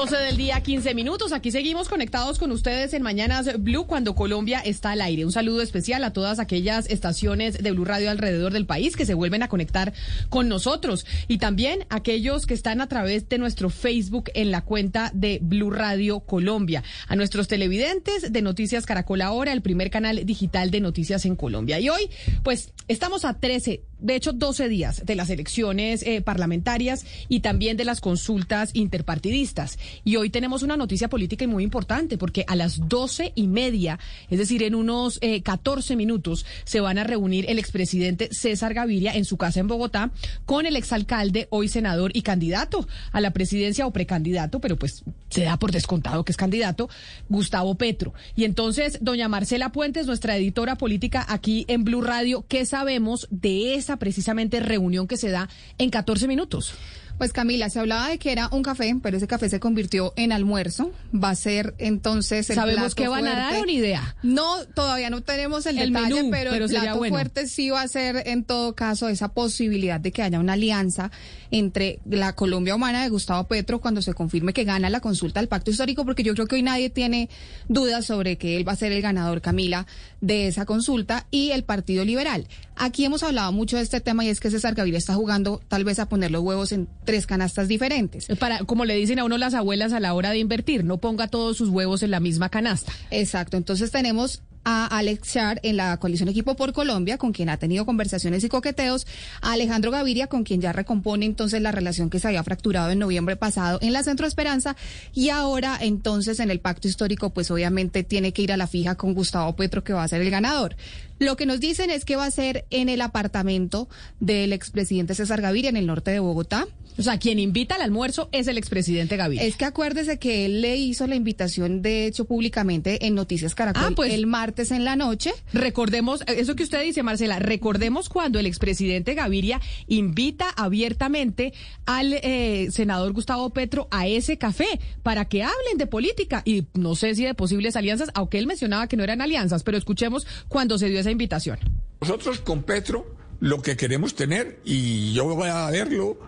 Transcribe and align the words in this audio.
12 0.00 0.16
del 0.16 0.38
día, 0.38 0.58
15 0.62 0.94
minutos. 0.94 1.34
Aquí 1.34 1.50
seguimos 1.50 1.90
conectados 1.90 2.38
con 2.38 2.52
ustedes 2.52 2.94
en 2.94 3.02
Mañanas 3.02 3.62
Blue 3.62 3.86
cuando 3.86 4.14
Colombia 4.14 4.58
está 4.60 4.92
al 4.92 5.02
aire. 5.02 5.26
Un 5.26 5.30
saludo 5.30 5.60
especial 5.60 6.02
a 6.04 6.14
todas 6.14 6.38
aquellas 6.38 6.88
estaciones 6.88 7.62
de 7.62 7.70
Blue 7.70 7.84
Radio 7.84 8.10
alrededor 8.10 8.54
del 8.54 8.64
país 8.64 8.96
que 8.96 9.04
se 9.04 9.12
vuelven 9.12 9.42
a 9.42 9.48
conectar 9.48 9.92
con 10.30 10.48
nosotros 10.48 11.04
y 11.28 11.36
también 11.36 11.84
aquellos 11.90 12.46
que 12.46 12.54
están 12.54 12.80
a 12.80 12.88
través 12.88 13.28
de 13.28 13.36
nuestro 13.36 13.68
Facebook 13.68 14.30
en 14.32 14.50
la 14.50 14.62
cuenta 14.62 15.10
de 15.12 15.38
Blue 15.42 15.70
Radio 15.70 16.20
Colombia. 16.20 16.82
A 17.06 17.14
nuestros 17.14 17.46
televidentes 17.46 18.32
de 18.32 18.40
Noticias 18.40 18.86
Caracol 18.86 19.20
Ahora, 19.20 19.52
el 19.52 19.60
primer 19.60 19.90
canal 19.90 20.24
digital 20.24 20.70
de 20.70 20.80
noticias 20.80 21.26
en 21.26 21.36
Colombia. 21.36 21.78
Y 21.78 21.90
hoy, 21.90 22.08
pues, 22.42 22.72
estamos 22.88 23.26
a 23.26 23.38
13 23.38 23.82
de 24.00 24.16
hecho, 24.16 24.32
12 24.32 24.68
días 24.68 25.04
de 25.04 25.14
las 25.14 25.30
elecciones 25.30 26.02
eh, 26.02 26.20
parlamentarias 26.22 27.04
y 27.28 27.40
también 27.40 27.76
de 27.76 27.84
las 27.84 28.00
consultas 28.00 28.70
interpartidistas. 28.74 29.78
Y 30.04 30.16
hoy 30.16 30.30
tenemos 30.30 30.62
una 30.62 30.76
noticia 30.76 31.08
política 31.08 31.46
muy 31.46 31.64
importante 31.64 32.18
porque 32.18 32.44
a 32.46 32.56
las 32.56 32.88
doce 32.88 33.32
y 33.34 33.46
media, 33.46 33.98
es 34.28 34.38
decir, 34.38 34.62
en 34.62 34.74
unos 34.74 35.18
eh, 35.20 35.42
14 35.42 35.96
minutos, 35.96 36.46
se 36.64 36.80
van 36.80 36.98
a 36.98 37.04
reunir 37.04 37.46
el 37.48 37.58
expresidente 37.58 38.28
César 38.32 38.74
Gaviria 38.74 39.14
en 39.14 39.24
su 39.24 39.36
casa 39.36 39.60
en 39.60 39.68
Bogotá 39.68 40.10
con 40.44 40.66
el 40.66 40.76
exalcalde, 40.76 41.46
hoy 41.50 41.68
senador 41.68 42.10
y 42.14 42.22
candidato 42.22 42.86
a 43.12 43.20
la 43.20 43.32
presidencia 43.32 43.86
o 43.86 43.92
precandidato, 43.92 44.60
pero 44.60 44.76
pues 44.76 45.04
se 45.28 45.44
da 45.44 45.58
por 45.58 45.72
descontado 45.72 46.24
que 46.24 46.32
es 46.32 46.36
candidato, 46.36 46.88
Gustavo 47.28 47.74
Petro. 47.76 48.12
Y 48.34 48.44
entonces, 48.44 48.98
doña 49.00 49.28
Marcela 49.28 49.72
Puentes, 49.72 50.06
nuestra 50.06 50.36
editora 50.36 50.76
política 50.76 51.24
aquí 51.28 51.64
en 51.68 51.84
Blue 51.84 52.02
Radio, 52.02 52.44
¿qué 52.48 52.66
sabemos 52.66 53.28
de 53.30 53.74
esa 53.74 53.89
precisamente 53.96 54.60
reunión 54.60 55.06
que 55.06 55.16
se 55.16 55.30
da 55.30 55.48
en 55.78 55.90
14 55.90 56.28
minutos. 56.28 56.74
Pues 57.20 57.34
Camila, 57.34 57.68
se 57.68 57.78
hablaba 57.78 58.08
de 58.08 58.18
que 58.18 58.32
era 58.32 58.48
un 58.50 58.62
café, 58.62 58.96
pero 59.02 59.18
ese 59.18 59.26
café 59.26 59.50
se 59.50 59.60
convirtió 59.60 60.14
en 60.16 60.32
almuerzo. 60.32 60.90
Va 61.14 61.28
a 61.28 61.34
ser 61.34 61.74
entonces 61.76 62.48
el 62.48 62.56
¿Sabemos 62.56 62.94
qué 62.94 63.08
van 63.08 63.26
a 63.26 63.34
dar 63.34 63.56
o 63.56 63.66
ni 63.66 63.74
idea? 63.74 64.16
No, 64.22 64.64
todavía 64.74 65.10
no 65.10 65.20
tenemos 65.20 65.66
el, 65.66 65.76
detalle, 65.76 66.28
pero, 66.30 66.54
el 66.54 66.66
plato 66.70 67.04
fuerte 67.04 67.46
sí 67.46 67.68
va 67.68 67.82
a 67.82 67.88
ser 67.88 68.22
en 68.26 68.42
todo 68.44 68.74
caso 68.74 69.06
esa 69.10 69.28
posibilidad 69.28 70.00
de 70.00 70.12
que 70.12 70.22
haya 70.22 70.40
una 70.40 70.54
alianza 70.54 71.10
entre 71.50 71.98
la 72.08 72.34
Colombia 72.34 72.74
humana 72.74 73.02
de 73.02 73.10
Gustavo 73.10 73.46
Petro 73.48 73.82
cuando 73.82 74.00
se 74.00 74.14
confirme 74.14 74.54
que 74.54 74.64
gana 74.64 74.88
la 74.88 75.00
consulta 75.00 75.40
del 75.40 75.48
pacto 75.50 75.70
histórico, 75.70 76.06
porque 76.06 76.22
yo 76.22 76.32
creo 76.32 76.46
que 76.46 76.54
hoy 76.54 76.62
nadie 76.62 76.88
tiene 76.88 77.28
dudas 77.68 78.06
sobre 78.06 78.38
que 78.38 78.56
él 78.56 78.66
va 78.66 78.72
a 78.72 78.76
ser 78.76 78.92
el 78.92 79.02
ganador, 79.02 79.42
Camila, 79.42 79.86
de 80.22 80.46
esa 80.46 80.64
consulta 80.64 81.26
y 81.30 81.50
el 81.50 81.64
Partido 81.64 82.02
Liberal. 82.02 82.46
Aquí 82.82 83.04
hemos 83.04 83.22
hablado 83.22 83.52
mucho 83.52 83.76
de 83.76 83.82
este 83.82 84.00
tema 84.00 84.24
y 84.24 84.30
es 84.30 84.40
que 84.40 84.50
César 84.50 84.74
Gaviria 84.74 84.96
está 84.96 85.12
jugando 85.12 85.60
tal 85.68 85.84
vez 85.84 85.98
a 85.98 86.08
poner 86.08 86.30
los 86.30 86.42
huevos 86.42 86.72
en 86.72 86.88
tres 87.04 87.26
canastas 87.26 87.68
diferentes. 87.68 88.26
Para, 88.38 88.60
como 88.60 88.86
le 88.86 88.94
dicen 88.94 89.18
a 89.18 89.24
uno 89.24 89.36
las 89.36 89.52
abuelas 89.52 89.92
a 89.92 90.00
la 90.00 90.14
hora 90.14 90.30
de 90.30 90.38
invertir, 90.38 90.82
no 90.82 90.96
ponga 90.96 91.28
todos 91.28 91.58
sus 91.58 91.68
huevos 91.68 92.02
en 92.02 92.10
la 92.10 92.20
misma 92.20 92.48
canasta. 92.48 92.90
Exacto, 93.10 93.58
entonces 93.58 93.90
tenemos 93.90 94.42
a 94.64 94.86
Alex 94.86 95.32
Char 95.32 95.60
en 95.62 95.76
la 95.76 95.96
coalición 95.98 96.28
Equipo 96.28 96.56
por 96.56 96.72
Colombia, 96.72 97.18
con 97.18 97.32
quien 97.32 97.48
ha 97.48 97.56
tenido 97.56 97.86
conversaciones 97.86 98.44
y 98.44 98.48
coqueteos, 98.48 99.06
a 99.40 99.52
Alejandro 99.52 99.90
Gaviria, 99.90 100.26
con 100.26 100.44
quien 100.44 100.60
ya 100.60 100.72
recompone 100.72 101.26
entonces 101.26 101.62
la 101.62 101.72
relación 101.72 102.10
que 102.10 102.18
se 102.18 102.28
había 102.28 102.44
fracturado 102.44 102.90
en 102.90 102.98
noviembre 102.98 103.36
pasado 103.36 103.78
en 103.82 103.92
la 103.92 104.02
Centro 104.02 104.26
Esperanza, 104.26 104.76
y 105.14 105.30
ahora 105.30 105.78
entonces 105.80 106.40
en 106.40 106.50
el 106.50 106.60
pacto 106.60 106.88
histórico, 106.88 107.30
pues 107.30 107.50
obviamente 107.50 108.04
tiene 108.04 108.32
que 108.32 108.42
ir 108.42 108.52
a 108.52 108.56
la 108.56 108.66
fija 108.66 108.94
con 108.94 109.14
Gustavo 109.14 109.56
Petro, 109.56 109.84
que 109.84 109.92
va 109.92 110.04
a 110.04 110.08
ser 110.08 110.20
el 110.22 110.30
ganador. 110.30 110.76
Lo 111.18 111.36
que 111.36 111.44
nos 111.44 111.60
dicen 111.60 111.90
es 111.90 112.06
que 112.06 112.16
va 112.16 112.24
a 112.24 112.30
ser 112.30 112.64
en 112.70 112.88
el 112.88 113.02
apartamento 113.02 113.88
del 114.20 114.54
expresidente 114.54 115.14
César 115.14 115.42
Gaviria 115.42 115.68
en 115.68 115.76
el 115.76 115.86
norte 115.86 116.10
de 116.10 116.18
Bogotá. 116.18 116.66
O 116.98 117.02
sea, 117.02 117.18
quien 117.18 117.38
invita 117.38 117.76
al 117.76 117.82
almuerzo 117.82 118.28
es 118.32 118.46
el 118.46 118.58
expresidente 118.58 119.16
Gaviria. 119.16 119.44
Es 119.44 119.56
que 119.56 119.64
acuérdese 119.64 120.18
que 120.18 120.46
él 120.46 120.60
le 120.60 120.76
hizo 120.76 121.06
la 121.06 121.14
invitación, 121.14 121.82
de 121.82 122.06
hecho, 122.06 122.24
públicamente 122.24 123.06
en 123.06 123.14
Noticias 123.14 123.54
Caracol 123.54 123.82
ah, 123.84 123.92
pues, 123.94 124.12
el 124.12 124.26
martes 124.26 124.70
en 124.70 124.84
la 124.84 124.96
noche. 124.96 125.32
Recordemos, 125.52 126.22
eso 126.26 126.56
que 126.56 126.62
usted 126.62 126.82
dice, 126.82 127.02
Marcela, 127.02 127.38
recordemos 127.38 128.08
cuando 128.08 128.38
el 128.38 128.46
expresidente 128.46 129.14
Gaviria 129.14 129.60
invita 129.86 130.50
abiertamente 130.50 131.52
al 131.86 132.12
eh, 132.12 132.68
senador 132.70 133.12
Gustavo 133.12 133.50
Petro 133.50 133.88
a 133.90 134.06
ese 134.06 134.36
café 134.36 134.80
para 135.02 135.26
que 135.26 135.42
hablen 135.42 135.78
de 135.78 135.86
política 135.86 136.42
y 136.44 136.66
no 136.74 136.94
sé 136.94 137.14
si 137.14 137.24
de 137.24 137.34
posibles 137.34 137.76
alianzas, 137.76 138.10
aunque 138.14 138.38
él 138.38 138.46
mencionaba 138.46 138.86
que 138.86 138.96
no 138.96 139.04
eran 139.04 139.20
alianzas, 139.20 139.62
pero 139.62 139.78
escuchemos 139.78 140.26
cuando 140.48 140.78
se 140.78 140.88
dio 140.88 141.00
esa 141.00 141.10
invitación. 141.10 141.58
Nosotros 142.00 142.40
con 142.40 142.62
Petro 142.62 143.16
lo 143.40 143.62
que 143.62 143.76
queremos 143.76 144.14
tener, 144.14 144.60
y 144.64 145.12
yo 145.14 145.34
voy 145.34 145.48
a 145.48 145.70
verlo, 145.70 146.18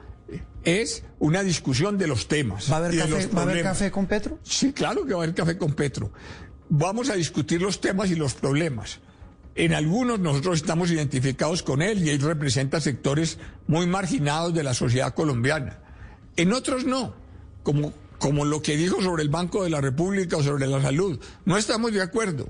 es 0.65 1.04
una 1.19 1.43
discusión 1.43 1.98
de 1.98 2.06
los 2.06 2.28
temas. 2.28 2.70
¿Va 2.70 2.76
a 2.76 2.78
haber, 2.78 2.98
café, 2.98 3.26
¿va 3.28 3.41
a 3.41 3.43
haber 3.44 3.62
café 3.62 3.91
con 3.91 4.06
Petro? 4.06 4.38
Sí, 4.43 4.72
claro 4.72 5.04
que 5.04 5.15
va 5.15 5.20
a 5.20 5.25
haber 5.25 5.34
café 5.34 5.56
con 5.56 5.75
Petro. 5.75 6.12
Vamos 6.69 7.10
a 7.10 7.15
discutir 7.15 7.60
los 7.60 7.81
temas 7.81 8.10
y 8.10 8.15
los 8.15 8.34
problemas. 8.34 9.00
En 9.54 9.75
algunos 9.75 10.19
nosotros 10.19 10.56
estamos 10.56 10.91
identificados 10.91 11.62
con 11.62 11.82
él 11.82 12.06
y 12.06 12.10
él 12.10 12.21
representa 12.21 12.81
sectores 12.81 13.38
muy 13.66 13.87
marginados 13.87 14.54
de 14.54 14.62
la 14.62 14.72
sociedad 14.72 15.15
colombiana. 15.15 15.81
En 16.37 16.53
otros 16.53 16.87
no, 16.87 17.15
como, 17.62 17.92
como 18.19 18.44
lo 18.47 18.62
que 18.62 18.76
dijo 18.76 19.03
sobre 19.03 19.22
el 19.22 19.28
Banco 19.28 19.65
de 19.65 19.71
la 19.71 19.81
República 19.81 20.38
o 20.38 20.42
sobre 20.42 20.66
la 20.66 20.81
salud. 20.81 21.21
No 21.44 21.59
estamos 21.59 21.92
de 21.92 22.00
acuerdo. 22.00 22.48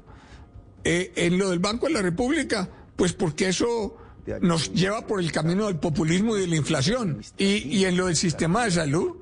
Eh, 0.85 1.13
en 1.17 1.39
lo 1.39 1.51
del 1.51 1.59
Banco 1.59 1.87
de 1.87 1.95
la 1.95 2.03
República, 2.03 2.69
pues 2.95 3.13
porque 3.13 3.49
eso 3.49 3.97
nos 4.41 4.73
lleva 4.73 5.07
por 5.07 5.21
el 5.21 5.33
camino 5.33 5.67
del 5.67 5.77
populismo 5.77 6.37
y 6.37 6.43
de 6.43 6.47
la 6.47 6.57
inflación. 6.57 7.23
Y, 7.39 7.85
en 7.85 7.97
lo 7.97 8.07
del 8.07 8.17
sistema 8.17 8.65
de 8.65 8.71
salud, 8.71 9.17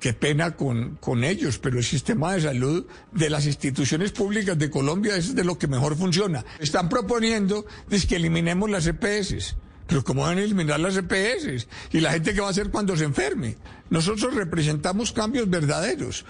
qué 0.00 0.12
pena 0.12 0.56
con, 0.56 0.96
con 0.96 1.24
ellos, 1.24 1.58
pero 1.58 1.78
el 1.78 1.84
sistema 1.84 2.34
de 2.34 2.42
salud 2.42 2.86
de 3.12 3.30
las 3.30 3.46
instituciones 3.46 4.12
públicas 4.12 4.58
de 4.58 4.70
Colombia 4.70 5.16
es 5.16 5.34
de 5.34 5.44
lo 5.44 5.58
que 5.58 5.68
mejor 5.68 5.96
funciona. 5.96 6.44
Están 6.58 6.88
proponiendo 6.88 7.66
que 8.08 8.16
eliminemos 8.16 8.70
las 8.70 8.86
EPS. 8.86 9.56
Pero 9.86 10.04
¿cómo 10.04 10.22
van 10.22 10.38
a 10.38 10.42
eliminar 10.42 10.80
las 10.80 10.96
EPS? 10.96 11.66
¿Y 11.90 12.00
la 12.00 12.12
gente 12.12 12.32
qué 12.32 12.40
va 12.40 12.46
a 12.46 12.50
hacer 12.50 12.70
cuando 12.70 12.96
se 12.96 13.04
enferme? 13.04 13.56
Nosotros 13.90 14.34
representamos 14.34 15.12
cambios 15.12 15.50
verdaderos 15.50 16.24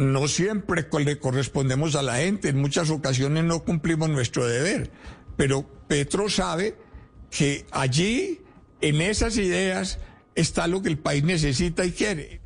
no 0.00 0.28
siempre 0.28 0.86
le 1.04 1.18
correspondemos 1.18 1.94
a 1.94 2.02
la 2.02 2.16
gente, 2.16 2.48
en 2.48 2.58
muchas 2.58 2.88
ocasiones 2.88 3.44
no 3.44 3.60
cumplimos 3.60 4.08
nuestro 4.08 4.46
deber, 4.46 4.90
pero 5.36 5.66
Petro 5.88 6.30
sabe 6.30 6.74
que 7.30 7.64
allí, 7.70 8.40
en 8.80 9.00
esas 9.00 9.36
ideas, 9.36 9.98
está 10.34 10.66
lo 10.66 10.82
que 10.82 10.88
el 10.88 10.98
país 10.98 11.22
necesita 11.24 11.84
y 11.84 11.92
quiere. 11.92 12.39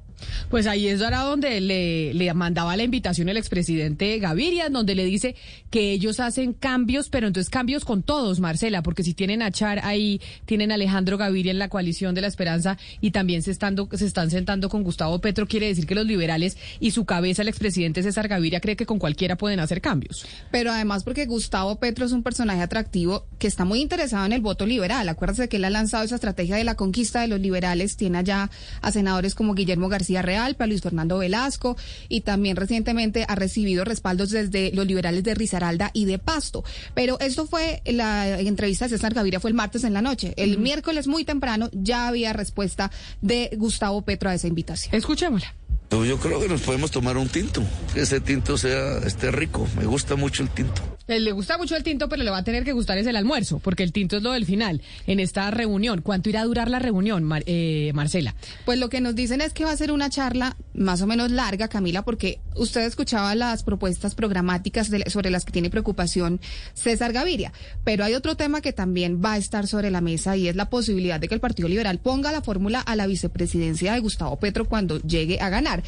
Pues 0.51 0.67
ahí 0.67 0.89
es 0.89 1.03
ahora 1.03 1.21
donde 1.21 1.61
le, 1.61 2.15
le 2.15 2.35
mandaba 2.35 2.77
la 2.77 2.83
invitación 2.83 3.29
el 3.29 3.37
expresidente 3.37 4.19
Gaviria, 4.19 4.69
donde 4.69 4.95
le 4.95 5.05
dice 5.05 5.35
que 5.71 5.93
ellos 5.93 6.21
hacen 6.21 6.53
cambios, 6.53 7.09
pero 7.09 7.27
entonces 7.27 7.51
cambios 7.51 7.85
con 7.85 8.03
todos, 8.03 8.41
Marcela, 8.41 8.83
porque 8.83 9.03
si 9.03 9.15
tienen 9.15 9.43
a 9.43 9.51
Char 9.51 9.81
ahí, 9.85 10.21
tienen 10.45 10.71
a 10.71 10.75
Alejandro 10.75 11.19
Gaviria 11.19 11.51
en 11.51 11.59
la 11.59 11.69
coalición 11.69 12.15
de 12.15 12.21
la 12.21 12.29
esperanza 12.29 12.79
y 13.01 13.11
también 13.11 13.43
se 13.43 13.51
están, 13.51 13.77
se 13.93 14.07
están 14.07 14.31
sentando 14.31 14.69
con 14.69 14.83
Gustavo 14.83 15.21
Petro, 15.21 15.47
quiere 15.47 15.67
decir 15.67 15.87
que 15.87 15.95
los 15.95 16.07
liberales 16.07 16.57
y 16.81 16.91
su 16.91 17.05
cabeza, 17.05 17.43
el 17.43 17.49
expresidente 17.49 18.03
César 18.03 18.29
Gaviria, 18.29 18.61
cree 18.61 18.77
que 18.77 18.87
con 18.87 18.99
cualquiera 18.99 19.37
pueden 19.37 19.61
hacer 19.61 19.81
cambios. 19.81 20.27
Pero 20.51 20.73
además 20.73 21.05
porque 21.05 21.27
Gustavo 21.27 21.77
Petro 21.77 22.05
es 22.05 22.13
un 22.13 22.23
personaje 22.23 22.63
atractivo 22.63 23.27
que 23.39 23.47
está 23.47 23.65
muy 23.65 23.81
interesado 23.81 24.27
en 24.27 24.33
el 24.33 24.41
voto 24.41 24.67
liberal. 24.67 25.09
Acuérdese 25.09 25.49
que 25.49 25.57
él 25.57 25.65
ha 25.65 25.71
lanzado 25.71 26.05
esa 26.05 26.15
estrategia 26.15 26.57
de 26.57 26.65
la 26.65 26.75
conquista 26.75 27.21
de 27.21 27.29
los 27.29 27.41
liberales, 27.41 27.97
tiene 27.97 28.19
allá 28.19 28.51
a 28.81 28.93
senadores 28.93 29.35
como 29.35 29.55
Guillermo 29.55 29.89
García 29.89 30.14
Real, 30.23 30.55
para 30.55 30.69
Luis 30.69 30.83
Fernando 30.83 31.19
Velasco 31.19 31.77
y 32.09 32.23
también 32.23 32.57
recientemente 32.57 33.25
ha 33.29 33.35
recibido 33.35 33.85
respaldos 33.85 34.31
desde 34.31 34.73
los 34.73 34.87
liberales 34.87 35.25
de 35.25 35.35
Risaralda 35.35 35.91
y 35.93 36.05
de 36.05 36.19
Pasto. 36.19 36.65
Pero 36.95 37.19
esto 37.21 37.47
fue 37.47 37.83
la 37.87 38.41
entrevista 38.41 38.87
de 38.87 38.91
César 38.91 39.15
Gaviria 39.15 39.41
fue 39.41 39.51
el 39.51 39.57
martes 39.57 39.85
en 39.85 39.93
la 39.93 40.03
noche. 40.03 40.35
El 40.37 40.59
miércoles 40.59 41.07
muy 41.07 41.25
temprano 41.25 41.71
ya 41.73 42.09
había 42.09 42.33
respuesta 42.33 42.91
de 43.23 43.51
Gustavo 43.57 44.03
Petro 44.03 44.31
a 44.31 44.35
esa 44.35 44.49
invitación. 44.49 44.95
Escuchémosla. 44.95 45.55
Yo 45.91 46.19
creo 46.19 46.41
que 46.41 46.49
nos 46.49 46.63
podemos 46.63 46.91
tomar 46.91 47.17
un 47.17 47.29
tinto, 47.29 47.63
que 47.93 48.01
ese 48.01 48.21
tinto 48.21 48.59
sea 48.59 48.99
esté 48.99 49.31
rico. 49.31 49.69
Me 49.79 49.85
gusta 49.85 50.17
mucho 50.17 50.43
el 50.43 50.49
tinto. 50.49 50.83
Eh, 51.07 51.21
le 51.21 51.33
gusta 51.33 51.59
mucho 51.59 51.77
el 51.77 51.83
tinto, 51.83 52.09
pero 52.09 52.23
le 52.23 52.31
va 52.31 52.39
a 52.39 52.45
tener 52.45 52.65
que 52.65 52.73
gustar 52.73 52.97
es 52.97 53.07
el 53.07 53.17
almuerzo, 53.17 53.59
porque 53.59 53.83
el 53.83 53.93
tinto 53.93 54.17
es 54.17 54.23
lo 54.23 54.33
del 54.33 54.47
final 54.47 54.81
en 55.07 55.21
esta 55.21 55.51
reunión. 55.51 56.01
¿Cuánto 56.01 56.31
irá 56.31 56.41
a 56.41 56.45
durar 56.45 56.71
la 56.71 56.79
reunión, 56.79 57.31
eh, 57.45 57.93
Marcela? 57.95 58.35
Pues 58.65 58.79
lo 58.79 58.89
que 58.89 59.03
nos 59.03 59.15
dicen 59.15 59.43
es 59.43 59.53
que 59.53 59.67
va 59.67 59.73
a 59.73 59.77
ser 59.77 59.93
una 59.93 60.09
charla 60.09 60.57
más 60.73 61.03
o 61.03 61.07
menos 61.07 61.31
larga, 61.31 61.69
Camila, 61.69 62.03
porque 62.03 62.41
usted 62.57 62.83
escuchaba 62.83 63.35
las 63.35 63.65
propuestas 63.65 64.15
programáticas 64.15 64.91
sobre 65.09 65.31
las 65.31 65.45
que 65.45 65.53
tiene 65.53 65.69
preocupación 65.69 66.41
César 66.73 67.13
Gaviria, 67.13 67.53
pero 67.85 68.05
hay 68.05 68.15
otro 68.15 68.37
tema 68.37 68.63
que 68.63 68.73
también 68.73 69.21
va 69.23 69.35
a 69.35 69.37
estar 69.37 69.67
sobre 69.67 69.91
la 69.91 70.01
mesa 70.01 70.37
y 70.39 70.49
es 70.49 70.57
la 70.57 70.71
posibilidad 70.71 71.21
de 71.21 71.29
que 71.29 71.35
el 71.35 71.41
Partido 71.41 71.69
Liberal 71.69 71.99
ponga 71.99 72.33
la 72.33 72.41
fórmula 72.41 72.81
a 72.81 72.97
la 72.97 73.07
vicepresidencia 73.07 73.93
de 73.93 74.01
Gustavo 74.01 74.39
Petro 74.39 74.65
cuando 74.65 75.01
llegue 75.03 75.39
a 75.41 75.51
ganar. 75.51 75.83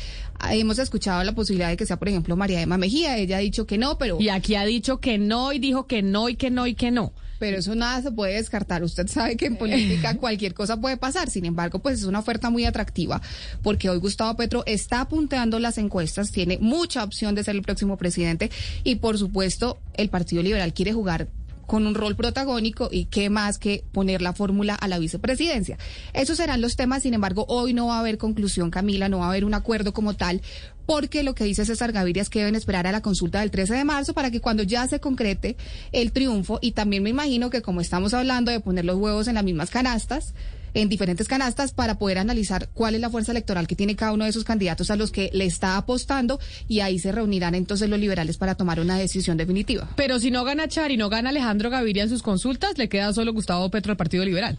Hemos 0.51 0.79
escuchado 0.79 1.25
la 1.25 1.35
posibilidad 1.35 1.71
de 1.71 1.79
que 1.79 1.87
sea, 1.87 1.99
por 1.99 2.09
ejemplo, 2.09 2.37
María 2.37 2.61
Emma 2.61 2.77
Mejía, 2.77 3.17
ella 3.17 3.39
ha 3.39 3.41
dicho 3.41 3.67
que 3.67 3.79
no, 3.79 3.97
pero... 3.97 4.19
Y 4.21 4.29
aquí 4.29 4.55
ha 4.55 4.65
dicho 4.65 4.99
que 4.99 5.06
no 5.19 5.53
y 5.53 5.59
dijo 5.59 5.87
que 5.87 6.03
no 6.03 6.29
y 6.29 6.37
que 6.37 6.51
no 6.51 6.67
y 6.67 6.75
que 6.75 6.91
no. 6.91 7.13
Pero 7.39 7.59
eso 7.59 7.75
nada 7.75 8.03
se 8.03 8.11
puede 8.11 8.35
descartar. 8.35 8.83
Usted 8.83 9.09
sabe 9.09 9.37
que 9.37 9.47
en 9.47 9.57
política 9.57 10.17
cualquier 10.21 10.55
cosa 10.55 10.81
puede 10.81 10.97
pasar. 10.97 11.31
Sin 11.31 11.45
embargo, 11.45 11.79
pues 11.79 12.01
es 12.01 12.05
una 12.05 12.19
oferta 12.19 12.51
muy 12.51 12.65
atractiva 12.65 13.21
porque 13.63 13.91
hoy 13.91 13.99
Gustavo 13.99 14.37
Petro 14.37 14.65
está 14.67 15.03
apuntando 15.03 15.59
las 15.59 15.79
encuestas, 15.79 16.33
tiene 16.33 16.59
mucha 16.61 17.05
opción 17.05 17.35
de 17.35 17.45
ser 17.45 17.57
el 17.57 17.63
próximo 17.63 17.97
presidente 17.97 18.51
y 18.85 18.97
por 18.97 19.19
supuesto 19.19 19.79
el 19.95 20.09
Partido 20.09 20.43
Liberal 20.43 20.73
quiere 20.73 20.93
jugar 20.93 21.29
con 21.67 21.87
un 21.87 21.95
rol 21.95 22.17
protagónico 22.17 22.89
y 22.91 23.07
qué 23.07 23.31
más 23.31 23.59
que 23.59 23.85
poner 23.93 24.23
la 24.23 24.33
fórmula 24.33 24.75
a 24.75 24.89
la 24.89 24.99
vicepresidencia. 24.99 25.79
Esos 26.13 26.39
serán 26.39 26.61
los 26.61 26.77
temas, 26.77 27.03
sin 27.03 27.15
embargo, 27.15 27.45
hoy 27.49 27.75
no 27.75 27.89
va 27.89 27.97
a 27.97 28.01
haber 28.01 28.19
conclusión, 28.19 28.71
Camila, 28.71 29.09
no 29.09 29.19
va 29.19 29.27
a 29.27 29.29
haber 29.31 29.45
un 29.45 29.55
acuerdo 29.55 29.93
como 29.93 30.15
tal, 30.15 30.43
porque 30.87 31.23
lo 31.23 31.35
que 31.35 31.45
dice 31.45 31.65
César 31.65 31.93
Gaviria 31.93 32.23
es 32.23 32.31
que 32.31 32.39
deben 32.39 32.55
esperar 32.55 32.87
a 32.87 32.93
la 32.93 33.03
consulta 33.03 33.41
del 33.41 33.51
13 33.51 33.75
de 33.75 33.85
marzo 33.85 34.15
para 34.15 34.31
que 34.31 34.41
cuando 34.41 34.63
ya 34.63 34.87
se 34.87 35.01
concrete 35.01 35.57
el 35.93 36.13
triunfo, 36.13 36.59
y 36.63 36.73
también 36.73 37.03
me 37.03 37.11
imagino 37.11 37.51
que 37.51 37.63
como 37.63 37.81
estamos 37.81 38.15
hablando 38.15 38.51
de 38.51 38.61
poner 38.61 38.85
los 38.85 38.97
huevos 38.97 39.29
en 39.29 39.35
las 39.35 39.45
mismas 39.45 39.71
canastas, 39.71 40.35
en 40.77 40.91
diferentes 40.91 41.27
canastas 41.27 41.73
para 41.73 41.99
poder 41.99 42.19
analizar 42.19 42.69
cuál 42.75 42.95
es 42.95 43.01
la 43.01 43.09
fuerza 43.09 43.33
electoral 43.33 43.67
que 43.67 43.75
tiene 43.75 43.97
cada 43.97 44.13
uno 44.13 44.25
de 44.25 44.31
esos 44.31 44.45
candidatos 44.45 44.91
a 44.91 44.97
los 44.97 45.11
que 45.11 45.31
le 45.33 45.47
está 45.47 45.79
apostando 45.79 46.39
y 46.69 46.81
ahí 46.81 46.99
se 46.99 47.13
reunirán 47.13 47.55
entonces 47.55 47.89
los 47.89 47.99
liberales 47.99 48.37
para 48.37 48.57
tomar 48.57 48.79
una 48.79 48.99
decisión 48.99 49.39
definitiva. 49.39 49.89
Pero 49.97 50.21
si 50.21 50.31
no 50.31 50.45
gana 50.45 50.69
Char 50.69 50.91
y 50.91 50.99
no 50.99 51.09
gana 51.09 51.31
Alejandro 51.31 51.71
Gaviria 51.71 52.03
en 52.03 52.11
sus 52.11 52.23
consultas, 52.23 52.77
le 52.77 52.91
queda 52.91 53.13
solo 53.15 53.33
Gustavo 53.33 53.71
Petro 53.71 53.93
al 53.93 53.97
Partido 53.97 54.25
Liberal. 54.25 54.59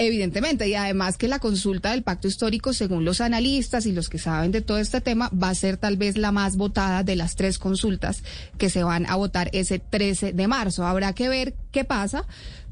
Evidentemente, 0.00 0.68
y 0.68 0.76
además 0.76 1.18
que 1.18 1.26
la 1.26 1.40
consulta 1.40 1.90
del 1.90 2.04
pacto 2.04 2.28
histórico, 2.28 2.72
según 2.72 3.04
los 3.04 3.20
analistas 3.20 3.84
y 3.84 3.90
los 3.90 4.08
que 4.08 4.18
saben 4.18 4.52
de 4.52 4.60
todo 4.60 4.78
este 4.78 5.00
tema, 5.00 5.28
va 5.30 5.48
a 5.48 5.54
ser 5.56 5.76
tal 5.76 5.96
vez 5.96 6.16
la 6.16 6.30
más 6.30 6.56
votada 6.56 7.02
de 7.02 7.16
las 7.16 7.34
tres 7.34 7.58
consultas 7.58 8.22
que 8.58 8.70
se 8.70 8.84
van 8.84 9.06
a 9.06 9.16
votar 9.16 9.50
ese 9.52 9.80
13 9.80 10.34
de 10.34 10.46
marzo. 10.46 10.86
Habrá 10.86 11.14
que 11.14 11.28
ver 11.28 11.54
qué 11.72 11.82
pasa, 11.82 12.26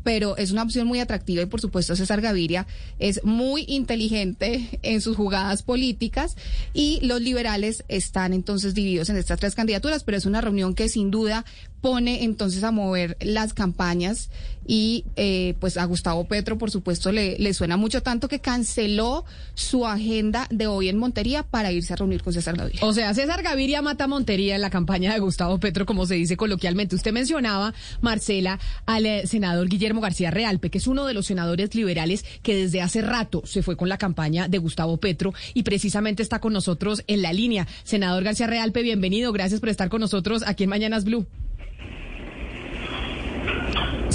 pero 0.06 0.36
es 0.36 0.52
una 0.52 0.62
opción 0.62 0.86
muy 0.86 1.00
atractiva 1.00 1.42
y 1.42 1.46
por 1.46 1.60
supuesto 1.60 1.96
César 1.96 2.20
Gaviria 2.20 2.68
es 3.00 3.24
muy 3.24 3.64
inteligente 3.66 4.78
en 4.82 5.00
sus 5.00 5.16
jugadas 5.16 5.64
políticas 5.64 6.36
y 6.72 7.00
los 7.02 7.20
liberales 7.20 7.82
están 7.88 8.32
entonces 8.32 8.72
divididos 8.72 9.10
en 9.10 9.16
estas 9.16 9.40
tres 9.40 9.56
candidaturas, 9.56 10.04
pero 10.04 10.16
es 10.16 10.24
una 10.24 10.40
reunión 10.40 10.76
que 10.76 10.88
sin 10.88 11.10
duda 11.10 11.44
pone 11.86 12.24
entonces 12.24 12.64
a 12.64 12.72
mover 12.72 13.16
las 13.20 13.54
campañas 13.54 14.28
y 14.66 15.04
eh, 15.14 15.54
pues 15.60 15.76
a 15.76 15.84
Gustavo 15.84 16.24
Petro 16.26 16.58
por 16.58 16.72
supuesto 16.72 17.12
le, 17.12 17.54
suena 17.54 17.76
mucho 17.76 18.02
tanto 18.02 18.26
que 18.26 18.40
canceló 18.40 19.24
su 19.54 19.86
agenda 19.86 20.48
de 20.50 20.66
hoy 20.66 20.88
en 20.88 20.98
Montería 20.98 21.44
para 21.44 21.70
irse 21.70 21.92
a 21.92 21.96
reunir 21.96 22.24
con 22.24 22.32
César 22.32 22.56
Gaviria. 22.56 22.80
O 22.82 22.92
sea, 22.92 23.14
César 23.14 23.40
Gaviria 23.44 23.82
mata 23.82 24.08
Montería 24.08 24.56
en 24.56 24.62
la 24.62 24.70
campaña 24.70 25.14
de 25.14 25.20
Gustavo 25.20 25.60
Petro, 25.60 25.86
como 25.86 26.06
se 26.06 26.16
dice 26.16 26.36
coloquialmente. 26.36 26.96
Usted 26.96 27.12
mencionaba, 27.12 27.72
Marcela, 28.00 28.58
al 28.86 29.06
eh, 29.06 29.28
senador 29.28 29.68
Guillermo 29.68 30.00
García 30.00 30.32
Realpe, 30.32 30.70
que 30.70 30.78
es 30.78 30.88
uno 30.88 31.06
de 31.06 31.14
los 31.14 31.26
senadores 31.26 31.72
liberales 31.76 32.24
que 32.42 32.56
desde 32.56 32.82
hace 32.82 33.00
rato 33.00 33.42
se 33.44 33.62
fue 33.62 33.76
con 33.76 33.88
la 33.88 33.96
campaña 33.96 34.48
de 34.48 34.58
Gustavo 34.58 34.96
Petro 34.96 35.34
y 35.54 35.62
precisamente 35.62 36.24
está 36.24 36.40
con 36.40 36.52
nosotros 36.52 37.04
en 37.06 37.22
la 37.22 37.32
línea. 37.32 37.68
Senador 37.84 38.24
García 38.24 38.48
Realpe, 38.48 38.82
bienvenido. 38.82 39.32
Gracias 39.32 39.60
por 39.60 39.68
estar 39.68 39.88
con 39.88 40.00
nosotros 40.00 40.42
aquí 40.44 40.64
en 40.64 40.70
Mañanas 40.70 41.04
Blue. 41.04 41.28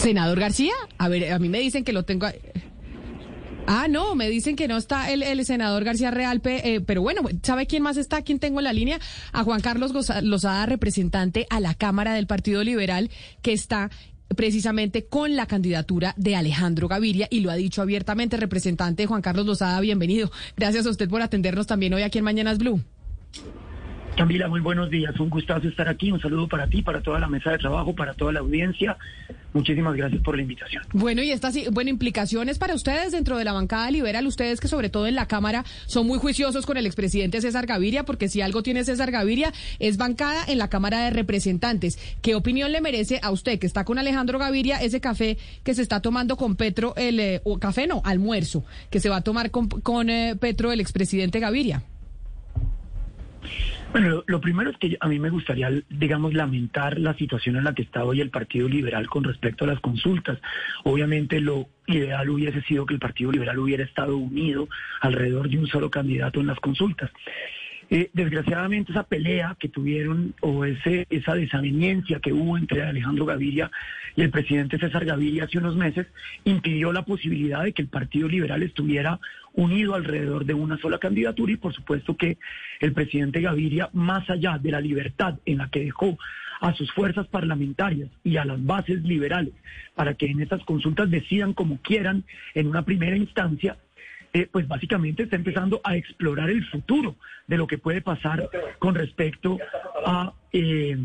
Senador 0.02 0.40
García, 0.40 0.74
a 0.98 1.10
ver, 1.10 1.32
a 1.32 1.38
mí 1.38 1.48
me 1.48 1.60
dicen 1.60 1.84
que 1.84 1.94
lo 1.94 2.04
tengo. 2.04 2.26
Ah, 3.68 3.88
no, 3.88 4.16
me 4.16 4.30
dicen 4.30 4.56
que 4.56 4.68
no 4.68 4.78
está 4.78 5.12
el, 5.12 5.46
senador 5.46 5.84
García 5.84 6.10
Realpe, 6.10 6.74
eh, 6.74 6.82
pero 6.82 7.04
bueno, 7.04 7.22
¿sabe 7.44 7.68
quién 7.68 7.84
más 7.84 7.98
está? 7.98 8.24
¿Quién 8.24 8.40
tengo 8.40 8.60
en 8.60 8.64
la 8.64 8.74
línea? 8.74 9.00
A 9.32 9.44
Juan 9.44 9.62
Carlos 9.62 9.92
Lozada, 10.24 10.66
representante 10.66 11.46
a 11.52 11.60
la 11.60 11.76
Cámara 11.76 12.16
del 12.16 12.26
Partido 12.26 12.64
Liberal, 12.64 13.12
que 13.44 13.54
está 13.54 13.92
precisamente 14.36 15.06
con 15.06 15.36
la 15.36 15.46
candidatura 15.46 16.16
de 16.18 16.36
Alejandro 16.36 16.88
Gaviria 16.88 17.28
y 17.30 17.42
lo 17.42 17.52
ha 17.52 17.56
dicho 17.56 17.84
abiertamente. 17.84 18.38
Representante 18.38 19.06
Juan 19.06 19.22
Carlos 19.22 19.46
Lozada, 19.46 19.80
bienvenido. 19.82 20.32
Gracias 20.58 20.88
a 20.88 20.90
usted 20.90 21.08
por 21.08 21.22
atendernos 21.22 21.68
también 21.68 21.94
hoy 21.94 22.02
aquí 22.02 22.18
en 22.18 22.24
Mañanas 22.24 22.58
Blue. 22.58 22.82
Camila, 24.16 24.48
muy 24.48 24.60
buenos 24.60 24.90
días. 24.90 25.18
Un 25.20 25.30
gustazo 25.30 25.68
estar 25.68 25.88
aquí. 25.88 26.12
Un 26.12 26.20
saludo 26.20 26.48
para 26.48 26.68
ti, 26.68 26.82
para 26.82 27.02
toda 27.02 27.20
la 27.20 27.28
mesa 27.28 27.52
de 27.52 27.58
trabajo, 27.58 27.96
para 27.96 28.14
toda 28.14 28.34
la 28.34 28.40
audiencia. 28.42 28.98
Muchísimas 29.54 29.96
gracias 29.96 30.22
por 30.22 30.36
la 30.36 30.42
invitación. 30.42 30.84
Bueno, 30.94 31.22
y 31.22 31.32
estas 31.32 31.56
bueno, 31.72 31.90
implicaciones 31.90 32.58
para 32.58 32.74
ustedes 32.74 33.12
dentro 33.12 33.38
de 33.38 33.44
la 33.44 33.52
bancada 33.52 33.92
liberal, 33.92 34.26
ustedes 34.28 34.60
que 34.60 34.68
sobre 34.68 34.90
todo 34.90 35.08
en 35.08 35.16
la 35.16 35.28
Cámara 35.28 35.66
son 35.88 36.08
muy 36.08 36.20
juiciosos 36.20 36.66
con 36.66 36.78
el 36.78 36.86
expresidente 36.86 37.42
César 37.42 37.66
Gaviria, 37.66 38.04
porque 38.04 38.30
si 38.30 38.42
algo 38.42 38.64
tiene 38.64 38.84
César 38.86 39.12
Gaviria 39.12 39.52
es 39.80 39.98
bancada 39.98 40.44
en 40.48 40.58
la 40.58 40.70
Cámara 40.70 41.04
de 41.04 41.10
Representantes. 41.10 42.00
¿Qué 42.22 42.36
opinión 42.36 42.72
le 42.72 42.82
merece 42.82 43.20
a 43.24 43.32
usted 43.32 43.60
que 43.60 43.68
está 43.68 43.84
con 43.84 43.98
Alejandro 43.98 44.40
Gaviria 44.40 44.78
ese 44.78 45.02
café 45.02 45.38
que 45.64 45.74
se 45.74 45.82
está 45.82 46.02
tomando 46.02 46.38
con 46.38 46.56
Petro, 46.56 46.94
el 46.96 47.20
eh, 47.20 47.42
café 47.60 47.88
no, 47.88 48.02
almuerzo, 48.06 48.64
que 48.90 49.00
se 49.00 49.10
va 49.10 49.18
a 49.18 49.22
tomar 49.22 49.52
con, 49.52 50.10
eh, 50.10 50.36
Petro 50.40 50.72
el 50.72 50.80
expresidente 50.80 51.40
Gaviria? 51.40 51.84
Bueno, 53.92 54.24
lo, 54.26 54.40
primero 54.40 54.70
es 54.70 54.78
que 54.78 54.98
a 55.02 55.08
mí 55.10 55.20
me 55.20 55.30
gustaría, 55.30 55.70
digamos, 55.90 56.34
lamentar 56.34 56.98
la 56.98 57.14
situación 57.16 57.58
en 57.58 57.66
la 57.66 57.74
que 57.74 57.82
está 57.82 58.06
hoy 58.06 58.22
el 58.22 58.30
Partido 58.30 58.70
Liberal 58.70 59.08
con 59.08 59.26
respecto 59.26 59.66
a 59.66 59.68
las 59.68 59.82
consultas. 59.82 60.40
Obviamente 60.86 61.42
lo 61.42 61.68
ideal 61.88 62.30
hubiese 62.30 62.62
sido 62.62 62.86
que 62.86 62.94
el 62.94 63.02
Partido 63.02 63.34
Liberal 63.34 63.60
hubiera 63.60 63.84
estado 63.84 64.16
unido 64.16 64.70
alrededor 65.02 65.50
de 65.50 65.58
un 65.58 65.68
solo 65.68 65.90
candidato 65.90 66.40
en 66.40 66.48
las 66.48 66.60
consultas. 66.62 67.12
Eh, 67.90 68.10
desgraciadamente 68.14 68.94
esa 68.94 69.04
pelea 69.04 69.58
que 69.60 69.68
tuvieron 69.68 70.34
o 70.40 70.64
ese, 70.64 71.06
esa 71.10 71.36
desaveniencia 71.36 72.22
que 72.22 72.32
hubo 72.32 72.58
entre 72.58 72.84
Alejandro 72.84 73.26
Gaviria 73.26 73.70
y 74.16 74.22
el 74.22 74.30
presidente 74.30 74.80
César 74.80 75.04
Gaviria 75.04 75.44
hace 75.44 75.58
unos 75.58 75.76
meses 75.76 76.08
impidió 76.46 76.94
la 76.94 77.04
posibilidad 77.04 77.64
de 77.64 77.74
que 77.74 77.82
el 77.82 77.90
Partido 77.90 78.30
Liberal 78.30 78.64
estuviera 78.64 79.20
unido 79.54 79.96
alrededor 79.96 80.46
de 80.46 80.54
una 80.54 80.78
sola 80.78 80.98
candidatura 80.98 81.52
y 81.52 81.58
por 81.58 81.74
supuesto 81.74 82.16
que 82.16 82.38
el 82.80 82.94
presidente 82.94 83.42
Gaviria, 83.42 83.90
más 83.94 84.30
allá 84.30 84.58
de 84.58 84.72
la 84.72 84.82
libertad 84.82 85.40
en 85.46 85.58
la 85.58 85.70
que 85.70 85.84
dejó 85.84 86.18
a 86.62 86.74
sus 86.74 86.92
fuerzas 86.92 87.28
parlamentarias 87.28 88.10
y 88.24 88.38
a 88.38 88.46
las 88.46 88.64
bases 88.64 89.02
liberales 89.04 89.54
para 89.96 90.14
que 90.14 90.28
en 90.28 90.42
estas 90.42 90.64
consultas 90.64 91.10
decidan 91.10 91.54
como 91.54 91.78
quieran 91.82 92.24
en 92.54 92.68
una 92.68 92.86
primera 92.86 93.18
instancia, 93.18 93.78
eh, 94.34 94.48
pues 94.50 94.68
básicamente 94.68 95.24
está 95.24 95.36
empezando 95.36 95.82
a 95.84 95.98
explorar 95.98 96.50
el 96.50 96.64
futuro 96.68 97.16
de 97.48 97.58
lo 97.58 97.68
que 97.68 97.80
puede 97.80 98.02
pasar 98.02 98.50
con 98.80 98.96
respecto 98.96 99.58
a, 100.06 100.34
eh, 100.54 100.98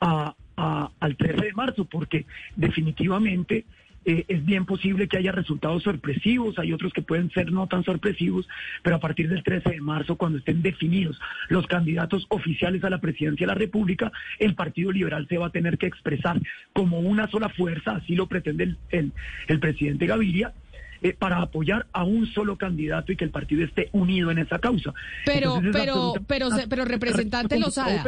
al 0.00 1.16
13 1.16 1.46
de 1.46 1.52
marzo, 1.52 1.84
porque 1.84 2.26
definitivamente 2.56 3.64
eh, 4.04 4.24
es 4.28 4.44
bien 4.44 4.66
posible 4.66 5.08
que 5.08 5.18
haya 5.18 5.32
resultados 5.32 5.82
sorpresivos, 5.82 6.58
hay 6.58 6.72
otros 6.72 6.92
que 6.92 7.02
pueden 7.02 7.30
ser 7.30 7.52
no 7.52 7.66
tan 7.66 7.84
sorpresivos, 7.84 8.48
pero 8.82 8.96
a 8.96 9.00
partir 9.00 9.28
del 9.28 9.42
13 9.42 9.70
de 9.70 9.80
marzo, 9.80 10.16
cuando 10.16 10.38
estén 10.38 10.62
definidos 10.62 11.18
los 11.48 11.66
candidatos 11.66 12.26
oficiales 12.28 12.82
a 12.84 12.90
la 12.90 13.00
presidencia 13.00 13.46
de 13.46 13.52
la 13.52 13.58
República, 13.58 14.12
el 14.38 14.54
Partido 14.54 14.90
Liberal 14.90 15.26
se 15.28 15.38
va 15.38 15.46
a 15.46 15.50
tener 15.50 15.78
que 15.78 15.86
expresar 15.86 16.40
como 16.72 17.00
una 17.00 17.28
sola 17.28 17.48
fuerza, 17.48 17.92
así 17.92 18.16
lo 18.16 18.26
pretende 18.26 18.76
el, 18.90 19.12
el 19.48 19.60
presidente 19.60 20.06
Gaviria, 20.06 20.52
eh, 21.04 21.16
para 21.18 21.42
apoyar 21.42 21.86
a 21.92 22.04
un 22.04 22.26
solo 22.26 22.56
candidato 22.56 23.10
y 23.10 23.16
que 23.16 23.24
el 23.24 23.30
partido 23.30 23.64
esté 23.64 23.88
unido 23.90 24.30
en 24.30 24.38
esa 24.38 24.60
causa. 24.60 24.94
Pero, 25.24 25.60
pero, 25.72 26.12
pero, 26.28 26.48
pero, 26.68 26.84
representante 26.84 27.58
Lozada. 27.58 28.04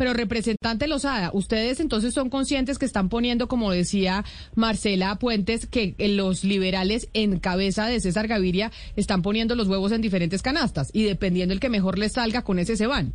Pero 0.00 0.14
representante 0.14 0.88
Lozada, 0.88 1.28
ustedes 1.34 1.78
entonces 1.78 2.14
son 2.14 2.30
conscientes 2.30 2.78
que 2.78 2.86
están 2.86 3.10
poniendo, 3.10 3.48
como 3.48 3.70
decía 3.70 4.24
Marcela 4.56 5.14
Puentes, 5.16 5.66
que 5.66 5.94
los 5.98 6.42
liberales 6.42 7.10
en 7.12 7.38
cabeza 7.38 7.86
de 7.86 8.00
César 8.00 8.26
Gaviria 8.26 8.70
están 8.96 9.20
poniendo 9.20 9.56
los 9.56 9.68
huevos 9.68 9.92
en 9.92 10.00
diferentes 10.00 10.40
canastas 10.40 10.90
y 10.94 11.04
dependiendo 11.04 11.52
el 11.52 11.60
que 11.60 11.68
mejor 11.68 11.98
les 11.98 12.12
salga, 12.12 12.40
con 12.44 12.58
ese 12.58 12.78
se 12.78 12.86
van. 12.86 13.12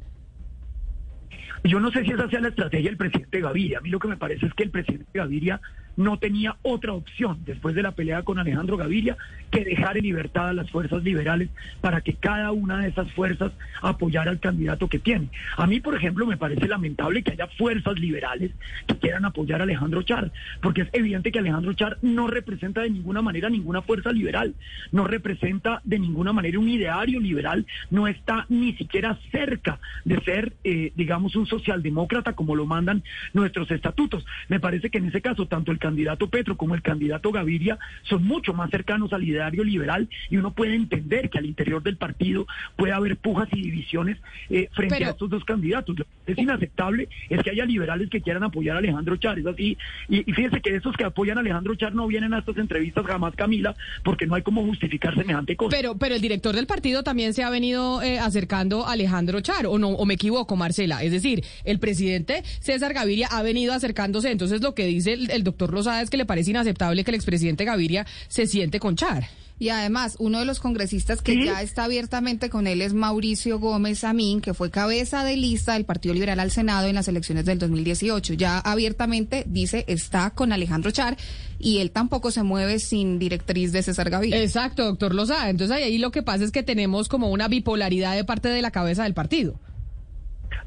Yo 1.63 1.79
no 1.79 1.89
sé 1.89 2.03
si 2.03 2.11
esa 2.11 2.29
sea 2.29 2.39
la 2.39 2.49
estrategia 2.49 2.91
del 2.91 2.97
presidente 2.97 3.41
Gaviria. 3.41 3.79
A 3.79 3.81
mí 3.81 3.89
lo 3.89 3.97
que 3.97 4.07
me 4.07 4.17
parece 4.17 4.45
es 4.45 4.53
que 4.53 4.65
el 4.65 4.69
presidente 4.69 5.09
Gaviria 5.11 5.59
no 5.97 6.17
tenía 6.17 6.57
otra 6.61 6.93
opción 6.93 7.39
después 7.45 7.75
de 7.75 7.83
la 7.83 7.91
pelea 7.91 8.23
con 8.23 8.39
Alejandro 8.39 8.77
Gaviria 8.77 9.17
que 9.51 9.63
dejar 9.63 9.97
en 9.97 10.03
libertad 10.03 10.49
a 10.49 10.53
las 10.53 10.69
fuerzas 10.69 11.03
liberales 11.03 11.49
para 11.81 12.01
que 12.01 12.13
cada 12.13 12.51
una 12.51 12.79
de 12.79 12.89
esas 12.89 13.11
fuerzas 13.13 13.51
apoyara 13.81 14.31
al 14.31 14.39
candidato 14.39 14.87
que 14.87 14.99
tiene. 14.99 15.29
A 15.57 15.67
mí, 15.67 15.79
por 15.79 15.95
ejemplo, 15.95 16.25
me 16.25 16.37
parece 16.37 16.67
lamentable 16.67 17.23
que 17.23 17.31
haya 17.31 17.47
fuerzas 17.47 17.97
liberales 17.99 18.51
que 18.87 18.97
quieran 18.97 19.25
apoyar 19.25 19.61
a 19.61 19.63
Alejandro 19.63 20.01
Char, 20.03 20.31
porque 20.61 20.81
es 20.81 20.89
evidente 20.93 21.31
que 21.31 21.39
Alejandro 21.39 21.73
Char 21.73 21.97
no 22.01 22.27
representa 22.27 22.81
de 22.81 22.89
ninguna 22.89 23.21
manera 23.21 23.49
ninguna 23.49 23.81
fuerza 23.81 24.11
liberal, 24.11 24.55
no 24.91 25.07
representa 25.07 25.81
de 25.83 25.99
ninguna 25.99 26.33
manera 26.33 26.59
un 26.59 26.69
ideario 26.69 27.19
liberal, 27.19 27.65
no 27.89 28.07
está 28.07 28.45
ni 28.49 28.73
siquiera 28.73 29.17
cerca 29.31 29.79
de 30.03 30.19
ser, 30.21 30.53
eh, 30.63 30.91
digamos, 30.95 31.35
un 31.35 31.45
socialdemócrata 31.45 32.33
como 32.33 32.55
lo 32.55 32.65
mandan 32.65 33.03
nuestros 33.33 33.71
estatutos. 33.71 34.25
Me 34.49 34.59
parece 34.59 34.89
que 34.89 34.97
en 34.97 35.05
ese 35.05 35.21
caso, 35.21 35.47
tanto 35.47 35.71
el 35.71 35.79
candidato 35.85 36.27
Petro 36.27 36.57
como 36.57 36.73
el 36.73 36.81
candidato 36.81 37.31
Gaviria 37.31 37.77
son 38.09 38.23
mucho 38.23 38.53
más 38.53 38.71
cercanos 38.71 39.13
al 39.13 39.23
ideario 39.23 39.63
liberal 39.63 40.09
y 40.31 40.37
uno 40.37 40.51
puede 40.51 40.73
entender 40.73 41.29
que 41.29 41.37
al 41.37 41.45
interior 41.45 41.83
del 41.83 41.97
partido 41.97 42.47
puede 42.75 42.91
haber 42.91 43.17
pujas 43.17 43.47
y 43.51 43.61
divisiones 43.61 44.17
eh, 44.49 44.67
frente 44.73 45.05
a 45.05 45.11
estos 45.11 45.29
dos 45.29 45.43
candidatos. 45.45 45.95
Es 46.25 46.37
inaceptable 46.39 47.07
es 47.29 47.43
que 47.43 47.51
haya 47.51 47.65
liberales 47.65 48.09
que 48.09 48.19
quieran 48.21 48.43
apoyar 48.43 48.75
a 48.75 48.79
Alejandro 48.79 49.15
Char, 49.17 49.37
es 49.37 49.45
así. 49.45 49.77
Y, 50.09 50.29
y 50.29 50.33
fíjense 50.33 50.59
que 50.59 50.75
esos 50.75 50.95
que 50.97 51.03
apoyan 51.03 51.37
a 51.37 51.41
Alejandro 51.41 51.75
Char 51.75 51.93
no 51.93 52.07
vienen 52.07 52.33
a 52.33 52.39
estas 52.39 52.57
entrevistas 52.57 53.05
jamás, 53.05 53.35
Camila, 53.35 53.75
porque 54.03 54.25
no 54.25 54.33
hay 54.33 54.41
cómo 54.41 54.63
justificar 54.65 55.13
semejante 55.13 55.55
cosa. 55.55 55.75
Pero, 55.75 55.97
pero 55.97 56.15
el 56.15 56.21
director 56.21 56.55
del 56.55 56.65
partido 56.65 57.03
también 57.03 57.35
se 57.35 57.43
ha 57.43 57.51
venido 57.51 58.01
eh, 58.01 58.17
acercando 58.17 58.87
a 58.87 58.93
Alejandro 58.93 59.39
Char, 59.41 59.67
o 59.67 59.77
no, 59.77 59.89
o 59.89 60.05
me 60.05 60.15
equivoco, 60.15 60.55
Marcela. 60.55 61.03
Es 61.03 61.11
decir, 61.11 61.43
el 61.63 61.79
presidente 61.79 62.43
César 62.59 62.93
Gaviria 62.93 63.27
ha 63.27 63.43
venido 63.43 63.73
acercándose. 63.73 64.31
Entonces, 64.31 64.61
lo 64.61 64.73
que 64.73 64.87
dice 64.87 65.13
el, 65.13 65.29
el 65.29 65.43
doctor 65.43 65.69
Lozada 65.75 66.01
es 66.01 66.09
que 66.09 66.17
le 66.17 66.25
parece 66.25 66.49
inaceptable 66.49 67.03
que 67.03 67.11
el 67.11 67.15
expresidente 67.15 67.65
Gaviria 67.65 68.07
se 68.27 68.47
siente 68.47 68.79
con 68.79 68.95
Char. 68.95 69.27
Y 69.57 69.69
además, 69.69 70.17
uno 70.19 70.39
de 70.39 70.45
los 70.45 70.59
congresistas 70.59 71.21
que 71.21 71.45
ya 71.45 71.61
está 71.61 71.85
abiertamente 71.85 72.49
con 72.49 72.67
él 72.67 72.81
es 72.81 72.93
Mauricio 72.93 73.57
Gómez 73.57 74.03
Amín, 74.03 74.41
que 74.41 74.53
fue 74.53 74.69
cabeza 74.69 75.23
de 75.23 75.37
lista 75.37 75.73
del 75.73 75.85
Partido 75.85 76.13
Liberal 76.13 76.41
al 76.41 76.51
Senado 76.51 76.87
en 76.87 76.95
las 76.95 77.07
elecciones 77.07 77.45
del 77.45 77.57
2018. 77.59 78.33
Ya 78.33 78.59
abiertamente 78.59 79.45
dice 79.47 79.85
está 79.87 80.31
con 80.31 80.51
Alejandro 80.51 80.91
Char 80.91 81.15
y 81.57 81.77
él 81.77 81.91
tampoco 81.91 82.31
se 82.31 82.43
mueve 82.43 82.79
sin 82.79 83.17
directriz 83.17 83.71
de 83.71 83.81
César 83.81 84.09
Gaviria. 84.09 84.41
Exacto, 84.41 84.83
doctor 84.83 85.15
Lozada. 85.15 85.49
Entonces 85.49 85.77
ahí 85.77 85.99
lo 85.99 86.11
que 86.11 86.21
pasa 86.21 86.43
es 86.43 86.51
que 86.51 86.63
tenemos 86.63 87.07
como 87.07 87.29
una 87.29 87.47
bipolaridad 87.47 88.13
de 88.13 88.25
parte 88.25 88.49
de 88.49 88.61
la 88.61 88.71
cabeza 88.71 89.03
del 89.03 89.13
partido. 89.13 89.57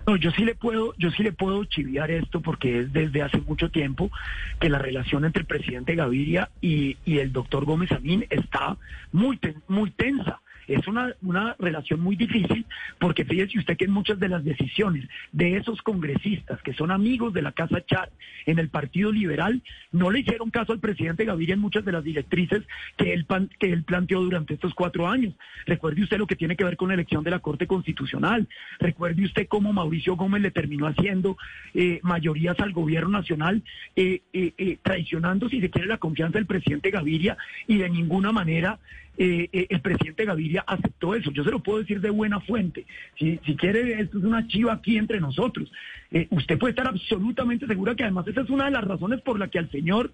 No, 0.08 0.16
yo 0.16 0.30
sí 0.30 0.42
le 0.42 0.54
puedo, 0.54 0.94
yo 0.96 1.10
sí 1.10 1.22
le 1.22 1.32
puedo 1.32 1.62
chiviar 1.66 2.10
esto 2.10 2.40
porque 2.40 2.80
es 2.80 2.92
desde 2.94 3.20
hace 3.20 3.42
mucho 3.42 3.70
tiempo 3.70 4.10
que 4.58 4.70
la 4.70 4.78
relación 4.78 5.26
entre 5.26 5.42
el 5.42 5.46
presidente 5.46 5.96
Gaviria 5.96 6.48
y, 6.62 6.96
y 7.04 7.18
el 7.18 7.30
doctor 7.30 7.66
Gómez 7.66 7.92
Amín 7.92 8.24
está 8.30 8.78
muy, 9.12 9.38
muy 9.68 9.90
tensa 9.90 10.40
es 10.68 10.86
una, 10.86 11.14
una 11.22 11.56
relación 11.58 12.00
muy 12.00 12.16
difícil 12.16 12.66
porque 12.98 13.24
fíjese 13.24 13.58
usted 13.58 13.76
que 13.76 13.86
en 13.86 13.90
muchas 13.90 14.18
de 14.20 14.28
las 14.28 14.44
decisiones 14.44 15.08
de 15.32 15.56
esos 15.56 15.82
congresistas 15.82 16.62
que 16.62 16.74
son 16.74 16.90
amigos 16.90 17.32
de 17.32 17.42
la 17.42 17.52
Casa 17.52 17.84
Char 17.84 18.10
en 18.46 18.58
el 18.58 18.68
Partido 18.68 19.10
Liberal 19.10 19.62
no 19.92 20.10
le 20.10 20.20
hicieron 20.20 20.50
caso 20.50 20.72
al 20.72 20.80
presidente 20.80 21.24
Gaviria 21.24 21.54
en 21.54 21.60
muchas 21.60 21.84
de 21.84 21.92
las 21.92 22.04
directrices 22.04 22.62
que 22.96 23.12
él, 23.12 23.26
que 23.58 23.72
él 23.72 23.84
planteó 23.84 24.20
durante 24.20 24.54
estos 24.54 24.74
cuatro 24.74 25.08
años. 25.08 25.34
Recuerde 25.66 26.02
usted 26.02 26.18
lo 26.18 26.26
que 26.26 26.36
tiene 26.36 26.56
que 26.56 26.64
ver 26.64 26.76
con 26.76 26.88
la 26.88 26.94
elección 26.94 27.24
de 27.24 27.30
la 27.30 27.38
Corte 27.38 27.66
Constitucional. 27.66 28.48
Recuerde 28.78 29.24
usted 29.24 29.46
cómo 29.48 29.72
Mauricio 29.72 30.16
Gómez 30.16 30.42
le 30.42 30.50
terminó 30.50 30.86
haciendo 30.86 31.36
eh, 31.74 32.00
mayorías 32.02 32.58
al 32.60 32.72
gobierno 32.72 33.10
nacional, 33.10 33.62
eh, 33.96 34.22
eh, 34.32 34.78
traicionando, 34.82 35.48
si 35.48 35.60
se 35.60 35.70
quiere, 35.70 35.88
la 35.88 35.98
confianza 35.98 36.38
del 36.38 36.46
presidente 36.46 36.90
Gaviria 36.90 37.36
y 37.66 37.78
de 37.78 37.88
ninguna 37.88 38.32
manera 38.32 38.78
eh, 39.20 39.48
eh, 39.52 39.66
el 39.68 39.80
presidente 39.80 40.24
Gaviria 40.24 40.62
aceptó 40.64 41.12
eso. 41.16 41.32
Yo 41.32 41.42
se 41.42 41.50
lo 41.50 41.60
puedo 41.60 41.80
decir 41.80 42.00
de 42.00 42.10
buena 42.10 42.38
fuente. 42.40 42.86
Si, 43.18 43.40
si 43.44 43.56
quiere, 43.56 44.00
esto 44.00 44.18
es 44.18 44.24
una 44.24 44.46
chiva 44.46 44.74
aquí 44.74 44.96
entre 44.96 45.18
nosotros. 45.18 45.72
Eh, 46.12 46.28
usted 46.30 46.56
puede 46.56 46.70
estar 46.70 46.86
absolutamente 46.86 47.66
segura 47.66 47.96
que 47.96 48.04
además 48.04 48.28
esa 48.28 48.42
es 48.42 48.50
una 48.50 48.66
de 48.66 48.70
las 48.70 48.84
razones 48.84 49.20
por 49.22 49.40
la 49.40 49.48
que 49.48 49.58
al 49.58 49.70
señor 49.70 50.12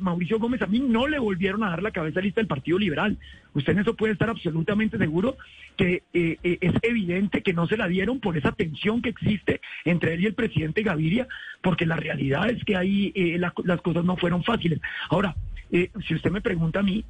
Mauricio 0.00 0.38
Gómez 0.38 0.60
a 0.62 0.66
mí 0.66 0.80
no 0.80 1.06
le 1.06 1.18
volvieron 1.18 1.62
a 1.62 1.70
dar 1.70 1.82
la 1.82 1.92
cabeza 1.92 2.20
lista 2.20 2.40
del 2.40 2.48
Partido 2.48 2.78
Liberal. 2.78 3.16
Usted 3.54 3.72
en 3.72 3.78
eso 3.78 3.94
puede 3.94 4.12
estar 4.12 4.28
absolutamente 4.28 4.98
seguro 4.98 5.36
que 5.76 6.02
es 6.12 6.74
evidente 6.82 7.42
que 7.42 7.54
no 7.54 7.66
se 7.66 7.76
la 7.76 7.88
dieron 7.88 8.20
por 8.20 8.36
esa 8.36 8.52
tensión 8.52 9.00
que 9.00 9.10
existe 9.10 9.60
entre 9.84 10.14
él 10.14 10.22
y 10.22 10.26
el 10.26 10.34
presidente 10.34 10.82
Gaviria, 10.82 11.26
porque 11.62 11.86
la 11.86 11.96
realidad 11.96 12.50
es 12.50 12.62
que 12.64 12.76
ahí 12.76 13.12
las 13.38 13.80
cosas 13.80 14.04
no 14.04 14.16
fueron 14.16 14.42
fáciles. 14.44 14.80
Ahora, 15.08 15.36
si 15.70 16.14
usted 16.14 16.30
me 16.30 16.42
pregunta 16.42 16.80
a 16.80 16.82
mí, 16.82 17.04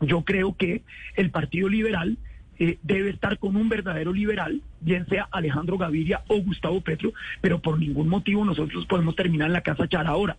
yo 0.00 0.22
creo 0.22 0.56
que 0.56 0.82
el 1.16 1.30
Partido 1.30 1.68
Liberal 1.68 2.16
eh, 2.58 2.78
debe 2.82 3.10
estar 3.10 3.38
con 3.38 3.56
un 3.56 3.68
verdadero 3.68 4.12
liberal, 4.12 4.62
bien 4.80 5.06
sea 5.08 5.28
Alejandro 5.30 5.76
Gaviria 5.76 6.22
o 6.28 6.40
Gustavo 6.40 6.80
Petro, 6.80 7.12
pero 7.40 7.60
por 7.60 7.78
ningún 7.78 8.08
motivo 8.08 8.44
nosotros 8.44 8.86
podemos 8.86 9.14
terminar 9.14 9.48
en 9.48 9.52
la 9.52 9.60
Casa 9.60 9.88
Char 9.88 10.06
ahora. 10.06 10.36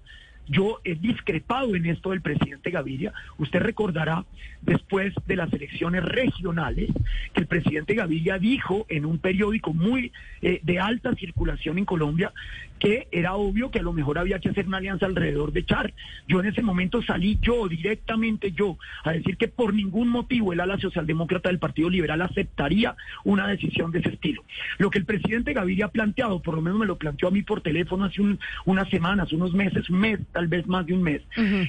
Yo 0.50 0.80
he 0.84 0.96
discrepado 0.96 1.76
en 1.76 1.86
esto 1.86 2.12
del 2.12 2.22
presidente 2.22 2.72
Gaviria. 2.72 3.14
Usted 3.38 3.60
recordará, 3.60 4.26
después 4.62 5.14
de 5.26 5.36
las 5.36 5.52
elecciones 5.54 6.04
regionales, 6.04 6.90
que 7.34 7.42
el 7.42 7.48
presidente 7.48 7.96
Gaviria 7.96 8.38
dijo 8.38 8.86
en 8.90 9.06
un 9.06 9.20
periódico 9.20 9.74
muy 9.74 10.12
eh, 10.42 10.60
de 10.64 10.80
alta 10.80 11.14
circulación 11.16 11.78
en 11.78 11.86
Colombia 11.86 12.32
que 12.80 13.08
era 13.12 13.36
obvio 13.36 13.72
que 13.72 13.80
a 13.80 13.84
lo 13.84 13.94
mejor 13.94 14.18
había 14.18 14.40
que 14.40 14.50
hacer 14.50 14.68
una 14.68 14.78
alianza 14.78 15.06
alrededor 15.06 15.52
de 15.52 15.66
Char. 15.66 15.94
Yo 16.28 16.40
en 16.40 16.48
ese 16.48 16.62
momento 16.62 17.02
salí 17.02 17.38
yo, 17.42 17.68
directamente 17.68 18.52
yo, 18.52 18.78
a 19.04 19.12
decir 19.12 19.38
que 19.38 19.48
por 19.48 19.74
ningún 19.74 20.10
motivo 20.10 20.54
el 20.54 20.60
ala 20.60 20.78
socialdemócrata 20.80 21.50
del 21.50 21.60
Partido 21.60 21.90
Liberal 21.90 22.22
aceptaría 22.22 22.96
una 23.24 23.48
decisión 23.48 23.92
de 23.92 24.00
ese 24.00 24.10
estilo. 24.10 24.44
Lo 24.78 24.90
que 24.90 25.00
el 25.00 25.06
presidente 25.06 25.54
Gaviria 25.54 25.86
ha 25.86 25.92
planteado, 25.92 26.42
por 26.42 26.56
lo 26.56 26.62
menos 26.62 26.80
me 26.80 26.86
lo 26.86 26.98
planteó 26.98 27.30
a 27.30 27.32
mí 27.32 27.42
por 27.42 27.62
teléfono 27.62 28.06
hace 28.06 28.22
unas 28.66 28.90
semanas, 28.90 29.32
unos 29.34 29.54
meses, 29.54 29.90
un 29.90 30.00
mes, 30.00 30.20
tal 30.38 30.46
vez 30.46 30.68
más 30.68 30.86
de 30.86 30.94
un 30.94 31.02
mes, 31.02 31.24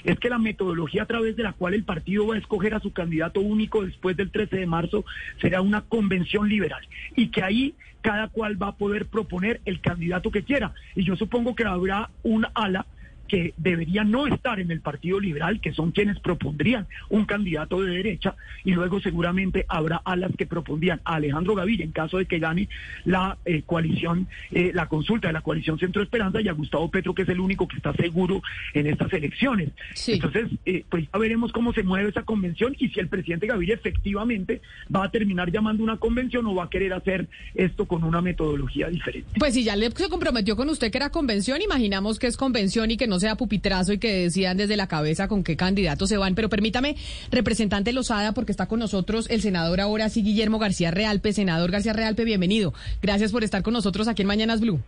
es 0.04 0.18
que 0.18 0.28
la 0.28 0.36
metodología 0.36 1.04
a 1.04 1.06
través 1.06 1.34
de 1.36 1.42
la 1.42 1.54
cual 1.54 1.72
el 1.72 1.84
partido 1.84 2.26
va 2.26 2.34
a 2.34 2.38
escoger 2.38 2.74
a 2.74 2.80
su 2.80 2.92
candidato 2.92 3.40
único 3.40 3.82
después 3.82 4.14
del 4.14 4.30
13 4.30 4.56
de 4.58 4.66
marzo 4.66 5.06
será 5.40 5.62
una 5.62 5.80
convención 5.80 6.50
liberal 6.50 6.86
y 7.16 7.28
que 7.28 7.42
ahí 7.42 7.74
cada 8.02 8.28
cual 8.28 8.62
va 8.62 8.68
a 8.68 8.76
poder 8.76 9.06
proponer 9.06 9.62
el 9.64 9.80
candidato 9.80 10.30
que 10.30 10.42
quiera. 10.42 10.74
Y 10.94 11.02
yo 11.02 11.16
supongo 11.16 11.54
que 11.54 11.64
habrá 11.64 12.10
un 12.22 12.46
ala 12.52 12.84
que 13.28 13.54
debería 13.56 14.04
no 14.04 14.26
estar 14.26 14.58
en 14.58 14.70
el 14.70 14.80
Partido 14.80 15.20
Liberal, 15.20 15.60
que 15.60 15.72
son 15.72 15.92
quienes 15.92 16.18
propondrían 16.20 16.86
un 17.08 17.24
candidato 17.24 17.80
de 17.82 17.92
derecha, 17.92 18.34
y 18.64 18.72
luego 18.72 19.00
seguramente 19.00 19.64
habrá 19.68 20.00
alas 20.04 20.32
que 20.36 20.46
propondrían 20.46 21.00
a 21.04 21.16
Alejandro 21.16 21.54
Gaviria 21.54 21.84
en 21.84 21.92
caso 21.92 22.18
de 22.18 22.26
que 22.26 22.38
gane 22.38 22.68
la 23.04 23.38
eh, 23.44 23.62
coalición, 23.64 24.26
eh, 24.50 24.72
la 24.74 24.86
consulta 24.86 25.28
de 25.28 25.34
la 25.34 25.42
coalición 25.42 25.78
Centro 25.78 26.02
Esperanza, 26.02 26.40
y 26.40 26.48
a 26.48 26.52
Gustavo 26.52 26.90
Petro, 26.90 27.14
que 27.14 27.22
es 27.22 27.28
el 27.28 27.40
único 27.40 27.68
que 27.68 27.76
está 27.76 27.92
seguro 27.94 28.42
en 28.74 28.86
estas 28.86 29.12
elecciones. 29.12 29.70
Entonces, 30.06 30.48
eh, 30.64 30.84
pues 30.88 31.06
ya 31.12 31.18
veremos 31.18 31.52
cómo 31.52 31.72
se 31.72 31.82
mueve 31.82 32.08
esa 32.10 32.22
convención 32.22 32.74
y 32.78 32.88
si 32.88 33.00
el 33.00 33.08
presidente 33.08 33.46
Gaviria 33.46 33.74
efectivamente 33.74 34.60
va 34.94 35.04
a 35.04 35.10
terminar 35.10 35.50
llamando 35.50 35.82
una 35.82 35.96
convención 35.98 36.46
o 36.46 36.54
va 36.54 36.64
a 36.64 36.70
querer 36.70 36.92
hacer 36.92 37.28
esto 37.54 37.86
con 37.86 38.04
una 38.04 38.20
metodología 38.20 38.88
diferente. 38.88 39.28
Pues 39.38 39.54
si 39.54 39.64
ya 39.64 39.76
le 39.76 39.90
se 39.90 40.08
comprometió 40.08 40.56
con 40.56 40.68
usted 40.68 40.90
que 40.90 40.98
era 40.98 41.10
convención, 41.10 41.60
imaginamos 41.60 42.18
que 42.18 42.26
es 42.26 42.36
convención 42.36 42.90
y 42.90 42.96
que 42.96 43.06
no 43.06 43.17
sea 43.18 43.36
pupitrazo 43.36 43.92
y 43.92 43.98
que 43.98 44.22
decían 44.24 44.56
desde 44.56 44.76
la 44.76 44.86
cabeza 44.86 45.28
con 45.28 45.44
qué 45.44 45.56
candidatos 45.56 46.08
se 46.08 46.16
van. 46.16 46.34
Pero 46.34 46.48
permítame, 46.48 46.96
representante 47.30 47.92
Lozada, 47.92 48.32
porque 48.32 48.52
está 48.52 48.66
con 48.66 48.78
nosotros 48.78 49.28
el 49.30 49.40
senador 49.40 49.80
ahora 49.80 50.08
sí, 50.08 50.22
Guillermo 50.22 50.58
García 50.58 50.90
Realpe. 50.90 51.32
Senador 51.32 51.70
García 51.70 51.92
Realpe, 51.92 52.24
bienvenido. 52.24 52.72
Gracias 53.02 53.32
por 53.32 53.44
estar 53.44 53.62
con 53.62 53.74
nosotros 53.74 54.08
aquí 54.08 54.22
en 54.22 54.28
Mañanas 54.28 54.60
Blue. 54.60 54.80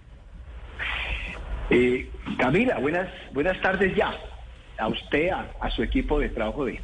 Eh, 1.70 2.10
Camila, 2.38 2.78
buenas, 2.78 3.08
buenas 3.32 3.60
tardes 3.60 3.94
ya. 3.96 4.12
A 4.78 4.88
usted, 4.88 5.30
a, 5.30 5.70
su 5.70 5.82
equipo 5.82 6.18
de 6.18 6.30
trabajo 6.30 6.64
de 6.64 6.80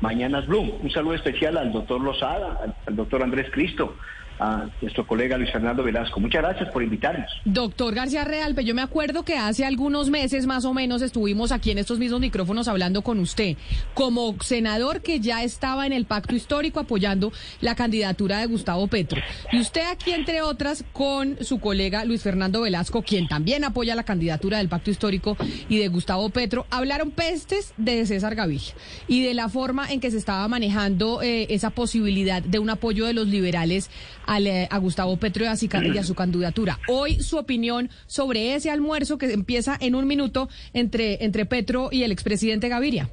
Mañanas 0.00 0.46
Blue. 0.46 0.78
Un 0.82 0.90
saludo 0.90 1.14
especial 1.14 1.56
al 1.56 1.72
doctor 1.72 2.00
Lozada, 2.00 2.58
al, 2.62 2.74
al 2.86 2.96
doctor 2.96 3.22
Andrés 3.22 3.48
Cristo, 3.50 3.96
a 4.40 4.70
nuestro 4.80 5.06
colega 5.06 5.36
Luis 5.36 5.52
Fernando 5.52 5.82
Velasco. 5.82 6.18
Muchas 6.18 6.42
gracias 6.42 6.70
por 6.70 6.82
invitarnos. 6.82 7.30
Doctor 7.44 7.94
García 7.94 8.24
Realpe, 8.24 8.64
yo 8.64 8.74
me 8.74 8.82
acuerdo 8.82 9.22
que 9.24 9.36
hace 9.36 9.64
algunos 9.64 10.10
meses 10.10 10.46
más 10.46 10.64
o 10.64 10.72
menos 10.72 11.02
estuvimos 11.02 11.52
aquí 11.52 11.70
en 11.70 11.78
estos 11.78 11.98
mismos 11.98 12.20
micrófonos 12.20 12.66
hablando 12.66 13.02
con 13.02 13.18
usted, 13.18 13.56
como 13.94 14.34
senador 14.40 15.02
que 15.02 15.20
ya 15.20 15.42
estaba 15.42 15.86
en 15.86 15.92
el 15.92 16.06
pacto 16.06 16.34
histórico 16.34 16.80
apoyando 16.80 17.32
la 17.60 17.74
candidatura 17.74 18.38
de 18.38 18.46
Gustavo 18.46 18.86
Petro. 18.88 19.20
Y 19.52 19.60
usted 19.60 19.82
aquí, 19.90 20.12
entre 20.12 20.42
otras, 20.42 20.84
con 20.92 21.36
su 21.44 21.60
colega 21.60 22.04
Luis 22.04 22.22
Fernando 22.22 22.62
Velasco, 22.62 23.02
quien 23.02 23.28
también 23.28 23.64
apoya 23.64 23.94
la 23.94 24.04
candidatura 24.04 24.58
del 24.58 24.68
pacto 24.68 24.90
histórico 24.90 25.36
y 25.68 25.78
de 25.78 25.88
Gustavo 25.88 26.30
Petro, 26.30 26.66
hablaron 26.70 27.10
pestes 27.10 27.74
de 27.76 28.06
César 28.06 28.34
Gaviria 28.34 28.72
y 29.06 29.22
de 29.22 29.34
la 29.34 29.48
forma 29.48 29.90
en 29.90 30.00
que 30.00 30.10
se 30.10 30.16
estaba 30.16 30.46
manejando 30.48 31.22
eh, 31.22 31.46
esa 31.50 31.70
posibilidad 31.70 32.42
de 32.42 32.58
un 32.58 32.70
apoyo 32.70 33.06
de 33.06 33.12
los 33.12 33.28
liberales 33.28 33.90
eh, 34.38 34.68
a 34.70 34.78
Gustavo 34.78 35.16
Petro 35.16 35.44
y 35.44 35.48
a, 35.48 35.54
y 35.84 35.98
a 35.98 36.02
su 36.04 36.14
candidatura. 36.14 36.78
Hoy 36.88 37.20
su 37.20 37.36
opinión 37.36 37.90
sobre 38.06 38.54
ese 38.54 38.70
almuerzo 38.70 39.18
que 39.18 39.32
empieza 39.32 39.76
en 39.80 39.94
un 39.94 40.06
minuto 40.06 40.48
entre, 40.72 41.24
entre 41.24 41.46
Petro 41.46 41.88
y 41.90 42.04
el 42.04 42.12
expresidente 42.12 42.68
Gaviria. 42.68 43.08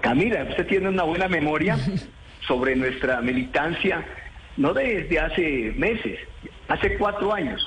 Camila, 0.00 0.44
usted 0.48 0.66
tiene 0.66 0.88
una 0.88 1.02
buena 1.02 1.28
memoria 1.28 1.78
sobre 2.48 2.74
nuestra 2.76 3.20
militancia, 3.20 4.04
no 4.56 4.72
desde 4.72 5.18
hace 5.18 5.74
meses, 5.76 6.18
hace 6.68 6.96
cuatro 6.96 7.34
años. 7.34 7.62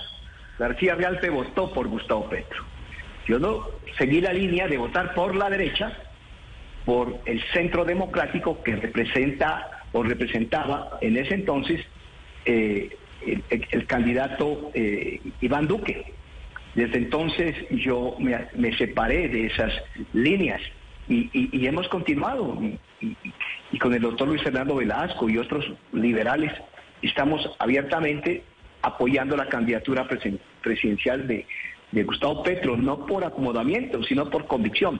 García 0.57 0.95
Realpe 0.95 1.29
votó 1.29 1.71
por 1.73 1.87
Gustavo 1.87 2.27
Petro. 2.29 2.65
Yo 3.27 3.39
no 3.39 3.67
seguí 3.97 4.19
la 4.21 4.33
línea 4.33 4.67
de 4.67 4.77
votar 4.77 5.13
por 5.13 5.35
la 5.35 5.49
derecha, 5.49 5.93
por 6.85 7.19
el 7.25 7.41
centro 7.53 7.85
democrático 7.85 8.63
que 8.63 8.75
representa 8.75 9.85
o 9.91 10.03
representaba 10.03 10.97
en 11.01 11.17
ese 11.17 11.35
entonces 11.35 11.85
eh, 12.49 12.97
el, 13.71 13.85
candidato 13.85 14.71
eh, 14.73 15.21
Iván 15.41 15.67
Duque. 15.67 16.13
Desde 16.73 16.97
entonces 16.97 17.55
yo 17.69 18.15
me, 18.19 18.75
separé 18.75 19.27
de 19.27 19.45
esas 19.45 19.71
líneas 20.13 20.59
y, 21.07 21.29
hemos 21.67 21.87
continuado. 21.89 22.59
Y, 23.01 23.77
con 23.77 23.93
el 23.93 24.01
doctor 24.01 24.27
Luis 24.27 24.41
Fernando 24.41 24.75
Velasco 24.75 25.29
y 25.29 25.37
otros 25.37 25.71
liberales 25.93 26.51
estamos 27.03 27.47
abiertamente 27.59 28.43
apoyando 28.81 29.37
la 29.37 29.47
candidatura 29.47 30.07
presidencial 30.61 31.27
de, 31.27 31.45
de 31.91 32.03
Gustavo 32.03 32.41
Petro, 32.41 32.77
no 32.77 33.05
por 33.05 33.23
acomodamiento, 33.25 34.01
sino 34.03 34.29
por 34.29 34.47
convicción 34.47 34.99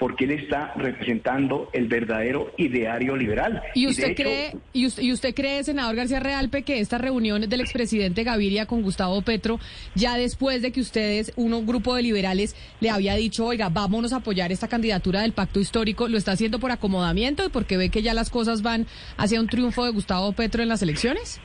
porque 0.00 0.24
él 0.24 0.30
está 0.30 0.72
representando 0.76 1.68
el 1.74 1.86
verdadero 1.86 2.52
ideario 2.56 3.14
liberal. 3.16 3.62
¿Y 3.74 3.86
usted 3.86 4.16
cree, 4.16 4.56
y 4.72 5.12
usted, 5.12 5.34
cree, 5.34 5.62
senador 5.62 5.94
García 5.94 6.20
Realpe, 6.20 6.62
que 6.62 6.80
esta 6.80 6.96
reunión 6.96 7.42
del 7.42 7.60
expresidente 7.60 8.24
Gaviria 8.24 8.64
con 8.64 8.80
Gustavo 8.80 9.20
Petro, 9.20 9.60
ya 9.94 10.16
después 10.16 10.62
de 10.62 10.72
que 10.72 10.80
ustedes, 10.80 11.34
un 11.36 11.66
grupo 11.66 11.94
de 11.94 12.02
liberales, 12.02 12.56
le 12.80 12.88
había 12.88 13.14
dicho, 13.14 13.44
oiga, 13.44 13.68
vámonos 13.68 14.14
a 14.14 14.16
apoyar 14.16 14.50
esta 14.52 14.68
candidatura 14.68 15.20
del 15.20 15.34
pacto 15.34 15.60
histórico, 15.60 16.08
lo 16.08 16.16
está 16.16 16.32
haciendo 16.32 16.58
por 16.58 16.70
acomodamiento 16.70 17.44
y 17.44 17.50
porque 17.50 17.76
ve 17.76 17.90
que 17.90 18.00
ya 18.00 18.14
las 18.14 18.30
cosas 18.30 18.62
van 18.62 18.86
hacia 19.18 19.38
un 19.38 19.48
triunfo 19.48 19.84
de 19.84 19.90
Gustavo 19.90 20.32
Petro 20.32 20.62
en 20.62 20.70
las 20.70 20.80
elecciones? 20.80 21.42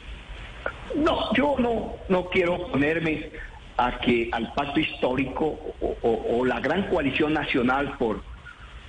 No, 0.95 1.33
yo 1.33 1.57
no, 1.59 1.95
no 2.07 2.29
quiero 2.29 2.67
ponerme 2.71 3.31
a 3.75 3.99
que 3.99 4.29
al 4.31 4.53
pacto 4.53 4.79
histórico 4.79 5.59
o, 6.01 6.45
la 6.45 6.59
gran 6.61 6.87
coalición 6.87 7.33
nacional 7.33 7.97
por, 7.97 8.23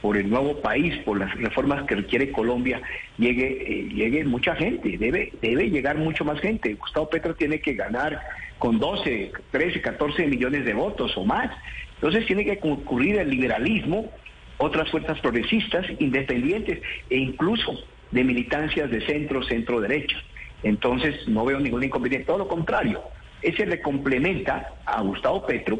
por 0.06 0.16
el 0.16 0.30
nuevo 0.30 0.60
país, 0.60 0.96
por 0.98 1.18
las 1.18 1.34
reformas 1.34 1.84
que 1.84 1.96
requiere 1.96 2.30
Colombia, 2.30 2.80
llegue, 3.18 3.48
eh, 3.60 3.88
llegue 3.92 4.24
mucha 4.24 4.54
gente, 4.54 4.96
debe, 4.98 5.32
debe 5.42 5.68
llegar 5.68 5.96
mucho 5.98 6.24
más 6.24 6.38
gente. 6.38 6.74
Gustavo 6.74 7.10
Petro 7.10 7.34
tiene 7.34 7.58
que 7.58 7.74
ganar 7.74 8.20
con 8.56 8.78
12, 8.78 9.32
13, 9.50 9.80
14 9.82 10.28
millones 10.28 10.64
de 10.64 10.74
votos 10.74 11.16
o 11.16 11.24
más. 11.24 11.50
Entonces 11.96 12.24
tiene 12.24 12.44
que 12.44 12.60
concurrir 12.60 13.18
el 13.18 13.30
liberalismo, 13.30 14.12
otras 14.58 14.88
fuerzas 14.92 15.18
progresistas, 15.18 15.84
independientes 15.98 16.80
e 17.10 17.16
incluso 17.16 17.76
de 18.12 18.22
militancias 18.22 18.88
de 18.88 19.04
centro, 19.06 19.42
centro 19.42 19.80
derecha. 19.80 20.18
Entonces 20.62 21.26
no 21.26 21.44
veo 21.44 21.58
ningún 21.58 21.82
inconveniente, 21.82 22.26
todo 22.26 22.38
lo 22.38 22.46
contrario 22.46 23.02
ese 23.42 23.66
le 23.66 23.80
complementa 23.80 24.74
a 24.84 25.02
Gustavo 25.02 25.46
Petro 25.46 25.78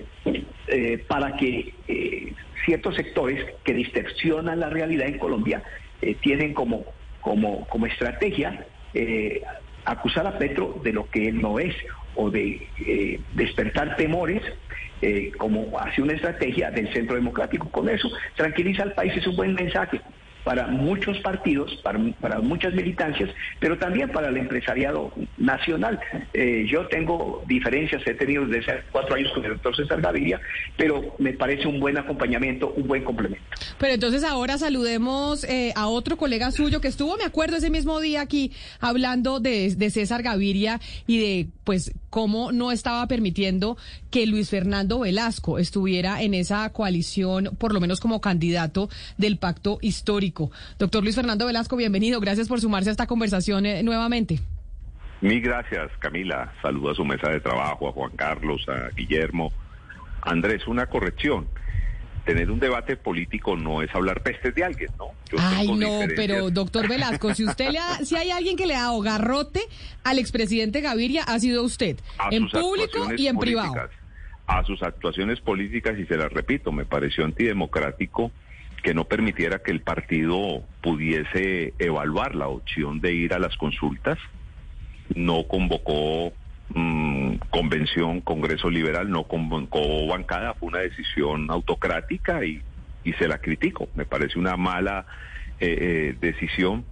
eh, 0.68 1.04
para 1.08 1.36
que 1.36 1.74
eh, 1.88 2.32
ciertos 2.66 2.96
sectores 2.96 3.42
que 3.64 3.72
distorsionan 3.72 4.60
la 4.60 4.68
realidad 4.68 5.08
en 5.08 5.18
Colombia 5.18 5.62
eh, 6.02 6.14
tienen 6.20 6.52
como, 6.52 6.84
como, 7.22 7.66
como 7.68 7.86
estrategia 7.86 8.66
acusar 9.84 10.26
a 10.26 10.38
Petro 10.38 10.80
de 10.82 10.92
lo 10.92 11.08
que 11.10 11.28
él 11.28 11.40
no 11.40 11.58
es 11.58 11.74
o 12.14 12.30
de 12.30 12.66
despertar 13.34 13.94
temores 13.96 14.42
como 15.36 15.78
hace 15.78 16.00
una 16.00 16.14
estrategia 16.14 16.70
del 16.70 16.90
centro 16.94 17.14
democrático. 17.14 17.70
Con 17.70 17.90
eso 17.90 18.10
tranquiliza 18.36 18.84
al 18.84 18.94
país, 18.94 19.14
es 19.14 19.26
un 19.26 19.36
buen 19.36 19.54
mensaje 19.54 20.00
para 20.46 20.68
muchos 20.68 21.18
partidos, 21.22 21.74
para, 21.82 21.98
muchas 22.40 22.72
militancias, 22.72 23.28
pero 23.58 23.76
también 23.78 24.08
para 24.10 24.28
el 24.28 24.36
empresariado 24.36 25.12
nacional. 25.38 25.98
Eh, 26.32 26.64
yo 26.70 26.86
tengo 26.86 27.42
diferencias, 27.48 28.00
he 28.06 28.14
tenido 28.14 28.46
desde 28.46 28.70
hace 28.70 28.84
cuatro 28.92 29.16
años 29.16 29.32
con 29.34 29.44
el 29.44 29.54
doctor 29.54 29.74
César 29.74 30.00
Gaviria, 30.00 30.40
pero 30.76 31.16
me 31.18 31.32
parece 31.32 31.66
un 31.66 31.80
buen 31.80 31.98
acompañamiento, 31.98 32.72
un 32.76 32.86
buen 32.86 33.02
complemento. 33.02 33.44
Pero 33.80 33.94
entonces 33.94 34.22
ahora 34.22 34.56
saludemos 34.56 35.42
eh, 35.42 35.72
a 35.74 35.88
otro 35.88 36.16
colega 36.16 36.52
suyo 36.52 36.80
que 36.80 36.86
estuvo, 36.86 37.16
me 37.16 37.24
acuerdo, 37.24 37.56
ese 37.56 37.68
mismo 37.68 37.98
día 37.98 38.20
aquí 38.20 38.52
hablando 38.78 39.40
de, 39.40 39.74
de 39.74 39.90
César 39.90 40.22
Gaviria 40.22 40.78
y 41.08 41.18
de 41.18 41.48
pues 41.64 41.92
cómo 42.08 42.52
no 42.52 42.70
estaba 42.70 43.08
permitiendo 43.08 43.76
que 44.12 44.26
Luis 44.26 44.48
Fernando 44.48 45.00
Velasco 45.00 45.58
estuviera 45.58 46.22
en 46.22 46.34
esa 46.34 46.72
coalición, 46.72 47.56
por 47.58 47.74
lo 47.74 47.80
menos 47.80 47.98
como 47.98 48.20
candidato 48.20 48.88
del 49.18 49.38
pacto 49.38 49.78
histórico. 49.82 50.35
Doctor 50.78 51.02
Luis 51.02 51.14
Fernando 51.14 51.46
Velasco, 51.46 51.76
bienvenido. 51.76 52.20
Gracias 52.20 52.48
por 52.48 52.60
sumarse 52.60 52.90
a 52.90 52.92
esta 52.92 53.06
conversación 53.06 53.66
eh, 53.66 53.82
nuevamente. 53.82 54.40
Mil 55.20 55.40
gracias, 55.40 55.90
Camila. 55.98 56.52
Saludo 56.60 56.90
a 56.90 56.94
su 56.94 57.04
mesa 57.04 57.30
de 57.30 57.40
trabajo, 57.40 57.88
a 57.88 57.92
Juan 57.92 58.12
Carlos, 58.16 58.66
a 58.68 58.90
Guillermo. 58.94 59.52
Andrés, 60.22 60.66
una 60.66 60.86
corrección 60.86 61.46
tener 62.26 62.50
un 62.50 62.58
debate 62.58 62.96
político 62.96 63.56
no 63.56 63.82
es 63.82 63.94
hablar 63.94 64.20
pestes 64.20 64.52
de 64.54 64.64
alguien, 64.64 64.90
¿no? 64.98 65.12
Ay, 65.38 65.68
no, 65.72 66.00
pero 66.16 66.50
doctor 66.50 66.88
Velasco, 66.88 67.32
si 67.32 67.44
usted 67.44 67.70
le 67.70 67.78
ha, 67.78 68.04
si 68.04 68.16
hay 68.16 68.30
alguien 68.30 68.56
que 68.56 68.66
le 68.66 68.74
ha 68.74 68.82
dado 68.82 69.00
garrote 69.00 69.60
al 70.02 70.18
expresidente 70.18 70.80
Gaviria, 70.80 71.22
ha 71.22 71.38
sido 71.38 71.62
usted, 71.62 71.96
en 72.32 72.48
público 72.48 73.14
y 73.16 73.28
en 73.28 73.38
privado. 73.38 73.74
A 74.48 74.64
sus 74.64 74.82
actuaciones 74.82 75.40
políticas, 75.40 75.98
y 75.98 76.04
se 76.06 76.16
las 76.16 76.32
repito, 76.32 76.72
me 76.72 76.84
pareció 76.84 77.24
antidemocrático 77.24 78.30
que 78.86 78.94
no 78.94 79.04
permitiera 79.04 79.58
que 79.58 79.72
el 79.72 79.80
partido 79.80 80.62
pudiese 80.80 81.74
evaluar 81.80 82.36
la 82.36 82.46
opción 82.46 83.00
de 83.00 83.12
ir 83.14 83.34
a 83.34 83.40
las 83.40 83.56
consultas, 83.56 84.16
no 85.14 85.42
convocó 85.48 86.32
Mm, 86.68 87.36
convención, 87.50 88.20
Congreso 88.20 88.68
Liberal, 88.68 89.08
no 89.08 89.24
convocó 89.24 90.06
bancada, 90.08 90.54
fue 90.54 90.68
una 90.68 90.80
decisión 90.80 91.48
autocrática 91.50 92.44
y, 92.44 92.60
y 93.04 93.12
se 93.14 93.28
la 93.28 93.38
critico. 93.38 93.88
Me 93.94 94.04
parece 94.04 94.38
una 94.38 94.56
mala 94.56 95.06
eh, 95.60 95.78
eh, 95.80 96.16
decisión. 96.20 96.84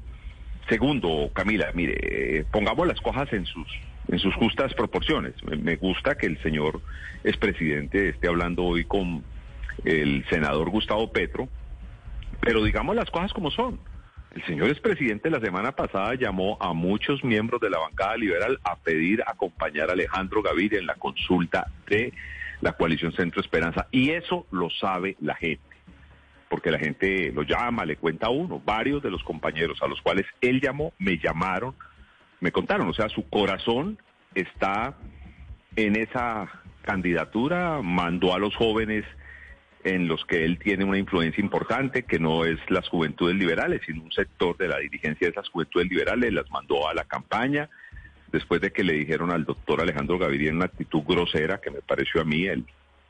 Segundo, 0.68 1.30
Camila, 1.32 1.70
mire, 1.74 1.96
eh, 2.00 2.44
pongamos 2.50 2.86
las 2.86 3.00
cosas 3.00 3.32
en 3.32 3.46
sus 3.46 3.66
en 4.08 4.18
sus 4.18 4.34
justas 4.34 4.74
proporciones. 4.74 5.34
Me 5.44 5.76
gusta 5.76 6.16
que 6.16 6.26
el 6.26 6.40
señor 6.42 6.80
expresidente 7.24 8.10
esté 8.10 8.28
hablando 8.28 8.62
hoy 8.62 8.84
con 8.84 9.24
el 9.84 10.24
senador 10.28 10.68
Gustavo 10.68 11.10
Petro, 11.10 11.48
pero 12.44 12.62
digamos 12.62 12.94
las 12.94 13.10
cosas 13.10 13.32
como 13.32 13.50
son. 13.50 13.80
El 14.34 14.44
señor 14.44 14.68
expresidente 14.68 15.30
la 15.30 15.40
semana 15.40 15.72
pasada 15.72 16.14
llamó 16.14 16.58
a 16.60 16.72
muchos 16.72 17.24
miembros 17.24 17.60
de 17.60 17.70
la 17.70 17.78
bancada 17.78 18.16
liberal 18.16 18.58
a 18.64 18.76
pedir 18.76 19.22
acompañar 19.26 19.88
a 19.88 19.92
Alejandro 19.92 20.42
Gaviria 20.42 20.78
en 20.78 20.86
la 20.86 20.96
consulta 20.96 21.70
de 21.86 22.12
la 22.60 22.72
coalición 22.72 23.12
Centro 23.12 23.40
Esperanza. 23.40 23.86
Y 23.90 24.10
eso 24.10 24.46
lo 24.50 24.70
sabe 24.70 25.16
la 25.20 25.36
gente, 25.36 25.64
porque 26.50 26.70
la 26.70 26.78
gente 26.78 27.32
lo 27.32 27.42
llama, 27.42 27.84
le 27.84 27.96
cuenta 27.96 28.26
a 28.26 28.30
uno. 28.30 28.60
Varios 28.62 29.02
de 29.02 29.10
los 29.10 29.22
compañeros 29.22 29.80
a 29.82 29.86
los 29.86 30.02
cuales 30.02 30.26
él 30.40 30.60
llamó 30.60 30.92
me 30.98 31.16
llamaron, 31.18 31.74
me 32.40 32.50
contaron. 32.50 32.88
O 32.88 32.94
sea, 32.94 33.08
su 33.08 33.28
corazón 33.28 33.98
está 34.34 34.96
en 35.76 35.96
esa 35.96 36.48
candidatura, 36.82 37.80
mandó 37.82 38.34
a 38.34 38.38
los 38.38 38.54
jóvenes 38.56 39.04
en 39.84 40.08
los 40.08 40.24
que 40.24 40.44
él 40.44 40.58
tiene 40.58 40.84
una 40.84 40.98
influencia 40.98 41.42
importante, 41.42 42.04
que 42.04 42.18
no 42.18 42.46
es 42.46 42.58
las 42.70 42.88
juventudes 42.88 43.36
liberales, 43.36 43.82
sino 43.84 44.02
un 44.02 44.12
sector 44.12 44.56
de 44.56 44.68
la 44.68 44.78
dirigencia 44.78 45.26
de 45.26 45.32
esas 45.32 45.48
juventudes 45.50 45.88
liberales, 45.88 46.32
las 46.32 46.50
mandó 46.50 46.88
a 46.88 46.94
la 46.94 47.04
campaña, 47.04 47.68
después 48.32 48.62
de 48.62 48.72
que 48.72 48.82
le 48.82 48.94
dijeron 48.94 49.30
al 49.30 49.44
doctor 49.44 49.82
Alejandro 49.82 50.18
Gaviria 50.18 50.48
en 50.48 50.56
una 50.56 50.64
actitud 50.64 51.02
grosera, 51.06 51.60
que 51.60 51.70
me 51.70 51.82
pareció 51.82 52.22
a 52.22 52.24
mí, 52.24 52.46
el, 52.46 52.64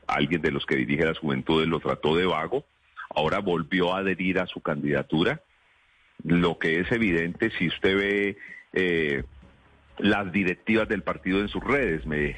alguien 0.05 0.41
de 0.41 0.51
los 0.51 0.65
que 0.65 0.75
dirige 0.75 1.05
las 1.05 1.17
juventudes 1.17 1.67
lo 1.67 1.79
trató 1.79 2.15
de 2.15 2.25
vago, 2.25 2.65
ahora 3.09 3.39
volvió 3.39 3.95
a 3.95 3.99
adherir 3.99 4.39
a 4.39 4.45
su 4.45 4.59
candidatura. 4.59 5.41
Lo 6.23 6.59
que 6.59 6.81
es 6.81 6.91
evidente, 6.91 7.51
si 7.57 7.67
usted 7.67 7.95
ve 7.95 8.37
eh, 8.73 9.23
las 9.97 10.29
directivas 10.31 10.89
del 10.89 11.03
partido 11.03 11.39
en 11.39 11.47
sus 11.47 11.63
redes, 11.63 12.05
me 12.05 12.35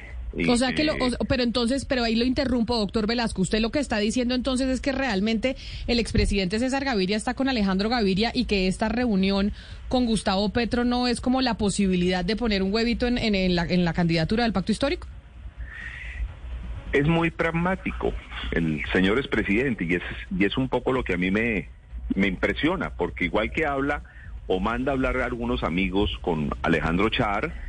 o 0.48 0.56
sea 0.56 0.74
que 0.74 0.84
lo, 0.84 0.94
pero 1.28 1.42
entonces, 1.42 1.84
pero 1.84 2.04
ahí 2.04 2.14
lo 2.14 2.24
interrumpo, 2.24 2.76
doctor 2.76 3.06
Velasco. 3.06 3.42
Usted 3.42 3.60
lo 3.60 3.70
que 3.70 3.78
está 3.78 3.98
diciendo 3.98 4.34
entonces 4.34 4.68
es 4.68 4.80
que 4.80 4.92
realmente 4.92 5.56
el 5.86 5.98
expresidente 5.98 6.58
César 6.58 6.84
Gaviria 6.84 7.16
está 7.16 7.34
con 7.34 7.48
Alejandro 7.48 7.88
Gaviria 7.88 8.30
y 8.34 8.44
que 8.44 8.68
esta 8.68 8.88
reunión 8.88 9.52
con 9.88 10.06
Gustavo 10.06 10.50
Petro 10.50 10.84
no 10.84 11.08
es 11.08 11.20
como 11.20 11.40
la 11.40 11.54
posibilidad 11.54 12.24
de 12.24 12.36
poner 12.36 12.62
un 12.62 12.72
huevito 12.72 13.06
en, 13.06 13.18
en, 13.18 13.54
la, 13.54 13.64
en 13.64 13.84
la 13.84 13.92
candidatura 13.92 14.44
del 14.44 14.52
pacto 14.52 14.72
histórico. 14.72 15.08
Es 16.92 17.06
muy 17.06 17.30
pragmático 17.30 18.12
el 18.52 18.82
señor 18.92 19.18
expresidente 19.18 19.84
y 19.84 19.94
es, 19.94 20.02
y 20.38 20.44
es 20.44 20.56
un 20.56 20.68
poco 20.68 20.92
lo 20.92 21.04
que 21.04 21.14
a 21.14 21.16
mí 21.16 21.30
me, 21.30 21.68
me 22.14 22.26
impresiona, 22.26 22.90
porque 22.90 23.26
igual 23.26 23.50
que 23.50 23.66
habla 23.66 24.02
o 24.46 24.60
manda 24.60 24.92
hablar 24.92 25.18
a 25.18 25.26
algunos 25.26 25.62
amigos 25.62 26.10
con 26.22 26.50
Alejandro 26.62 27.10
Char, 27.10 27.67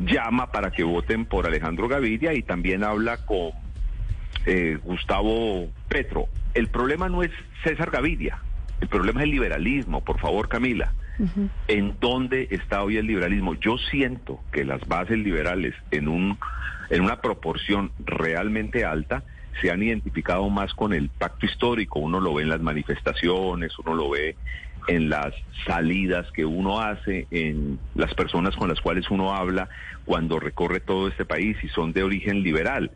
llama 0.00 0.50
para 0.50 0.70
que 0.70 0.84
voten 0.84 1.24
por 1.24 1.46
Alejandro 1.46 1.88
Gaviria 1.88 2.34
y 2.34 2.42
también 2.42 2.84
habla 2.84 3.18
con 3.24 3.50
eh, 4.46 4.78
Gustavo 4.82 5.68
Petro. 5.88 6.26
El 6.54 6.68
problema 6.68 7.08
no 7.08 7.22
es 7.22 7.30
César 7.62 7.90
Gaviria, 7.90 8.38
el 8.80 8.88
problema 8.88 9.20
es 9.20 9.24
el 9.24 9.30
liberalismo, 9.30 10.04
por 10.04 10.20
favor 10.20 10.48
Camila. 10.48 10.92
¿En 11.68 11.94
dónde 12.00 12.48
está 12.50 12.82
hoy 12.82 12.96
el 12.96 13.06
liberalismo? 13.06 13.54
Yo 13.54 13.78
siento 13.78 14.40
que 14.50 14.64
las 14.64 14.80
bases 14.88 15.16
liberales 15.16 15.72
en, 15.92 16.08
un, 16.08 16.36
en 16.90 17.02
una 17.02 17.20
proporción 17.20 17.92
realmente 18.04 18.84
alta 18.84 19.22
se 19.60 19.70
han 19.70 19.80
identificado 19.82 20.50
más 20.50 20.74
con 20.74 20.92
el 20.92 21.08
pacto 21.10 21.46
histórico. 21.46 22.00
Uno 22.00 22.18
lo 22.18 22.34
ve 22.34 22.42
en 22.42 22.48
las 22.48 22.60
manifestaciones, 22.60 23.78
uno 23.78 23.94
lo 23.94 24.10
ve 24.10 24.34
en 24.86 25.08
las 25.08 25.34
salidas 25.66 26.30
que 26.32 26.44
uno 26.44 26.80
hace, 26.80 27.26
en 27.30 27.78
las 27.94 28.12
personas 28.14 28.54
con 28.56 28.68
las 28.68 28.80
cuales 28.80 29.10
uno 29.10 29.34
habla 29.34 29.68
cuando 30.04 30.38
recorre 30.38 30.80
todo 30.80 31.08
este 31.08 31.24
país 31.24 31.56
y 31.62 31.68
son 31.68 31.92
de 31.92 32.02
origen 32.02 32.42
liberal. 32.42 32.90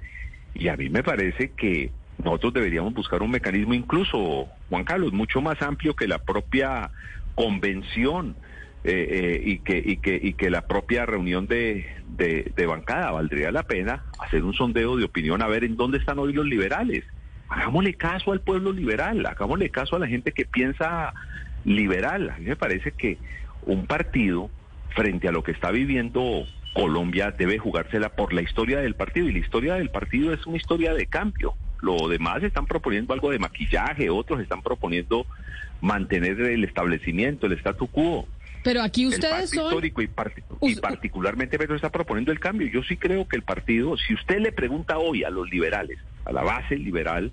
Y 0.55 0.69
a 0.69 0.77
mí 0.77 0.89
me 0.89 1.03
parece 1.03 1.53
que 1.53 1.91
nosotros 2.23 2.55
deberíamos 2.55 2.95
buscar 2.95 3.23
un 3.23 3.31
mecanismo 3.31 3.75
incluso, 3.75 4.49
Juan 4.69 4.85
Carlos, 4.85 5.13
mucho 5.13 5.41
más 5.41 5.61
amplio 5.63 5.95
que 5.95 6.09
la 6.09 6.19
propia 6.19 6.91
convención 7.35 8.37
eh, 8.85 9.09
eh, 9.11 9.43
y, 9.45 9.59
que, 9.59 9.83
y, 9.85 9.97
que, 9.97 10.19
y 10.23 10.33
que 10.35 10.51
la 10.51 10.67
propia 10.67 11.05
reunión 11.07 11.47
de, 11.47 11.87
de, 12.09 12.67
bancada. 12.67 13.11
Valdría 13.11 13.51
la 13.51 13.63
pena 13.63 14.05
hacer 14.19 14.45
un 14.45 14.55
sondeo 14.55 14.97
de 14.97 15.05
opinión 15.05 15.43
a 15.43 15.47
ver 15.47 15.65
en 15.65 15.77
dónde 15.77 15.99
están 15.99 16.19
hoy 16.19 16.33
los 16.33 16.47
liberales. 16.47 17.05
Hagámosle 17.49 17.95
caso 17.95 18.33
al 18.33 18.41
pueblo 18.41 18.73
liberal, 18.73 19.25
hagámosle 19.25 19.71
caso 19.71 19.97
a 19.97 19.99
la 19.99 20.07
gente 20.07 20.33
que 20.33 20.45
piensa 20.45 21.15
liberal. 21.69 22.31
A 22.31 22.39
mí 22.39 22.47
me 22.47 22.57
parece 22.57 22.93
que 22.93 23.19
un 23.63 23.87
partido, 23.87 24.51
frente 24.95 25.29
a 25.29 25.33
lo 25.33 25.43
que 25.43 25.53
está 25.53 25.71
viviendo 25.71 26.47
Colombia, 26.75 27.31
debe 27.31 27.59
jugársela 27.59 28.11
por 28.11 28.33
la 28.33 28.43
historia 28.43 28.79
del 28.79 28.95
partido. 28.95 29.29
Y 29.29 29.33
la 29.33 29.39
historia 29.39 29.75
del 29.75 29.91
partido 29.91 30.33
es 30.33 30.47
una 30.47 30.57
historia 30.57 30.95
de 30.95 31.07
cambio. 31.07 31.55
Lo 31.81 32.09
demás 32.09 32.43
están 32.43 32.67
proponiendo 32.67 33.15
algo 33.15 33.31
de 33.31 33.39
maquillaje, 33.39 34.11
otros 34.11 34.41
están 34.41 34.63
proponiendo 34.63 35.27
mantener 35.81 36.41
el 36.41 36.65
establecimiento, 36.65 37.47
el 37.47 37.53
statu 37.53 37.87
quo. 37.87 38.27
Pero 38.65 38.83
aquí 38.83 39.07
ustedes 39.07 39.51
son... 39.51 39.67
histórico 39.67 40.03
y, 40.03 40.11
y 40.63 40.77
particularmente 40.77 41.59
Petro 41.59 41.77
está 41.77 41.91
proponiendo 41.91 42.33
el 42.33 42.41
cambio. 42.41 42.67
Yo 42.67 42.83
sí 42.83 42.97
creo 42.97 43.29
que 43.29 43.37
el 43.37 43.43
partido, 43.43 43.97
si 43.97 44.15
usted 44.15 44.41
le 44.41 44.51
pregunta 44.51 44.99
hoy 44.99 45.23
a 45.23 45.31
los 45.31 45.49
liberales, 45.49 45.99
a 46.25 46.33
la 46.33 46.43
base 46.43 46.77
liberal, 46.77 47.31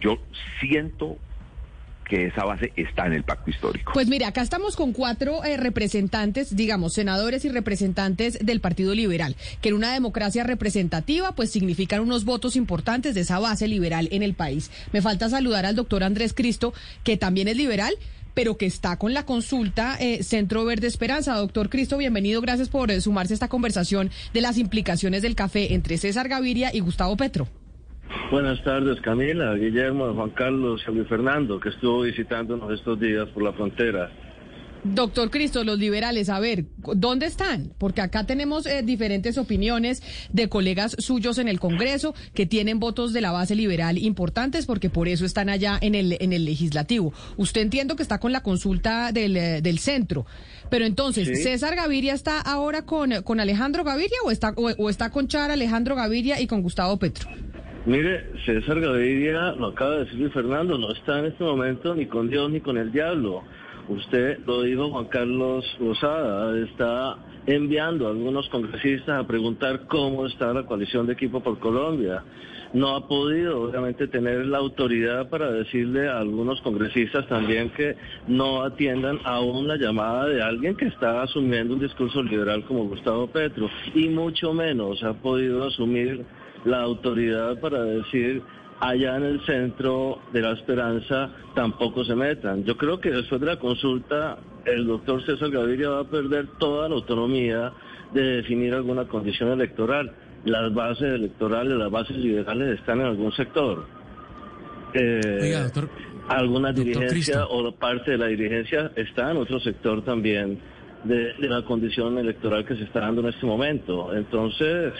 yo 0.00 0.22
siento 0.60 1.18
que 2.04 2.26
esa 2.26 2.44
base 2.44 2.72
está 2.76 3.06
en 3.06 3.14
el 3.14 3.24
pacto 3.24 3.50
histórico. 3.50 3.92
Pues 3.94 4.08
mira, 4.08 4.28
acá 4.28 4.42
estamos 4.42 4.76
con 4.76 4.92
cuatro 4.92 5.44
eh, 5.44 5.56
representantes, 5.56 6.54
digamos, 6.54 6.94
senadores 6.94 7.44
y 7.44 7.48
representantes 7.48 8.38
del 8.40 8.60
Partido 8.60 8.94
Liberal, 8.94 9.36
que 9.60 9.70
en 9.70 9.74
una 9.74 9.92
democracia 9.92 10.44
representativa 10.44 11.32
pues 11.32 11.50
significan 11.50 12.00
unos 12.00 12.24
votos 12.24 12.56
importantes 12.56 13.14
de 13.14 13.22
esa 13.22 13.38
base 13.38 13.68
liberal 13.68 14.08
en 14.12 14.22
el 14.22 14.34
país. 14.34 14.70
Me 14.92 15.02
falta 15.02 15.28
saludar 15.28 15.66
al 15.66 15.76
doctor 15.76 16.04
Andrés 16.04 16.34
Cristo, 16.34 16.74
que 17.02 17.16
también 17.16 17.48
es 17.48 17.56
liberal, 17.56 17.94
pero 18.34 18.56
que 18.56 18.66
está 18.66 18.98
con 18.98 19.14
la 19.14 19.24
consulta 19.24 19.96
eh, 19.98 20.22
Centro 20.22 20.64
Verde 20.64 20.88
Esperanza. 20.88 21.34
Doctor 21.36 21.70
Cristo, 21.70 21.96
bienvenido, 21.96 22.40
gracias 22.40 22.68
por 22.68 22.90
eh, 22.90 23.00
sumarse 23.00 23.32
a 23.32 23.36
esta 23.36 23.48
conversación 23.48 24.10
de 24.32 24.40
las 24.40 24.58
implicaciones 24.58 25.22
del 25.22 25.36
café 25.36 25.72
entre 25.72 25.96
César 25.96 26.28
Gaviria 26.28 26.74
y 26.74 26.80
Gustavo 26.80 27.16
Petro. 27.16 27.48
Buenas 28.30 28.62
tardes, 28.64 29.00
Camila, 29.00 29.54
Guillermo, 29.54 30.12
Juan 30.14 30.30
Carlos 30.30 30.82
y 30.88 30.90
Luis 30.90 31.08
Fernando, 31.08 31.60
que 31.60 31.68
estuvo 31.68 32.02
visitándonos 32.02 32.72
estos 32.72 32.98
días 32.98 33.28
por 33.28 33.42
la 33.42 33.52
frontera. 33.52 34.10
Doctor 34.84 35.30
Cristo, 35.30 35.64
los 35.64 35.78
liberales, 35.78 36.28
a 36.28 36.38
ver, 36.38 36.66
¿dónde 36.76 37.24
están? 37.24 37.72
Porque 37.78 38.02
acá 38.02 38.26
tenemos 38.26 38.66
eh, 38.66 38.82
diferentes 38.82 39.38
opiniones 39.38 40.02
de 40.30 40.50
colegas 40.50 40.94
suyos 40.98 41.38
en 41.38 41.48
el 41.48 41.58
Congreso 41.58 42.14
que 42.34 42.44
tienen 42.44 42.80
votos 42.80 43.14
de 43.14 43.22
la 43.22 43.32
base 43.32 43.54
liberal 43.54 43.96
importantes 43.96 44.66
porque 44.66 44.90
por 44.90 45.08
eso 45.08 45.24
están 45.24 45.48
allá 45.48 45.78
en 45.80 45.94
el, 45.94 46.18
en 46.20 46.34
el 46.34 46.44
legislativo. 46.44 47.14
Usted 47.38 47.62
entiendo 47.62 47.96
que 47.96 48.02
está 48.02 48.20
con 48.20 48.32
la 48.32 48.42
consulta 48.42 49.10
del, 49.10 49.38
eh, 49.38 49.62
del 49.62 49.78
centro, 49.78 50.26
pero 50.68 50.84
entonces, 50.84 51.42
¿César 51.42 51.74
Gaviria 51.76 52.12
está 52.12 52.40
ahora 52.40 52.84
con, 52.84 53.22
con 53.22 53.40
Alejandro 53.40 53.84
Gaviria 53.84 54.18
o 54.26 54.30
está, 54.30 54.52
o, 54.54 54.90
está 54.90 55.08
con 55.08 55.28
Char 55.28 55.50
Alejandro 55.50 55.96
Gaviria 55.96 56.40
y 56.42 56.46
con 56.46 56.60
Gustavo 56.60 56.98
Petro? 56.98 57.30
Mire, 57.86 58.30
César 58.46 58.80
Gaviria, 58.80 59.52
lo 59.52 59.66
acaba 59.66 59.90
de 59.92 60.04
decir 60.04 60.30
Fernando, 60.30 60.78
no 60.78 60.90
está 60.92 61.18
en 61.18 61.26
este 61.26 61.44
momento 61.44 61.94
ni 61.94 62.06
con 62.06 62.30
Dios 62.30 62.50
ni 62.50 62.60
con 62.60 62.78
el 62.78 62.90
diablo 62.90 63.44
Usted 63.88 64.38
lo 64.46 64.62
dijo, 64.62 64.90
Juan 64.90 65.04
Carlos 65.06 65.64
Rosada, 65.78 66.58
está 66.58 67.16
enviando 67.46 68.06
a 68.06 68.10
algunos 68.10 68.48
congresistas 68.48 69.22
a 69.22 69.26
preguntar 69.26 69.82
cómo 69.88 70.24
está 70.24 70.54
la 70.54 70.64
coalición 70.64 71.06
de 71.06 71.12
equipo 71.12 71.40
por 71.40 71.58
Colombia. 71.58 72.24
No 72.72 72.96
ha 72.96 73.06
podido, 73.06 73.62
obviamente, 73.62 74.08
tener 74.08 74.46
la 74.46 74.58
autoridad 74.58 75.28
para 75.28 75.50
decirle 75.52 76.08
a 76.08 76.18
algunos 76.18 76.62
congresistas 76.62 77.28
también 77.28 77.70
que 77.70 77.94
no 78.26 78.62
atiendan 78.62 79.20
aún 79.24 79.68
la 79.68 79.76
llamada 79.76 80.28
de 80.28 80.42
alguien 80.42 80.76
que 80.76 80.86
está 80.86 81.22
asumiendo 81.22 81.74
un 81.74 81.80
discurso 81.80 82.22
liberal 82.22 82.64
como 82.64 82.88
Gustavo 82.88 83.26
Petro. 83.26 83.68
Y 83.94 84.08
mucho 84.08 84.54
menos 84.54 85.04
ha 85.04 85.12
podido 85.12 85.64
asumir 85.64 86.24
la 86.64 86.82
autoridad 86.82 87.58
para 87.60 87.82
decir 87.82 88.42
allá 88.80 89.16
en 89.16 89.24
el 89.24 89.46
centro 89.46 90.18
de 90.32 90.42
la 90.42 90.52
esperanza 90.52 91.30
tampoco 91.54 92.04
se 92.04 92.14
metan. 92.14 92.64
Yo 92.64 92.76
creo 92.76 93.00
que 93.00 93.10
después 93.10 93.40
de 93.40 93.46
la 93.46 93.58
consulta 93.58 94.38
el 94.64 94.86
doctor 94.86 95.24
César 95.24 95.50
Gaviria 95.50 95.90
va 95.90 96.00
a 96.00 96.04
perder 96.04 96.46
toda 96.58 96.88
la 96.88 96.94
autonomía 96.94 97.72
de 98.12 98.22
definir 98.36 98.74
alguna 98.74 99.06
condición 99.06 99.50
electoral. 99.50 100.12
Las 100.44 100.72
bases 100.74 101.14
electorales, 101.14 101.72
las 101.76 101.90
bases 101.90 102.16
liberales 102.16 102.78
están 102.78 103.00
en 103.00 103.06
algún 103.06 103.32
sector. 103.32 103.86
Eh, 104.94 105.58
doctor, 105.62 105.88
alguna 106.28 106.72
dirigencia 106.72 107.46
o 107.46 107.72
parte 107.72 108.12
de 108.12 108.18
la 108.18 108.26
dirigencia 108.26 108.92
está 108.94 109.30
en 109.30 109.38
otro 109.38 109.58
sector 109.60 110.04
también 110.04 110.58
de, 111.02 111.34
de 111.34 111.48
la 111.48 111.62
condición 111.62 112.18
electoral 112.18 112.64
que 112.64 112.76
se 112.76 112.84
está 112.84 113.00
dando 113.00 113.22
en 113.22 113.28
este 113.28 113.46
momento. 113.46 114.14
Entonces, 114.14 114.92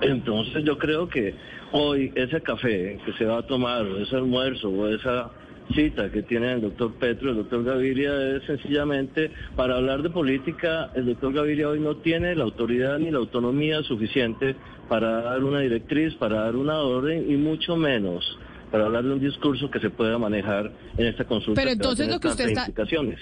entonces 0.00 0.64
yo 0.64 0.78
creo 0.78 1.08
que 1.08 1.34
hoy 1.72 2.12
ese 2.14 2.40
café 2.40 2.98
que 3.04 3.12
se 3.14 3.24
va 3.24 3.38
a 3.38 3.42
tomar, 3.42 3.82
o 3.82 3.98
ese 3.98 4.16
almuerzo, 4.16 4.68
o 4.68 4.88
esa 4.88 5.30
cita 5.74 6.10
que 6.10 6.22
tiene 6.22 6.52
el 6.52 6.60
doctor 6.60 6.92
Petro, 6.94 7.30
el 7.30 7.36
doctor 7.36 7.64
Gaviria, 7.64 8.36
es 8.36 8.44
sencillamente 8.44 9.30
para 9.56 9.76
hablar 9.76 10.02
de 10.02 10.10
política, 10.10 10.90
el 10.94 11.06
doctor 11.06 11.32
Gaviria 11.32 11.68
hoy 11.68 11.80
no 11.80 11.96
tiene 11.96 12.34
la 12.34 12.44
autoridad 12.44 12.98
ni 12.98 13.10
la 13.10 13.18
autonomía 13.18 13.82
suficiente 13.82 14.56
para 14.88 15.22
dar 15.22 15.42
una 15.42 15.60
directriz, 15.60 16.14
para 16.14 16.42
dar 16.42 16.56
una 16.56 16.78
orden 16.80 17.30
y 17.30 17.36
mucho 17.36 17.76
menos 17.76 18.38
para 18.70 18.86
hablar 18.86 19.04
de 19.04 19.12
un 19.12 19.20
discurso 19.20 19.70
que 19.70 19.78
se 19.78 19.88
pueda 19.88 20.18
manejar 20.18 20.72
en 20.98 21.06
esta 21.06 21.24
consulta. 21.24 21.60
Pero 21.60 21.70
entonces 21.70 22.08
lo 22.08 22.18
que 22.18 22.26
usted 22.26 22.48
está, 22.48 22.66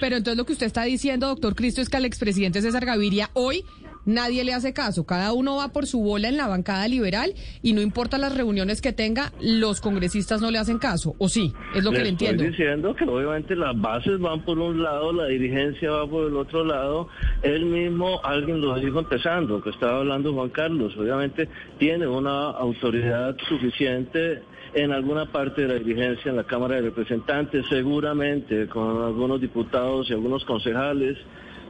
pero 0.00 0.16
entonces 0.16 0.36
lo 0.38 0.46
que 0.46 0.54
usted 0.54 0.64
está 0.64 0.84
diciendo, 0.84 1.28
doctor 1.28 1.54
Cristo, 1.54 1.82
es 1.82 1.90
que 1.90 1.98
al 1.98 2.06
expresidente 2.06 2.62
César 2.62 2.86
Gaviria 2.86 3.28
hoy 3.34 3.62
nadie 4.04 4.44
le 4.44 4.54
hace 4.54 4.72
caso. 4.72 5.04
Cada 5.04 5.32
uno 5.32 5.56
va 5.56 5.68
por 5.68 5.86
su 5.86 6.00
bola 6.02 6.28
en 6.28 6.36
la 6.36 6.48
bancada 6.48 6.88
liberal 6.88 7.32
y 7.62 7.72
no 7.72 7.80
importa 7.80 8.18
las 8.18 8.36
reuniones 8.36 8.80
que 8.80 8.92
tenga, 8.92 9.32
los 9.40 9.80
congresistas 9.80 10.40
no 10.40 10.50
le 10.50 10.58
hacen 10.58 10.78
caso. 10.78 11.14
¿O 11.18 11.28
sí? 11.28 11.52
Es 11.74 11.84
lo 11.84 11.90
que 11.90 12.00
le 12.00 12.10
entiendo. 12.10 12.42
Estoy 12.42 12.56
diciendo 12.56 12.94
que 12.94 13.04
obviamente 13.04 13.56
las 13.56 13.78
bases 13.80 14.18
van 14.18 14.44
por 14.44 14.58
un 14.58 14.82
lado, 14.82 15.12
la 15.12 15.26
dirigencia 15.26 15.90
va 15.90 16.06
por 16.06 16.26
el 16.26 16.36
otro 16.36 16.64
lado. 16.64 17.08
Él 17.42 17.66
mismo, 17.66 18.20
alguien 18.24 18.60
lo 18.60 18.74
dijo 18.76 19.00
empezando, 19.00 19.62
que 19.62 19.70
estaba 19.70 19.98
hablando 19.98 20.32
Juan 20.32 20.50
Carlos, 20.50 20.96
obviamente 20.96 21.48
tiene 21.78 22.06
una 22.06 22.50
autoridad 22.50 23.36
suficiente 23.48 24.42
en 24.74 24.90
alguna 24.92 25.26
parte 25.26 25.62
de 25.62 25.68
la 25.68 25.74
dirigencia 25.74 26.30
en 26.30 26.36
la 26.36 26.44
Cámara 26.44 26.76
de 26.76 26.82
Representantes, 26.82 27.66
seguramente 27.68 28.66
con 28.68 29.02
algunos 29.02 29.40
diputados 29.40 30.08
y 30.08 30.14
algunos 30.14 30.44
concejales 30.44 31.18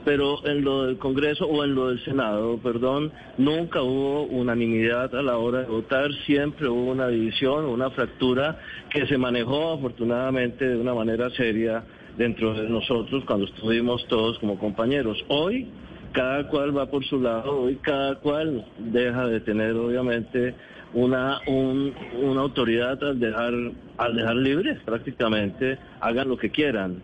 pero 0.05 0.45
en 0.47 0.65
lo 0.65 0.85
del 0.85 0.99
Congreso 0.99 1.47
o 1.47 1.65
en 1.65 1.75
lo 1.75 1.89
del 1.89 2.05
Senado, 2.05 2.59
perdón, 2.59 3.13
nunca 3.39 3.83
hubo 3.83 4.25
unanimidad 4.25 5.15
a 5.15 5.23
la 5.23 5.39
hora 5.39 5.61
de 5.61 5.67
votar, 5.67 6.13
siempre 6.27 6.69
hubo 6.69 6.91
una 6.91 7.09
división, 7.09 7.65
una 7.67 7.91
fractura 7.91 8.59
que 8.91 9.07
se 9.07 9.19
manejó 9.19 9.73
afortunadamente 9.73 10.69
de 10.69 10.77
una 10.77 10.95
manera 10.95 11.31
seria 11.31 11.85
dentro 12.17 12.55
de 12.55 12.69
nosotros 12.69 13.25
cuando 13.25 13.47
estuvimos 13.47 14.07
todos 14.09 14.39
como 14.39 14.59
compañeros. 14.59 15.25
Hoy 15.29 15.69
cada 16.13 16.47
cual 16.49 16.77
va 16.77 16.91
por 16.91 17.05
su 17.05 17.21
lado, 17.21 17.63
hoy 17.63 17.77
cada 17.77 18.17
cual 18.17 18.67
deja 18.79 19.27
de 19.27 19.41
tener 19.41 19.75
obviamente 19.75 20.55
una, 20.93 21.41
una 21.47 22.41
autoridad 22.43 23.03
al 23.03 23.19
dejar, 23.19 23.55
al 23.97 24.17
dejar 24.17 24.37
libres 24.37 24.79
prácticamente, 24.85 25.79
hagan 26.01 26.29
lo 26.29 26.37
que 26.37 26.51
quieran 26.51 27.03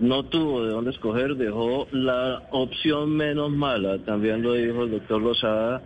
no 0.00 0.24
tuvo 0.24 0.64
de 0.64 0.72
dónde 0.72 0.90
escoger, 0.90 1.36
dejó 1.36 1.86
la 1.92 2.42
opción 2.50 3.10
menos 3.10 3.50
mala, 3.50 3.98
también 3.98 4.42
lo 4.42 4.54
dijo 4.54 4.84
el 4.84 4.92
doctor 4.92 5.20
Lozada, 5.20 5.82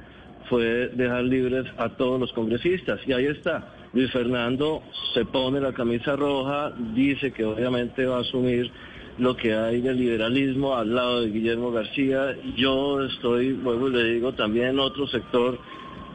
fue 0.49 0.89
dejar 0.95 1.25
libres 1.25 1.67
a 1.79 1.91
todos 1.91 2.21
los 2.21 2.33
congresistas. 2.33 3.01
Y 3.07 3.13
ahí 3.13 3.27
está, 3.27 3.73
Luis 3.93 4.11
Fernando 4.13 4.83
se 5.15 5.25
pone 5.25 5.61
la 5.61 5.73
camisa 5.73 6.17
roja, 6.17 6.73
dice 6.95 7.33
que 7.33 7.45
obviamente 7.45 8.07
va 8.07 8.19
a 8.19 8.21
asumir 8.21 8.71
lo 9.19 9.37
que 9.37 9.55
hay 9.55 9.81
de 9.81 9.95
liberalismo 9.95 10.77
al 10.77 10.95
lado 10.95 11.21
de 11.21 11.31
Guillermo 11.31 11.71
García. 11.73 12.37
Yo 12.57 13.03
estoy, 13.05 13.53
vuelvo 13.53 13.89
y 13.89 13.93
le 13.93 14.05
digo, 14.15 14.33
también 14.33 14.69
en 14.69 14.81
otro 14.81 15.07
sector 15.07 15.59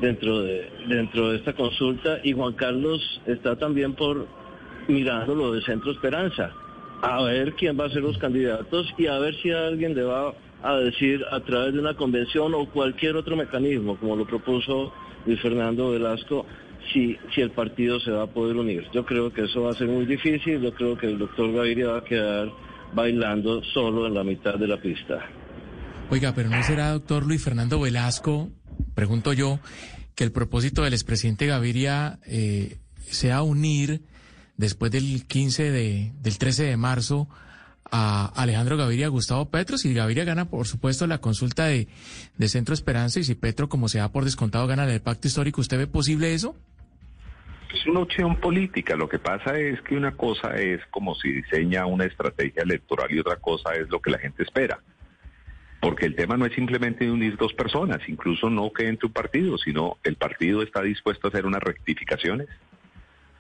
dentro 0.02 0.42
de, 0.42 0.70
dentro 0.88 1.30
de 1.30 1.38
esta 1.38 1.54
consulta 1.54 2.20
y 2.24 2.34
Juan 2.34 2.54
Carlos 2.54 3.22
está 3.26 3.56
también 3.58 3.94
por 3.94 4.28
mirando 4.88 5.36
lo 5.36 5.52
de 5.54 5.62
Centro 5.62 5.92
Esperanza, 5.92 6.52
a 7.02 7.22
ver 7.24 7.54
quién 7.54 7.80
va 7.80 7.86
a 7.86 7.90
ser 7.90 8.02
los 8.02 8.18
candidatos 8.18 8.88
y 8.98 9.08
a 9.08 9.18
ver 9.20 9.36
si 9.42 9.52
alguien 9.52 9.96
le 9.96 10.04
va 10.04 10.34
a 10.62 10.76
decir 10.76 11.24
a 11.32 11.40
través 11.42 11.74
de 11.74 11.80
una 11.80 11.96
convención 11.96 12.54
o 12.54 12.70
cualquier 12.70 13.16
otro 13.16 13.36
mecanismo, 13.36 13.98
como 13.98 14.16
lo 14.16 14.26
propuso 14.26 14.94
Luis 15.26 15.42
Fernando 15.42 15.92
Velasco, 15.92 16.46
si, 16.92 17.18
si 17.34 17.42
el 17.42 17.52
partido 17.52 18.00
se 18.00 18.12
va 18.12 18.24
a 18.24 18.28
poder 18.28 18.58
unir. 18.58 18.86
Yo 18.94 19.06
creo 19.06 19.32
que 19.32 19.44
eso 19.44 19.64
va 19.64 19.72
a 19.72 19.76
ser 19.76 19.88
muy 19.88 20.06
difícil, 20.06 20.62
yo 20.62 20.74
creo 20.74 20.98
que 20.98 21.08
el 21.08 21.18
doctor 21.18 21.52
Gaviria 21.54 21.90
va 21.90 21.98
a 22.00 22.04
quedar 22.04 22.52
bailando 22.94 23.64
solo 23.64 24.08
en 24.08 24.14
la 24.14 24.24
mitad 24.24 24.56
de 24.56 24.68
la 24.68 24.78
pista. 24.78 25.20
Oiga, 26.10 26.34
pero 26.34 26.50
¿no 26.50 26.62
será, 26.64 26.92
doctor 26.92 27.26
Luis 27.26 27.44
Fernando 27.44 27.80
Velasco, 27.80 28.50
pregunto 28.96 29.32
yo, 29.34 29.60
que 30.16 30.24
el 30.24 30.32
propósito 30.32 30.84
del 30.84 30.94
expresidente 30.94 31.46
Gaviria 31.46 32.20
eh, 32.26 32.78
sea 33.00 33.44
unir 33.44 34.02
después 34.60 34.92
del 34.92 35.26
15 35.26 35.72
de, 35.72 36.12
del 36.22 36.38
13 36.38 36.66
de 36.66 36.78
marzo 36.78 37.30
a 37.90 38.26
Alejandro 38.36 38.76
Gaviria 38.76 39.06
a 39.06 39.10
Gustavo 39.10 39.50
Petro. 39.50 39.78
Si 39.78 39.94
Gaviria 39.94 40.26
gana, 40.26 40.50
por 40.50 40.68
supuesto, 40.68 41.08
la 41.08 41.20
consulta 41.20 41.66
de, 41.66 41.88
de 42.38 42.48
Centro 42.50 42.74
Esperanza 42.74 43.22
y 43.22 43.24
si 43.24 43.36
Petro, 43.36 43.70
como 43.70 43.88
se 43.88 44.00
da 44.00 44.12
por 44.12 44.26
descontado, 44.26 44.68
gana 44.68 44.84
el 44.84 45.02
pacto 45.02 45.30
histórico, 45.30 45.62
¿usted 45.62 45.78
ve 45.78 45.88
posible 45.88 46.34
eso? 46.34 46.58
Es 47.74 47.88
una 47.88 48.02
opción 48.02 48.36
política. 48.36 48.98
Lo 48.98 49.08
que 49.08 49.18
pasa 49.18 49.58
es 49.58 49.82
que 49.82 49.96
una 49.96 50.12
cosa 50.12 50.56
es 50.58 50.82
como 50.92 51.16
si 51.16 51.32
diseña 51.32 51.86
una 51.86 52.04
estrategia 52.04 52.64
electoral 52.64 53.10
y 53.12 53.20
otra 53.20 53.38
cosa 53.38 53.74
es 53.76 53.90
lo 53.90 54.02
que 54.02 54.12
la 54.12 54.20
gente 54.20 54.44
espera. 54.44 54.80
Porque 55.80 56.06
el 56.06 56.16
tema 56.16 56.36
no 56.36 56.46
es 56.46 56.54
simplemente 56.54 57.10
unir 57.10 57.38
dos 57.38 57.54
personas, 57.54 58.00
incluso 58.10 58.50
no 58.50 58.74
que 58.74 58.90
entre 58.90 59.08
un 59.08 59.14
partido, 59.14 59.58
sino 59.58 59.98
el 60.04 60.18
partido 60.18 60.62
está 60.62 60.82
dispuesto 60.82 61.28
a 61.28 61.30
hacer 61.30 61.46
unas 61.46 61.64
rectificaciones. 61.64 62.50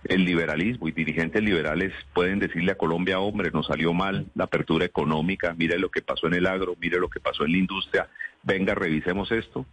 El 0.03 0.23
liberalismo 0.23 0.88
y 0.88 0.91
dirigentes 0.91 1.43
liberales 1.43 1.93
pueden 2.13 2.39
decirle 2.39 2.71
a 2.71 2.77
Colombia, 2.77 3.19
hombre, 3.19 3.51
nos 3.51 3.67
salió 3.67 3.93
mal 3.93 4.27
la 4.33 4.45
apertura 4.45 4.85
económica, 4.85 5.53
mire 5.57 5.77
lo 5.77 5.91
que 5.91 6.01
pasó 6.01 6.27
en 6.27 6.35
el 6.35 6.47
agro, 6.47 6.75
mire 6.79 6.99
lo 6.99 7.09
que 7.09 7.19
pasó 7.19 7.45
en 7.45 7.51
la 7.51 7.57
industria, 7.57 8.07
venga, 8.43 8.73
revisemos 8.75 9.31
esto. 9.31 9.65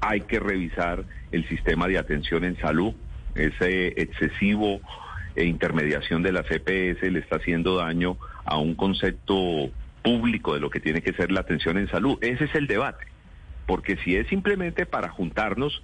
Hay 0.00 0.22
que 0.22 0.40
revisar 0.40 1.04
el 1.30 1.46
sistema 1.48 1.88
de 1.88 1.98
atención 1.98 2.44
en 2.44 2.56
salud, 2.58 2.94
ese 3.34 3.88
excesivo 4.00 4.80
e 5.34 5.44
intermediación 5.44 6.22
de 6.22 6.32
la 6.32 6.42
CPS 6.42 7.10
le 7.12 7.18
está 7.18 7.36
haciendo 7.36 7.76
daño 7.76 8.16
a 8.46 8.56
un 8.56 8.74
concepto 8.74 9.70
público 10.02 10.54
de 10.54 10.60
lo 10.60 10.70
que 10.70 10.80
tiene 10.80 11.02
que 11.02 11.12
ser 11.12 11.30
la 11.30 11.40
atención 11.40 11.76
en 11.76 11.88
salud. 11.88 12.16
Ese 12.22 12.44
es 12.44 12.54
el 12.54 12.66
debate, 12.66 13.06
porque 13.66 13.96
si 13.98 14.16
es 14.16 14.26
simplemente 14.28 14.86
para 14.86 15.10
juntarnos, 15.10 15.82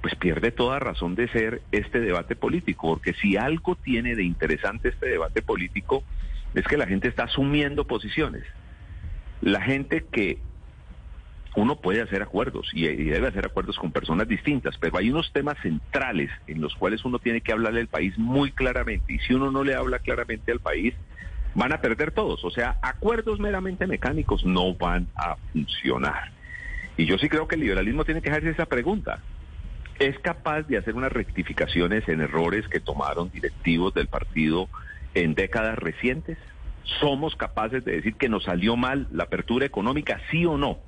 pues 0.00 0.14
pierde 0.14 0.52
toda 0.52 0.78
razón 0.78 1.14
de 1.14 1.28
ser 1.28 1.62
este 1.72 2.00
debate 2.00 2.36
político, 2.36 2.88
porque 2.88 3.14
si 3.14 3.36
algo 3.36 3.76
tiene 3.76 4.14
de 4.14 4.22
interesante 4.22 4.90
este 4.90 5.06
debate 5.06 5.42
político 5.42 6.04
es 6.54 6.64
que 6.66 6.76
la 6.76 6.86
gente 6.86 7.08
está 7.08 7.24
asumiendo 7.24 7.86
posiciones. 7.86 8.44
La 9.40 9.60
gente 9.60 10.04
que 10.10 10.38
uno 11.56 11.76
puede 11.76 12.02
hacer 12.02 12.22
acuerdos 12.22 12.70
y, 12.72 12.86
debe 12.86 13.28
hacer 13.28 13.46
acuerdos 13.46 13.76
con 13.78 13.90
personas 13.90 14.28
distintas, 14.28 14.76
pero 14.78 14.98
hay 14.98 15.10
unos 15.10 15.32
temas 15.32 15.56
centrales 15.62 16.30
en 16.46 16.60
los 16.60 16.74
cuales 16.74 17.04
uno 17.04 17.18
tiene 17.18 17.40
que 17.40 17.52
hablarle 17.52 17.80
al 17.80 17.88
país 17.88 18.16
muy 18.18 18.52
claramente 18.52 19.14
y 19.14 19.18
si 19.20 19.34
uno 19.34 19.50
no 19.50 19.64
le 19.64 19.74
habla 19.74 19.98
claramente 19.98 20.52
al 20.52 20.60
país, 20.60 20.94
van 21.54 21.72
a 21.72 21.80
perder 21.80 22.12
todos. 22.12 22.44
O 22.44 22.50
sea, 22.50 22.78
acuerdos 22.82 23.40
meramente 23.40 23.86
mecánicos 23.86 24.44
no 24.44 24.74
van 24.74 25.08
a 25.16 25.36
funcionar. 25.52 26.30
Y 26.96 27.06
yo 27.06 27.18
sí 27.18 27.28
creo 27.28 27.48
que 27.48 27.56
el 27.56 27.62
liberalismo 27.62 28.04
tiene 28.04 28.22
que 28.22 28.30
hacerse 28.30 28.50
esa 28.50 28.66
pregunta. 28.66 29.20
¿Es 29.98 30.16
capaz 30.20 30.62
de 30.62 30.78
hacer 30.78 30.94
unas 30.94 31.12
rectificaciones 31.12 32.08
en 32.08 32.20
errores 32.20 32.68
que 32.68 32.78
tomaron 32.78 33.30
directivos 33.30 33.92
del 33.94 34.06
partido 34.06 34.68
en 35.14 35.34
décadas 35.34 35.76
recientes? 35.76 36.38
¿Somos 37.00 37.34
capaces 37.34 37.84
de 37.84 37.96
decir 37.96 38.14
que 38.14 38.28
nos 38.28 38.44
salió 38.44 38.76
mal 38.76 39.08
la 39.10 39.24
apertura 39.24 39.66
económica, 39.66 40.20
sí 40.30 40.46
o 40.46 40.56
no? 40.56 40.78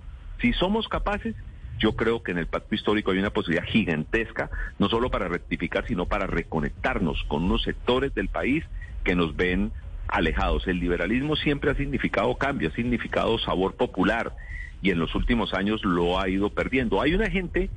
Si 0.40 0.53
somos 0.53 0.87
capaces, 0.87 1.35
yo 1.81 1.96
creo 1.96 2.23
que 2.23 2.31
en 2.31 2.38
el 2.38 2.46
pacto 2.46 2.75
histórico 2.77 3.11
hay 3.11 3.18
una 3.18 3.31
posibilidad 3.31 3.66
gigantesca, 3.66 4.49
no 4.79 4.88
solo 4.88 5.11
para 5.11 5.27
rectificar, 5.27 5.85
sino 5.88 6.07
para 6.07 6.29
reconectarnos 6.29 7.25
con 7.25 7.42
unos 7.42 7.62
sectores 7.62 8.14
del 8.14 8.29
país 8.29 8.64
que 9.03 9.16
nos 9.16 9.35
ven 9.35 9.73
alejados. 10.07 10.68
El 10.68 10.79
liberalismo 10.79 11.35
siempre 11.35 11.73
ha 11.73 11.75
significado 11.75 12.37
cambio, 12.37 12.68
ha 12.68 12.73
significado 12.73 13.38
sabor 13.40 13.75
popular 13.75 14.37
y 14.83 14.92
en 14.92 15.01
los 15.01 15.16
últimos 15.16 15.53
años 15.53 15.85
lo 15.85 16.20
ha 16.20 16.29
ido 16.29 16.51
perdiendo. 16.51 17.03
Hay 17.03 17.14
una 17.14 17.29
gente 17.29 17.70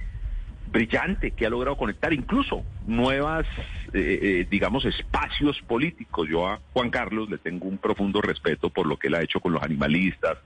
brillante 0.74 1.32
que 1.32 1.46
ha 1.46 1.50
logrado 1.50 1.78
conectar 1.78 2.12
incluso 2.12 2.66
nuevas, 2.88 3.46
eh, 3.94 4.20
eh, 4.22 4.48
digamos, 4.50 4.84
espacios 4.84 5.62
políticos. 5.62 6.28
Yo 6.30 6.48
a 6.48 6.60
Juan 6.74 6.90
Carlos 6.90 7.30
le 7.30 7.38
tengo 7.38 7.68
un 7.68 7.78
profundo 7.78 8.20
respeto 8.22 8.70
por 8.70 8.88
lo 8.88 8.98
que 8.98 9.08
él 9.08 9.16
ha 9.16 9.22
hecho 9.22 9.40
con 9.40 9.54
los 9.54 9.64
animalistas, 9.64 10.38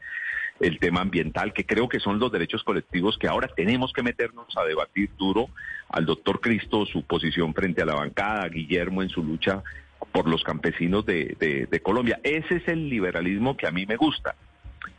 el 0.59 0.79
tema 0.79 1.01
ambiental, 1.01 1.53
que 1.53 1.65
creo 1.65 1.87
que 1.87 1.99
son 1.99 2.19
los 2.19 2.31
derechos 2.31 2.63
colectivos 2.63 3.17
que 3.17 3.27
ahora 3.27 3.47
tenemos 3.47 3.93
que 3.93 4.03
meternos 4.03 4.45
a 4.57 4.65
debatir 4.65 5.09
duro. 5.17 5.49
Al 5.89 6.05
doctor 6.05 6.41
Cristo, 6.41 6.85
su 6.85 7.03
posición 7.03 7.53
frente 7.53 7.81
a 7.81 7.85
la 7.85 7.95
bancada, 7.95 8.49
Guillermo 8.49 9.01
en 9.01 9.09
su 9.09 9.23
lucha 9.23 9.63
por 10.11 10.27
los 10.27 10.43
campesinos 10.43 11.05
de, 11.05 11.67
de 11.69 11.79
Colombia. 11.79 12.19
Ese 12.23 12.57
es 12.57 12.67
el 12.67 12.89
liberalismo 12.89 13.55
que 13.55 13.67
a 13.67 13.71
mí 13.71 13.85
me 13.85 13.95
gusta. 13.95 14.35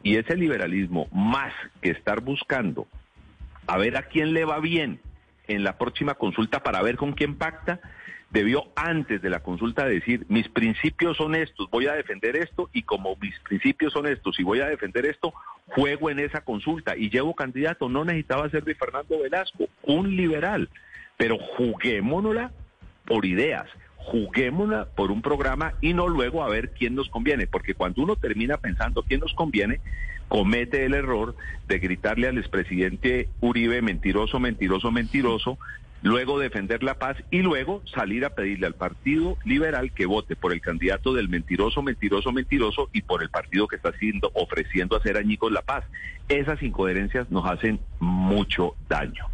Y 0.03 0.17
ese 0.17 0.37
liberalismo, 0.37 1.07
más 1.13 1.53
que 1.83 1.91
estar 1.91 2.21
buscando 2.23 2.87
a 3.67 3.77
ver 3.77 3.97
a 3.97 4.03
quién 4.03 4.33
le 4.33 4.45
va 4.45 4.59
bien 4.61 5.01
en 5.49 5.65
la 5.65 5.79
próxima 5.79 6.15
consulta 6.15 6.63
para 6.63 6.83
ver 6.83 6.97
con 6.97 7.13
quién 7.13 7.37
pacta, 7.37 7.81
debió 8.31 8.69
antes 8.77 9.23
de 9.23 9.31
la 9.31 9.41
consulta 9.41 9.87
decir, 9.87 10.27
mis 10.29 10.49
principios 10.49 11.17
son 11.17 11.35
estos, 11.35 11.69
voy 11.71 11.87
a 11.87 11.95
defender 11.95 12.37
esto 12.37 12.69
y 12.73 12.83
como 12.83 13.17
mis 13.17 13.39
principios 13.41 13.93
son 13.93 14.07
estos 14.07 14.39
y 14.39 14.43
voy 14.43 14.61
a 14.61 14.67
defender 14.67 15.07
esto, 15.07 15.33
juego 15.67 16.11
en 16.11 16.19
esa 16.19 16.43
consulta 16.43 16.97
y 16.97 17.11
llevo 17.11 17.35
candidato. 17.35 17.89
No 17.89 18.05
necesitaba 18.05 18.51
ser 18.51 18.65
de 18.65 18.75
Fernando 18.75 19.19
Velasco, 19.21 19.69
un 19.83 20.15
liberal, 20.15 20.69
pero 21.17 21.39
juguémonosla 21.39 22.53
por 23.07 23.25
ideas, 23.25 23.67
juguémosla 23.99 24.87
por 24.87 25.11
un 25.11 25.23
programa 25.23 25.75
y 25.81 25.93
no 25.93 26.09
luego 26.09 26.43
a 26.43 26.49
ver 26.49 26.71
quién 26.71 26.95
nos 26.95 27.09
conviene, 27.09 27.47
porque 27.47 27.75
cuando 27.75 28.03
uno 28.03 28.17
termina 28.17 28.57
pensando 28.57 29.03
quién 29.03 29.21
nos 29.21 29.35
conviene, 29.35 29.81
comete 30.29 30.85
el 30.85 30.95
error 30.95 31.35
de 31.67 31.79
gritarle 31.79 32.29
al 32.29 32.39
expresidente 32.39 33.29
Uribe 33.41 33.83
mentiroso, 33.83 34.39
mentiroso, 34.39 34.91
mentiroso, 34.91 35.59
luego 36.03 36.39
defender 36.39 36.83
la 36.83 36.95
paz 36.95 37.17
y 37.31 37.43
luego 37.43 37.83
salir 37.93 38.25
a 38.25 38.31
pedirle 38.31 38.67
al 38.67 38.75
Partido 38.75 39.37
Liberal 39.45 39.93
que 39.93 40.07
vote 40.07 40.37
por 40.37 40.53
el 40.53 40.61
candidato 40.61 41.13
del 41.13 41.29
mentiroso, 41.29 41.83
mentiroso, 41.83 42.33
mentiroso 42.33 42.89
y 42.93 43.03
por 43.03 43.23
el 43.23 43.31
partido 43.31 43.67
que 43.67 43.77
está 43.77 43.91
haciendo, 43.91 44.31
ofreciendo 44.35 44.97
hacer 44.97 45.17
añicos 45.17 45.51
la 45.53 45.63
paz. 45.63 45.85
Esas 46.29 46.63
incoherencias 46.63 47.31
nos 47.31 47.47
hacen 47.47 47.81
mucho 47.99 48.75
daño. 48.89 49.27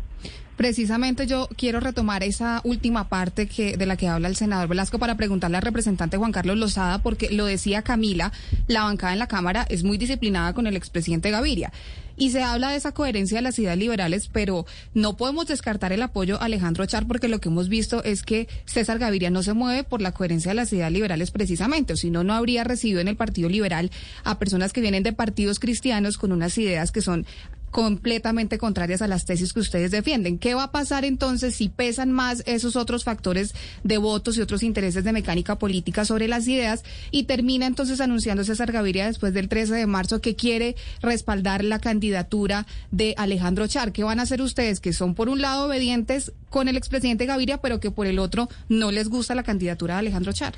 Precisamente 0.56 1.26
yo 1.26 1.48
quiero 1.56 1.80
retomar 1.80 2.22
esa 2.22 2.60
última 2.62 3.08
parte 3.08 3.48
que 3.48 3.76
de 3.76 3.86
la 3.86 3.96
que 3.96 4.08
habla 4.08 4.28
el 4.28 4.36
senador 4.36 4.68
Velasco 4.68 5.00
para 5.00 5.16
preguntarle 5.16 5.56
al 5.56 5.62
representante 5.62 6.16
Juan 6.16 6.30
Carlos 6.30 6.56
Lozada, 6.56 7.02
porque 7.02 7.30
lo 7.30 7.46
decía 7.46 7.82
Camila, 7.82 8.32
la 8.68 8.84
bancada 8.84 9.12
en 9.12 9.18
la 9.18 9.26
Cámara 9.26 9.66
es 9.68 9.82
muy 9.82 9.98
disciplinada 9.98 10.52
con 10.52 10.66
el 10.66 10.76
expresidente 10.76 11.30
Gaviria. 11.32 11.72
Y 12.16 12.30
se 12.30 12.42
habla 12.44 12.70
de 12.70 12.76
esa 12.76 12.92
coherencia 12.92 13.38
de 13.38 13.42
las 13.42 13.58
ideas 13.58 13.76
liberales, 13.76 14.30
pero 14.32 14.66
no 14.94 15.16
podemos 15.16 15.46
descartar 15.46 15.92
el 15.92 16.02
apoyo 16.02 16.40
a 16.40 16.44
Alejandro 16.44 16.86
Char 16.86 17.08
porque 17.08 17.26
lo 17.26 17.40
que 17.40 17.48
hemos 17.48 17.68
visto 17.68 18.04
es 18.04 18.22
que 18.22 18.46
César 18.66 19.00
Gaviria 19.00 19.30
no 19.30 19.42
se 19.42 19.52
mueve 19.52 19.82
por 19.82 20.00
la 20.00 20.12
coherencia 20.12 20.52
de 20.52 20.54
las 20.54 20.72
ideas 20.72 20.92
liberales 20.92 21.32
precisamente, 21.32 21.94
o 21.94 21.96
si 21.96 22.10
no, 22.10 22.22
no 22.22 22.34
habría 22.34 22.62
recibido 22.62 23.00
en 23.00 23.08
el 23.08 23.16
Partido 23.16 23.48
Liberal 23.48 23.90
a 24.22 24.38
personas 24.38 24.72
que 24.72 24.80
vienen 24.80 25.02
de 25.02 25.12
partidos 25.12 25.58
cristianos 25.58 26.16
con 26.16 26.30
unas 26.30 26.56
ideas 26.56 26.92
que 26.92 27.02
son 27.02 27.26
completamente 27.74 28.56
contrarias 28.56 29.02
a 29.02 29.08
las 29.08 29.24
tesis 29.24 29.52
que 29.52 29.58
ustedes 29.58 29.90
defienden. 29.90 30.38
¿Qué 30.38 30.54
va 30.54 30.62
a 30.62 30.70
pasar 30.70 31.04
entonces 31.04 31.56
si 31.56 31.68
pesan 31.68 32.12
más 32.12 32.44
esos 32.46 32.76
otros 32.76 33.02
factores 33.02 33.52
de 33.82 33.98
votos 33.98 34.38
y 34.38 34.40
otros 34.42 34.62
intereses 34.62 35.02
de 35.02 35.12
mecánica 35.12 35.58
política 35.58 36.04
sobre 36.04 36.28
las 36.28 36.46
ideas 36.46 36.84
y 37.10 37.24
termina 37.24 37.66
entonces 37.66 38.00
anunciando 38.00 38.44
César 38.44 38.70
Gaviria 38.70 39.06
después 39.06 39.34
del 39.34 39.48
13 39.48 39.74
de 39.74 39.86
marzo 39.88 40.20
que 40.20 40.36
quiere 40.36 40.76
respaldar 41.02 41.64
la 41.64 41.80
candidatura 41.80 42.64
de 42.92 43.16
Alejandro 43.18 43.66
Char? 43.66 43.90
¿Qué 43.90 44.04
van 44.04 44.20
a 44.20 44.22
hacer 44.22 44.40
ustedes 44.40 44.78
que 44.78 44.92
son 44.92 45.16
por 45.16 45.28
un 45.28 45.40
lado 45.40 45.66
obedientes 45.66 46.32
con 46.50 46.68
el 46.68 46.76
expresidente 46.76 47.26
Gaviria 47.26 47.58
pero 47.58 47.80
que 47.80 47.90
por 47.90 48.06
el 48.06 48.20
otro 48.20 48.48
no 48.68 48.92
les 48.92 49.08
gusta 49.08 49.34
la 49.34 49.42
candidatura 49.42 49.94
de 49.94 49.98
Alejandro 49.98 50.32
Char? 50.32 50.54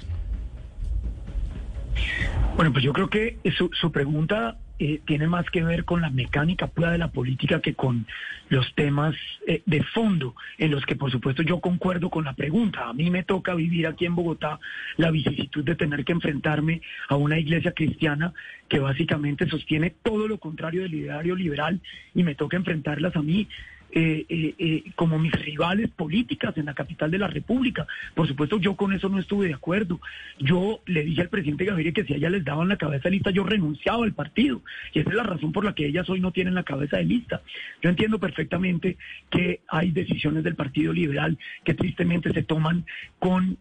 Bueno, 2.57 2.75
pues 2.75 2.85
yo 2.85 2.93
creo 2.93 3.09
que 3.09 3.39
su, 3.57 3.71
su 3.73 3.91
pregunta 3.91 4.59
eh, 4.79 5.01
tiene 5.07 5.27
más 5.27 5.49
que 5.51 5.63
ver 5.63 5.85
con 5.85 6.03
la 6.03 6.11
mecánica 6.11 6.67
pura 6.67 6.91
de 6.91 6.99
la 6.99 7.09
política 7.09 7.61
que 7.61 7.75
con 7.75 8.07
los 8.49 8.75
temas 8.75 9.15
eh, 9.47 9.63
de 9.65 9.83
fondo, 9.83 10.35
en 10.59 10.71
los 10.71 10.85
que 10.85 10.97
por 10.97 11.11
supuesto 11.11 11.43
yo 11.43 11.61
concuerdo 11.61 12.11
con 12.11 12.25
la 12.25 12.35
pregunta. 12.35 12.89
A 12.89 12.93
mí 12.93 13.11
me 13.11 13.23
toca 13.23 13.55
vivir 13.55 13.87
aquí 13.87 14.05
en 14.05 14.15
Bogotá 14.15 14.61
la 14.97 15.11
vicisitud 15.11 15.65
de 15.65 15.77
tener 15.77 16.05
que 16.05 16.13
enfrentarme 16.13 16.83
a 17.09 17.17
una 17.17 17.39
iglesia 17.39 17.73
cristiana 17.73 18.35
que 18.69 18.79
básicamente 18.79 19.49
sostiene 19.49 19.95
todo 20.03 20.29
lo 20.29 20.39
contrario 20.39 20.83
del 20.83 20.95
ideario 20.95 21.35
liberal 21.35 21.81
y 22.15 22.23
me 22.23 22.35
toca 22.35 22.57
enfrentarlas 22.57 23.17
a 23.17 23.23
mí 23.23 23.49
eh, 23.93 24.27
eh, 24.29 24.55
eh, 24.59 24.85
como 24.95 25.19
mis 25.19 25.33
rivales 25.33 25.91
políticas 25.91 26.57
en 26.59 26.67
la 26.67 26.75
capital 26.75 27.11
de 27.11 27.19
la 27.19 27.29
República. 27.29 27.87
Por 28.15 28.27
supuesto, 28.29 28.59
yo 28.59 28.77
con 28.77 28.93
eso 28.93 29.09
no 29.09 29.19
estuve 29.19 29.49
de 29.49 29.55
acuerdo. 29.55 30.01
Yo 30.39 30.81
le 30.87 31.05
dije 31.05 31.23
al 31.23 31.29
presidente 31.29 31.65
Gaviria 31.65 31.93
que 31.93 32.05
si 32.05 32.13
a 32.13 32.17
ella 32.17 32.31
les 32.31 32.45
daban 32.45 32.69
la 32.69 32.77
cabeza 32.77 33.05
de 33.05 33.13
lista, 33.13 33.31
yo 33.31 33.45
renunciaba 33.45 34.05
al 34.05 34.13
partido. 34.13 34.63
Y 34.93 35.01
esa 35.01 35.11
es 35.11 35.17
la 35.17 35.23
razón 35.23 35.53
por 35.53 35.65
la 35.65 35.75
que 35.75 35.87
ellas 35.87 36.11
hoy 36.11 36.21
no 36.21 36.33
tienen 36.33 36.55
la 36.55 36.65
cabeza 36.65 36.97
de 36.99 37.05
lista. 37.05 37.43
Yo 37.83 37.91
entiendo 37.91 38.19
perfectamente 38.19 38.97
que 39.31 39.61
hay 39.69 39.93
decisiones 39.93 40.45
del 40.45 40.57
Partido 40.57 40.93
Liberal 40.93 41.39
que 41.65 41.75
tristemente 41.75 42.33
se 42.33 42.43
toman 42.43 42.85
con, 43.19 43.57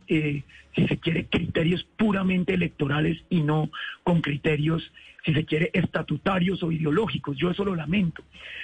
si 0.75 0.88
se 0.88 0.97
quiere, 0.97 1.25
criterios 1.27 1.83
puramente 1.97 2.53
electorales 2.53 3.23
y 3.29 3.41
no 3.41 3.69
con 4.03 4.21
criterios 4.21 4.91
si 5.25 5.33
se 5.33 5.45
quiere, 5.45 5.71
estatutarios 5.73 6.61
o 6.61 6.71
ideológicos. 6.71 7.35
Yo 7.35 7.49
eso 7.49 7.65
lo 7.65 7.75
lamento. 7.75 8.23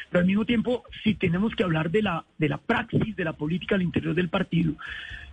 Pero 0.09 0.21
al 0.21 0.27
mismo 0.27 0.45
tiempo, 0.45 0.83
si 1.03 1.15
tenemos 1.15 1.55
que 1.55 1.63
hablar 1.63 1.89
de 1.89 2.03
la, 2.03 2.23
de 2.37 2.49
la 2.49 2.59
praxis 2.59 3.15
de 3.15 3.23
la 3.23 3.33
política 3.33 3.75
al 3.75 3.81
interior 3.81 4.13
del 4.13 4.29
partido, 4.29 4.75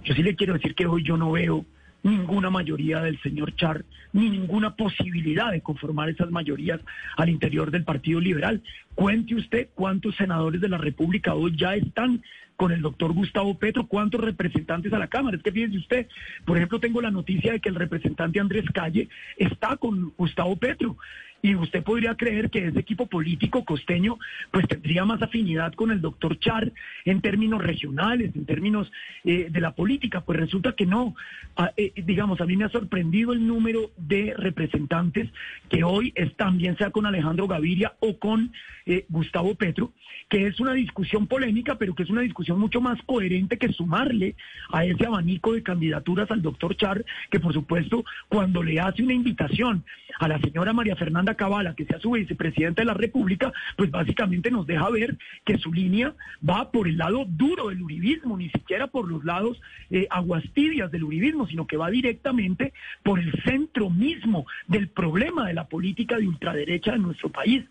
yo 0.05 0.15
sí 0.15 0.23
le 0.23 0.37
quiero 0.37 0.55
decir 0.55 0.75
que 0.75 0.87
hoy 0.87 1.03
yo 1.03 1.19
no 1.19 1.33
veo 1.33 1.67
ninguna 2.03 2.49
mayoría 2.49 3.01
del 3.01 3.21
señor 3.21 3.55
Char, 3.57 3.85
ni 4.13 4.31
ninguna 4.31 4.75
posibilidad 4.75 5.51
de 5.51 5.61
conformar 5.61 6.09
esas 6.09 6.31
mayorías 6.31 6.81
al 7.17 7.29
interior 7.29 7.71
del 7.71 7.85
Partido 7.85 8.21
Liberal. 8.21 8.63
Cuente 8.99 9.37
usted 9.37 9.69
cuántos 9.77 10.17
senadores 10.17 10.61
de 10.61 10.69
la 10.69 10.77
República 10.77 11.33
hoy 11.33 11.55
ya 11.57 11.77
están 11.77 12.21
con 12.57 12.73
el 12.73 12.83
doctor 12.83 13.13
Gustavo 13.13 13.57
Petro, 13.57 13.87
cuántos 13.87 14.21
representantes 14.21 14.93
a 14.93 14.99
la 14.99 15.07
Cámara. 15.07 15.37
Es 15.37 15.43
que 15.45 15.53
fíjese 15.53 15.79
usted, 15.79 16.09
por 16.45 16.57
ejemplo, 16.57 16.81
tengo 16.81 17.01
la 17.01 17.13
noticia 17.13 17.53
de 17.53 17.61
que 17.61 17.69
el 17.69 17.77
representante 17.77 18.41
Andrés 18.41 18.65
Calle 18.75 19.09
está 19.37 19.77
con 19.77 20.13
Gustavo 20.17 20.57
Petro. 20.57 20.97
Y 21.41 21.55
usted 21.55 21.85
podría 21.85 22.17
creer 22.17 22.51
que 22.51 22.67
ese 22.67 22.81
equipo 22.81 23.07
político 23.07 23.65
costeño 23.65 24.19
pues 24.51 24.67
tendría 24.67 25.05
más 25.05 25.23
afinidad 25.23 25.73
con 25.75 25.93
el 25.93 26.01
doctor 26.01 26.37
Char 26.41 26.73
en 27.05 27.21
términos 27.21 27.63
regionales, 27.63 28.35
en 28.35 28.45
términos 28.45 28.91
eh, 29.23 29.47
de 29.49 29.61
la 29.61 29.71
política. 29.71 30.23
Pues 30.23 30.41
resulta 30.41 30.73
que 30.73 30.87
no. 30.87 31.15
Ah, 31.57 31.71
eh, 31.77 31.93
digamos, 32.05 32.41
a 32.41 32.45
mí 32.45 32.57
me 32.57 32.65
ha 32.65 32.71
sorprendido 32.71 33.33
el 33.33 33.47
número 33.47 33.93
de 33.97 34.35
representantes 34.37 35.31
que 35.69 35.85
hoy 35.85 36.13
están, 36.17 36.59
bien 36.59 36.77
sea 36.77 36.91
con 36.91 37.07
Alejandro 37.07 37.47
Gaviria 37.47 37.93
o 38.01 38.19
con 38.19 38.51
eh, 38.89 39.05
Gustavo 39.11 39.55
Petro, 39.55 39.93
que 40.31 40.47
es 40.47 40.59
una 40.61 40.73
discusión 40.73 41.27
polémica, 41.27 41.77
pero 41.77 41.95
que 41.95 42.03
es 42.03 42.11
una 42.11 42.23
discusión 42.23 42.59
mucho 42.59 42.81
más 42.81 43.01
coherente 43.03 43.59
que 43.59 43.71
sumarle 43.73 44.35
a 44.73 44.85
ese 44.87 45.05
abanico 45.05 45.53
de 45.53 45.63
candidaturas 45.63 46.31
al 46.31 46.41
doctor 46.41 46.75
Char, 46.75 47.05
que 47.31 47.39
por 47.39 47.53
supuesto 47.53 48.05
cuando 48.29 48.63
le 48.63 48.81
hace 48.81 49.03
una 49.03 49.13
invitación 49.13 49.85
a 50.19 50.27
la 50.27 50.41
señora 50.41 50.73
María 50.73 50.97
Fernanda 50.97 51.35
Cabala, 51.35 51.75
que 51.75 51.85
sea 51.85 52.01
su 52.01 52.13
vicepresidenta 52.13 52.81
de 52.81 52.87
la 52.87 52.95
República, 52.95 53.53
pues 53.77 53.91
básicamente 53.91 54.51
nos 54.51 54.67
deja 54.67 54.89
ver 54.89 55.19
que 55.45 55.59
su 55.59 55.71
línea 55.71 56.15
va 56.49 56.71
por 56.71 56.89
el 56.89 56.97
lado 56.97 57.27
duro 57.27 57.69
del 57.69 57.83
uribismo, 57.83 58.39
ni 58.39 58.49
siquiera 58.49 58.87
por 58.87 59.07
los 59.07 59.23
lados 59.25 59.61
eh, 59.91 60.07
aguastibias 60.09 60.91
del 60.91 61.05
uribismo, 61.05 61.47
sino 61.47 61.67
que 61.67 61.77
va 61.77 61.91
directamente 61.91 62.73
por 63.03 63.21
el 63.21 63.33
centro 63.45 63.91
mismo 63.91 64.47
del 64.67 64.89
problema 64.89 65.47
de 65.47 65.55
la 65.55 65.69
política 65.69 66.17
de 66.17 66.27
ultraderecha 66.27 66.93
de 66.93 66.99
nuestro 66.99 67.29
país. 67.29 67.65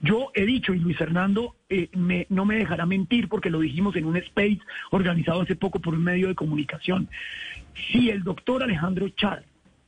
Yo 0.00 0.30
he 0.34 0.44
dicho, 0.44 0.57
y 0.74 0.78
Luis 0.78 0.96
Fernando 0.96 1.54
eh, 1.68 1.88
no 2.28 2.44
me 2.44 2.56
dejará 2.56 2.86
mentir 2.86 3.28
porque 3.28 3.50
lo 3.50 3.60
dijimos 3.60 3.96
en 3.96 4.04
un 4.04 4.16
space 4.16 4.60
organizado 4.90 5.42
hace 5.42 5.56
poco 5.56 5.80
por 5.80 5.94
un 5.94 6.04
medio 6.04 6.28
de 6.28 6.34
comunicación, 6.34 7.08
si 7.90 8.10
el 8.10 8.22
doctor 8.22 8.62
Alejandro 8.62 9.08
Char 9.10 9.44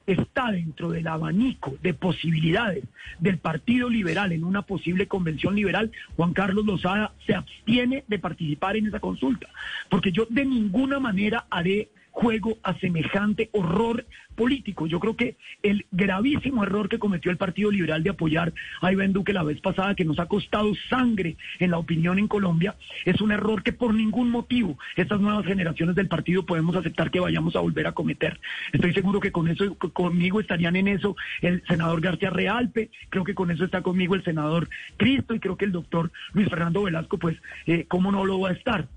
está 0.07 0.51
dentro 0.51 0.91
del 0.91 1.07
abanico 1.07 1.77
de 1.83 1.95
posibilidades 1.95 2.85
del 3.19 3.39
Partido 3.39 3.89
Liberal 3.89 4.33
en 4.33 4.45
una 4.45 4.63
posible 4.63 5.07
convención 5.07 5.55
liberal, 5.55 5.93
Juan 6.17 6.33
Carlos 6.33 6.65
Lozada 6.67 7.13
se 7.27 7.35
abstiene 7.35 8.05
de 8.09 8.19
participar 8.19 8.77
en 8.77 8.87
esa 8.87 9.01
consulta, 9.01 9.49
porque 9.89 10.13
yo 10.13 10.27
de 10.29 10.45
ninguna 10.45 10.99
manera 10.99 11.47
haré 11.51 11.91
juego 12.11 12.59
a 12.63 12.75
semejante 12.75 13.51
horror 13.53 14.07
político. 14.35 14.87
Yo 14.87 15.01
creo 15.01 15.17
que 15.17 15.37
el 15.63 15.87
gravísimo 15.91 16.63
error 16.63 16.89
que 16.89 16.99
cometió 16.99 17.31
el 17.31 17.37
Partido 17.37 17.71
Liberal 17.71 18.03
de 18.03 18.11
apoyar 18.11 18.53
a 18.81 18.93
Iván 18.93 19.13
Duque 19.13 19.33
la 19.33 19.43
vez 19.43 19.61
pasada, 19.61 19.95
que 19.95 20.05
nos 20.05 20.19
ha 20.19 20.27
costado 20.27 20.73
sangre 20.89 21.37
en 21.59 21.71
la 21.71 21.79
opinión 21.79 22.19
en 22.19 22.29
Colombia, 22.29 22.75
es 23.05 23.21
un 23.21 23.33
error 23.33 23.63
que 23.63 23.73
por 23.73 23.95
ningún 23.95 24.31
motivo 24.31 24.79
estas 24.97 25.21
nuevas 25.21 25.45
generaciones 25.45 25.95
del 25.95 26.09
partido 26.09 26.47
podemos 26.47 26.75
aceptar 26.77 27.11
que 27.11 27.21
vayamos 27.21 27.55
a 27.57 27.61
volver 27.61 27.87
a 27.87 27.93
cometer. 27.93 28.41
Estoy 28.73 28.95
seguro 28.95 29.21
que 29.21 29.33
con 29.33 29.49
eso, 29.49 29.75
conmigo 29.75 30.41
estarían 30.41 30.77
en 30.77 30.89
eso 30.89 31.17
el 31.43 31.63
senador 31.69 32.01
García 32.01 32.31
Realpe, 32.31 32.91
creo 33.09 33.25
que 33.25 33.35
con 33.35 33.51
eso 33.51 33.65
está 33.65 33.83
conmigo 33.83 34.15
el 34.15 34.25
senador 34.25 34.69
Cristo 34.97 35.35
y 35.35 35.41
creo 35.41 35.57
que 35.57 35.67
el 35.67 35.73
doctor 35.73 36.11
Luis 36.33 36.49
Fernando 36.49 36.83
Velasco, 36.83 37.19
pues, 37.19 37.37
eh, 37.67 37.85
¿cómo 37.89 38.11
no 38.11 38.25
lo 38.25 38.41
va 38.41 38.51
a 38.51 38.53
estar? 38.53 38.89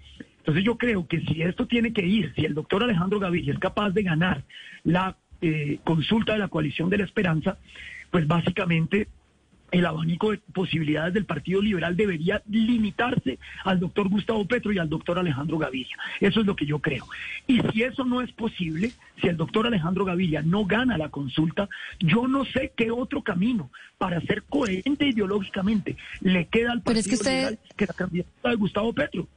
Entonces 0.44 0.66
yo 0.66 0.78
creo 0.78 1.08
que 1.08 1.22
si 1.22 1.42
esto 1.42 1.68
tiene 1.68 1.94
que 1.94 2.06
ir, 2.06 2.34
si 2.36 2.44
el 2.44 2.54
doctor 2.54 2.84
Alejandro 2.84 3.18
Gaviria 3.18 3.54
es 3.54 3.60
capaz 3.60 3.92
de 3.92 4.04
ganar 4.04 4.44
la 4.84 5.16
eh, 5.42 5.80
consulta 5.86 6.34
de 6.34 6.40
la 6.40 6.50
coalición 6.50 6.90
de 6.90 6.98
la 6.98 7.06
esperanza, 7.06 7.58
pues 8.12 8.28
básicamente 8.28 9.08
el 9.72 9.86
abanico 9.86 10.32
de 10.32 10.38
posibilidades 10.54 11.14
del 11.14 11.26
Partido 11.26 11.62
Liberal 11.62 11.96
debería 11.96 12.42
limitarse 12.48 13.40
al 13.64 13.80
doctor 13.80 14.08
Gustavo 14.10 14.46
Petro 14.46 14.72
y 14.72 14.78
al 14.78 14.90
doctor 14.90 15.18
Alejandro 15.18 15.58
Gaviria. 15.58 15.96
Eso 16.20 16.42
es 16.42 16.46
lo 16.46 16.56
que 16.56 16.66
yo 16.66 16.80
creo. 16.80 17.06
Y 17.48 17.60
si 17.72 17.82
eso 17.82 18.04
no 18.04 18.22
es 18.22 18.32
posible, 18.34 18.92
si 19.20 19.28
el 19.28 19.38
doctor 19.38 19.66
Alejandro 19.66 20.06
Gaviria 20.06 20.44
no 20.44 20.66
gana 20.66 20.98
la 20.98 21.10
consulta, 21.10 21.70
yo 22.00 22.28
no 22.28 22.46
sé 22.46 22.74
qué 22.76 22.92
otro 22.92 23.24
camino 23.24 23.72
para 23.98 24.22
ser 24.22 24.44
coherente 24.44 25.08
ideológicamente 25.08 25.96
le 26.20 26.46
queda 26.48 26.74
al 26.74 26.82
Partido 26.82 27.18
Liberal 27.18 27.60
que 27.76 27.86
la 27.86 27.94
candidatura 27.94 28.52
de 28.52 28.56
Gustavo 28.58 28.94
Petro. 28.94 29.28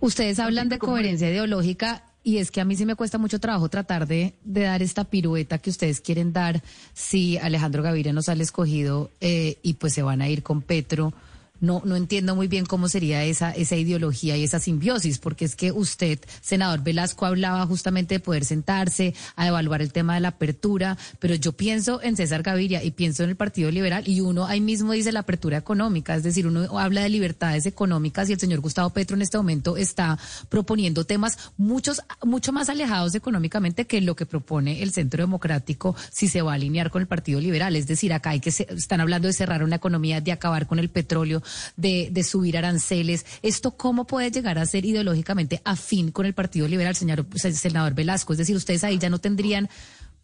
Ustedes 0.00 0.38
hablan 0.38 0.68
de 0.68 0.78
coherencia 0.78 1.30
ideológica 1.30 2.04
y 2.22 2.38
es 2.38 2.50
que 2.50 2.60
a 2.60 2.64
mí 2.64 2.74
sí 2.76 2.84
me 2.84 2.96
cuesta 2.96 3.18
mucho 3.18 3.38
trabajo 3.38 3.68
tratar 3.68 4.06
de, 4.06 4.34
dar 4.44 4.82
esta 4.82 5.04
pirueta 5.04 5.58
que 5.58 5.70
ustedes 5.70 6.00
quieren 6.00 6.32
dar 6.32 6.62
si 6.92 7.38
Alejandro 7.38 7.84
Gaviria 7.84 8.12
nos 8.12 8.24
sale 8.24 8.42
escogido 8.42 9.10
eh, 9.20 9.58
y 9.62 9.74
pues 9.74 9.92
se 9.92 10.02
van 10.02 10.20
a 10.22 10.28
ir 10.28 10.42
con 10.42 10.60
Petro 10.60 11.12
no, 11.60 11.82
no 11.84 11.96
entiendo 11.96 12.34
muy 12.34 12.48
bien 12.48 12.66
cómo 12.66 12.88
sería 12.88 13.24
esa, 13.24 13.50
esa 13.52 13.76
ideología 13.76 14.36
y 14.36 14.44
esa 14.44 14.60
simbiosis, 14.60 15.18
porque 15.18 15.44
es 15.44 15.56
que 15.56 15.72
usted, 15.72 16.18
senador 16.40 16.82
Velasco, 16.82 17.26
hablaba 17.26 17.66
justamente 17.66 18.16
de 18.16 18.20
poder 18.20 18.44
sentarse 18.44 19.14
a 19.36 19.46
evaluar 19.46 19.82
el 19.82 19.92
tema 19.92 20.14
de 20.14 20.20
la 20.20 20.28
apertura, 20.28 20.96
pero 21.18 21.34
yo 21.34 21.52
pienso 21.52 22.02
en 22.02 22.16
César 22.16 22.42
Gaviria 22.42 22.82
y 22.82 22.90
pienso 22.90 23.24
en 23.24 23.30
el 23.30 23.36
Partido 23.36 23.70
Liberal 23.70 24.04
y 24.06 24.20
uno 24.20 24.46
ahí 24.46 24.60
mismo 24.60 24.92
dice 24.92 25.12
la 25.12 25.20
apertura 25.20 25.58
económica, 25.58 26.14
es 26.14 26.22
decir, 26.22 26.46
uno 26.46 26.78
habla 26.78 27.02
de 27.02 27.08
libertades 27.08 27.66
económicas 27.66 28.28
y 28.28 28.32
el 28.32 28.40
señor 28.40 28.60
Gustavo 28.60 28.90
Petro 28.90 29.16
en 29.16 29.22
este 29.22 29.36
momento 29.36 29.76
está 29.76 30.18
proponiendo 30.48 31.04
temas 31.04 31.38
muchos, 31.56 32.02
mucho 32.22 32.52
más 32.52 32.68
alejados 32.68 33.14
económicamente 33.14 33.86
que 33.86 34.00
lo 34.00 34.16
que 34.16 34.26
propone 34.26 34.82
el 34.82 34.92
Centro 34.92 35.22
Democrático 35.22 35.96
si 36.10 36.28
se 36.28 36.42
va 36.42 36.52
a 36.52 36.54
alinear 36.54 36.90
con 36.90 37.02
el 37.02 37.08
Partido 37.08 37.40
Liberal. 37.40 37.76
Es 37.76 37.86
decir, 37.86 38.12
acá 38.12 38.30
hay 38.30 38.40
que 38.40 38.50
se, 38.50 38.66
están 38.70 39.00
hablando 39.00 39.28
de 39.28 39.34
cerrar 39.34 39.62
una 39.62 39.76
economía, 39.76 40.20
de 40.20 40.32
acabar 40.32 40.66
con 40.66 40.78
el 40.78 40.90
petróleo, 40.90 41.42
de, 41.76 42.22
subir 42.22 42.58
aranceles. 42.58 43.26
¿Esto 43.42 43.72
cómo 43.72 44.06
puede 44.06 44.30
llegar 44.30 44.58
a 44.58 44.66
ser 44.66 44.84
ideológicamente 44.84 45.60
afín 45.64 46.10
con 46.10 46.26
el 46.26 46.34
Partido 46.34 46.68
Liberal, 46.68 46.94
señor 46.94 47.26
senador 47.34 47.94
Velasco? 47.94 48.32
Es 48.32 48.38
decir, 48.38 48.56
ustedes 48.56 48.84
ahí 48.84 48.98
ya 48.98 49.10
no 49.10 49.18
tendrían, 49.18 49.68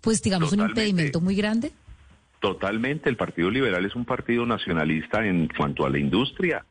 pues 0.01 0.23
digamos, 0.23 0.53
un 0.53 0.61
impedimento 0.61 1.21
muy 1.21 1.35
grande. 1.35 1.73
Totalmente, 2.41 3.09
el 3.09 3.17
Partido 3.17 3.51
Liberal 3.51 3.85
es 3.85 3.95
un 3.95 4.05
partido 4.05 4.45
nacionalista 4.45 5.25
en 5.25 5.49
cuanto 5.49 5.87
a 5.87 5.91
la 5.91 5.99
industria. 5.99 6.65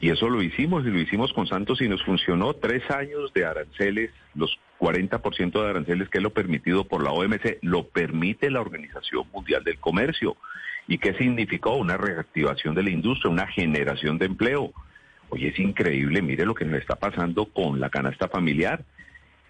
Y 0.00 0.10
eso 0.10 0.28
lo 0.28 0.42
hicimos, 0.42 0.86
y 0.86 0.90
lo 0.90 1.00
hicimos 1.00 1.32
con 1.32 1.46
Santos 1.48 1.80
y 1.80 1.88
nos 1.88 2.02
funcionó 2.04 2.54
tres 2.54 2.88
años 2.90 3.32
de 3.34 3.44
aranceles, 3.44 4.10
los 4.34 4.56
40% 4.78 5.60
de 5.60 5.68
aranceles 5.68 6.08
que 6.08 6.18
es 6.18 6.24
lo 6.24 6.30
permitido 6.30 6.84
por 6.84 7.02
la 7.02 7.10
OMC, 7.10 7.58
lo 7.62 7.88
permite 7.88 8.50
la 8.50 8.60
Organización 8.60 9.24
Mundial 9.32 9.64
del 9.64 9.78
Comercio. 9.78 10.36
¿Y 10.86 10.98
qué 10.98 11.14
significó? 11.14 11.74
Una 11.74 11.96
reactivación 11.96 12.76
de 12.76 12.84
la 12.84 12.90
industria, 12.90 13.30
una 13.30 13.48
generación 13.48 14.18
de 14.18 14.26
empleo. 14.26 14.72
Oye, 15.30 15.48
es 15.48 15.58
increíble, 15.58 16.22
mire 16.22 16.46
lo 16.46 16.54
que 16.54 16.64
nos 16.64 16.80
está 16.80 16.94
pasando 16.94 17.46
con 17.46 17.80
la 17.80 17.90
canasta 17.90 18.28
familiar. 18.28 18.84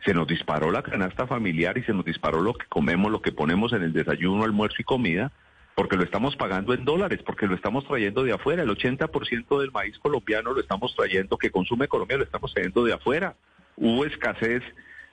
Se 0.05 0.15
nos 0.15 0.27
disparó 0.27 0.71
la 0.71 0.83
canasta 0.83 1.27
familiar 1.27 1.77
y 1.77 1.83
se 1.83 1.93
nos 1.93 2.07
disparó 2.07 2.41
lo 2.41 2.55
que 2.55 2.67
comemos, 2.69 3.13
lo 3.13 3.21
que 3.21 3.33
ponemos 3.33 3.75
en 3.75 3.83
el 3.83 3.93
desayuno, 3.93 4.45
almuerzo 4.45 4.77
y 4.79 4.85
comida, 4.85 5.31
porque 5.79 5.97
lo 5.97 6.03
estamos 6.03 6.35
pagando 6.35 6.75
en 6.75 6.85
dólares, 6.85 7.21
porque 7.25 7.47
lo 7.47 7.55
estamos 7.55 7.87
trayendo 7.87 8.25
de 8.25 8.33
afuera. 8.33 8.65
El 8.65 8.69
80% 8.69 9.61
del 9.61 9.71
maíz 9.71 9.97
colombiano 10.01 10.53
lo 10.53 10.59
estamos 10.59 10.93
trayendo, 10.97 11.39
que 11.39 11.53
consume 11.53 11.87
Colombia, 11.87 12.17
lo 12.17 12.25
estamos 12.25 12.53
trayendo 12.53 12.85
de 12.85 12.95
afuera. 12.95 13.37
Hubo 13.77 14.05
escasez 14.05 14.65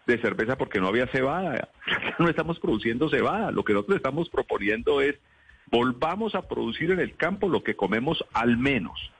de 0.07 0.17
cerveza 0.17 0.57
porque 0.57 0.79
no 0.79 0.87
había 0.87 1.05
cebada. 1.05 1.69
No 2.17 2.27
estamos 2.29 2.59
produciendo 2.59 3.11
cebada. 3.11 3.51
Lo 3.51 3.63
que 3.63 3.73
nosotros 3.73 3.97
estamos 3.97 4.27
proponiendo 4.27 5.01
es 5.01 5.15
Volvamos 5.67 6.33
a 6.33 6.47
producir 6.47 6.89
en 6.89 6.99
el 6.99 7.15
campo 7.15 7.47
lo 7.47 7.63
que 7.63 7.75
comemos 7.75 8.25
al 8.33 8.57
menos 8.57 9.11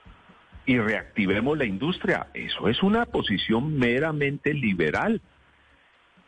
y 0.64 0.78
reactivemos 0.78 1.56
la 1.56 1.64
industria. 1.64 2.26
Eso 2.34 2.66
es 2.68 2.82
una 2.82 3.06
posición 3.06 3.78
meramente 3.78 4.52
liberal. 4.52 5.20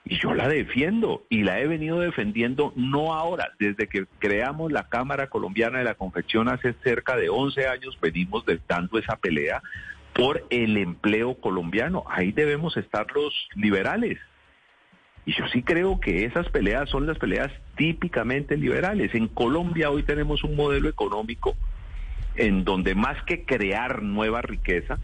Y 0.08 0.18
yo 0.18 0.32
la 0.32 0.48
defiendo 0.48 1.26
y 1.28 1.42
la 1.42 1.60
he 1.60 1.66
venido 1.66 2.00
defendiendo 2.00 2.72
no 2.76 3.14
ahora, 3.14 3.52
desde 3.58 3.88
que 3.88 4.06
creamos 4.18 4.72
la 4.72 4.88
Cámara 4.88 5.28
Colombiana 5.28 5.78
de 5.78 5.84
la 5.84 5.94
Confección 5.94 6.48
hace 6.48 6.74
cerca 6.82 7.14
de 7.14 7.28
11 7.28 7.68
años 7.68 7.98
venimos 8.00 8.44
dando 8.66 8.98
esa 8.98 9.16
pelea 9.16 9.62
por 10.14 10.46
el 10.48 10.78
empleo 10.78 11.34
colombiano. 11.34 12.04
Ahí 12.08 12.32
debemos 12.32 12.76
estar 12.78 13.06
los 13.14 13.34
liberales. 13.54 14.18
Y 15.26 15.34
yo 15.34 15.46
sí 15.48 15.62
creo 15.62 16.00
que 16.00 16.24
esas 16.24 16.48
peleas 16.48 16.88
son 16.88 17.06
las 17.06 17.18
peleas 17.18 17.52
típicamente 17.76 18.56
liberales. 18.56 19.14
En 19.14 19.28
Colombia 19.28 19.90
hoy 19.90 20.04
tenemos 20.04 20.42
un 20.42 20.56
modelo 20.56 20.88
económico 20.88 21.54
en 22.34 22.64
donde 22.64 22.94
más 22.94 23.22
que 23.24 23.44
crear 23.44 24.02
nueva 24.02 24.40
riqueza, 24.40 24.98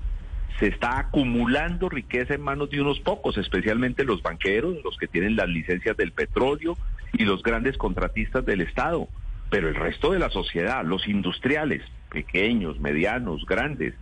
se 0.59 0.69
está 0.69 0.99
acumulando 0.99 1.89
riqueza 1.89 2.35
en 2.35 2.43
manos 2.43 2.71
de 2.71 2.81
unos 2.81 3.01
pocos, 3.01 3.37
especialmente 3.39 4.05
los 4.05 4.23
banqueros, 4.23 4.77
los 4.85 4.97
que 4.97 5.09
tienen 5.09 5.37
las 5.37 5.49
licencias 5.49 5.97
del 5.97 6.13
petróleo 6.13 6.77
y 7.13 7.25
los 7.25 7.43
grandes 7.43 7.77
contratistas 7.77 8.45
del 8.47 8.61
Estado. 8.61 9.09
Pero 9.51 9.69
el 9.69 9.75
resto 9.75 10.13
de 10.13 10.19
la 10.19 10.31
sociedad, 10.31 10.85
los 10.85 11.09
industriales, 11.09 11.83
pequeños, 12.11 12.79
medianos, 12.79 13.45
grandes, 13.47 13.95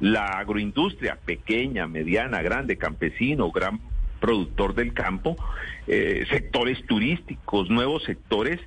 la 0.00 0.38
agroindustria, 0.38 1.18
pequeña, 1.24 1.86
mediana, 1.86 2.42
grande, 2.42 2.76
campesino, 2.76 3.50
gran 3.50 3.80
productor 4.20 4.74
del 4.74 4.92
campo, 4.92 5.36
eh, 5.86 6.24
sectores 6.30 6.84
turísticos, 6.86 7.70
nuevos 7.70 8.04
sectores, 8.04 8.60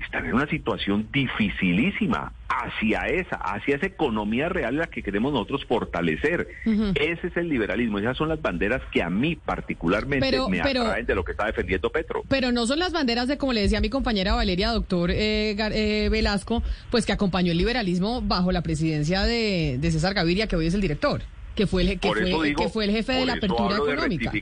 están 0.00 0.26
en 0.26 0.34
una 0.34 0.46
situación 0.48 1.08
dificilísima 1.12 2.32
hacia 2.48 3.08
esa, 3.08 3.36
hacia 3.36 3.76
esa 3.76 3.86
economía 3.86 4.48
real 4.48 4.76
la 4.76 4.86
que 4.86 5.02
queremos 5.02 5.32
nosotros 5.32 5.64
fortalecer. 5.64 6.48
Ese 6.94 7.26
es 7.26 7.36
el 7.36 7.48
liberalismo, 7.48 7.98
esas 7.98 8.16
son 8.16 8.28
las 8.28 8.40
banderas 8.40 8.82
que 8.92 9.02
a 9.02 9.10
mí 9.10 9.36
particularmente 9.36 10.38
me 10.48 10.60
atraen 10.60 11.06
de 11.06 11.14
lo 11.14 11.24
que 11.24 11.32
está 11.32 11.46
defendiendo 11.46 11.90
Petro. 11.90 12.22
Pero 12.28 12.52
no 12.52 12.66
son 12.66 12.78
las 12.78 12.92
banderas 12.92 13.28
de, 13.28 13.38
como 13.38 13.52
le 13.52 13.62
decía 13.62 13.80
mi 13.80 13.90
compañera 13.90 14.34
Valeria, 14.34 14.70
doctor 14.70 15.10
eh, 15.10 15.56
eh, 15.58 16.08
Velasco, 16.10 16.62
pues 16.90 17.06
que 17.06 17.12
acompañó 17.12 17.52
el 17.52 17.58
liberalismo 17.58 18.22
bajo 18.22 18.52
la 18.52 18.62
presidencia 18.62 19.22
de, 19.22 19.78
César 19.82 20.14
Gaviria, 20.14 20.46
que 20.46 20.56
hoy 20.56 20.66
es 20.66 20.74
el 20.74 20.80
director, 20.80 21.22
que 21.54 21.66
fue 21.66 21.82
el, 21.82 22.00
que 22.00 22.08
fue, 22.08 22.54
que 22.54 22.68
fue 22.68 22.84
el 22.84 22.90
jefe 22.90 23.12
de 23.12 23.26
la 23.26 23.34
apertura 23.34 23.76
económica. 23.76 24.32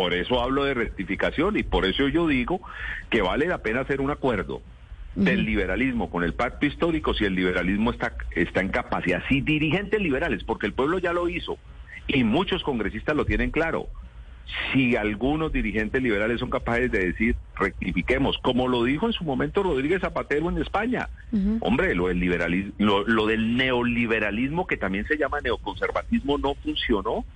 Por 0.00 0.14
eso 0.14 0.40
hablo 0.40 0.64
de 0.64 0.72
rectificación 0.72 1.58
y 1.58 1.62
por 1.62 1.84
eso 1.84 2.08
yo 2.08 2.26
digo 2.26 2.62
que 3.10 3.20
vale 3.20 3.46
la 3.46 3.58
pena 3.58 3.80
hacer 3.80 4.00
un 4.00 4.10
acuerdo 4.10 4.62
del 5.14 5.44
liberalismo 5.44 6.08
con 6.08 6.24
el 6.24 6.32
pacto 6.32 6.64
histórico 6.64 7.12
si 7.12 7.26
el 7.26 7.34
liberalismo 7.34 7.90
está, 7.90 8.14
está 8.30 8.62
en 8.62 8.70
capacidad, 8.70 9.22
si 9.28 9.42
dirigentes 9.42 10.00
liberales, 10.00 10.42
porque 10.42 10.66
el 10.66 10.72
pueblo 10.72 10.98
ya 11.00 11.12
lo 11.12 11.28
hizo 11.28 11.58
y 12.08 12.24
muchos 12.24 12.62
congresistas 12.62 13.14
lo 13.14 13.26
tienen 13.26 13.50
claro. 13.50 13.88
Si 14.72 14.96
algunos 14.96 15.52
dirigentes 15.52 16.02
liberales 16.02 16.40
son 16.40 16.48
capaces 16.48 16.90
de 16.90 17.08
decir, 17.08 17.36
rectifiquemos, 17.54 18.38
como 18.38 18.68
lo 18.68 18.84
dijo 18.84 19.06
en 19.06 19.12
su 19.12 19.24
momento 19.24 19.62
Rodríguez 19.62 20.00
Zapatero 20.00 20.48
en 20.48 20.62
España, 20.62 21.10
hombre, 21.60 21.94
lo 21.94 22.08
del, 22.08 22.18
liberalismo, 22.20 23.02
lo 23.06 23.26
del 23.26 23.54
neoliberalismo, 23.54 24.66
que 24.66 24.78
también 24.78 25.06
se 25.06 25.18
llama 25.18 25.42
neoconservatismo, 25.42 26.38
no 26.38 26.54
funcionó 26.54 27.26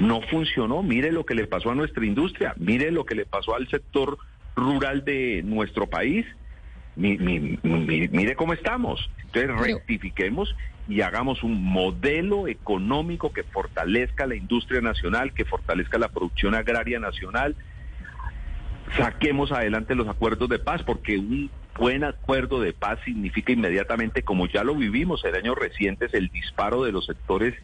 no 0.00 0.20
funcionó. 0.22 0.82
Mire 0.82 1.12
lo 1.12 1.24
que 1.24 1.34
le 1.34 1.46
pasó 1.46 1.70
a 1.70 1.74
nuestra 1.74 2.04
industria, 2.04 2.54
mire 2.56 2.90
lo 2.90 3.04
que 3.04 3.14
le 3.14 3.26
pasó 3.26 3.54
al 3.54 3.68
sector 3.68 4.18
rural 4.56 5.04
de 5.04 5.42
nuestro 5.44 5.86
país. 5.86 6.26
mire 6.96 8.34
cómo 8.34 8.52
estamos. 8.52 9.08
Entonces 9.26 9.56
rectifiquemos 9.56 10.54
y 10.88 11.02
hagamos 11.02 11.44
un 11.44 11.62
modelo 11.62 12.48
económico 12.48 13.32
que 13.32 13.44
fortalezca 13.44 14.26
la 14.26 14.34
industria 14.34 14.80
nacional, 14.80 15.32
que 15.32 15.44
fortalezca 15.44 15.98
la 15.98 16.08
producción 16.08 16.54
agraria 16.54 16.98
nacional. 16.98 17.54
Saquemos 18.96 19.52
adelante 19.52 19.94
los 19.94 20.08
acuerdos 20.08 20.48
de 20.48 20.58
paz, 20.58 20.82
porque 20.82 21.16
un 21.16 21.48
buen 21.78 22.02
acuerdo 22.02 22.60
de 22.60 22.72
paz 22.72 22.98
significa 23.04 23.52
inmediatamente, 23.52 24.22
como 24.22 24.48
ya 24.48 24.64
lo 24.64 24.74
vivimos 24.74 25.24
en 25.24 25.36
años 25.36 25.56
recientes, 25.56 26.12
el 26.12 26.28
disparo 26.28 26.82
de 26.82 26.90
los 26.90 27.06
sectores 27.06 27.54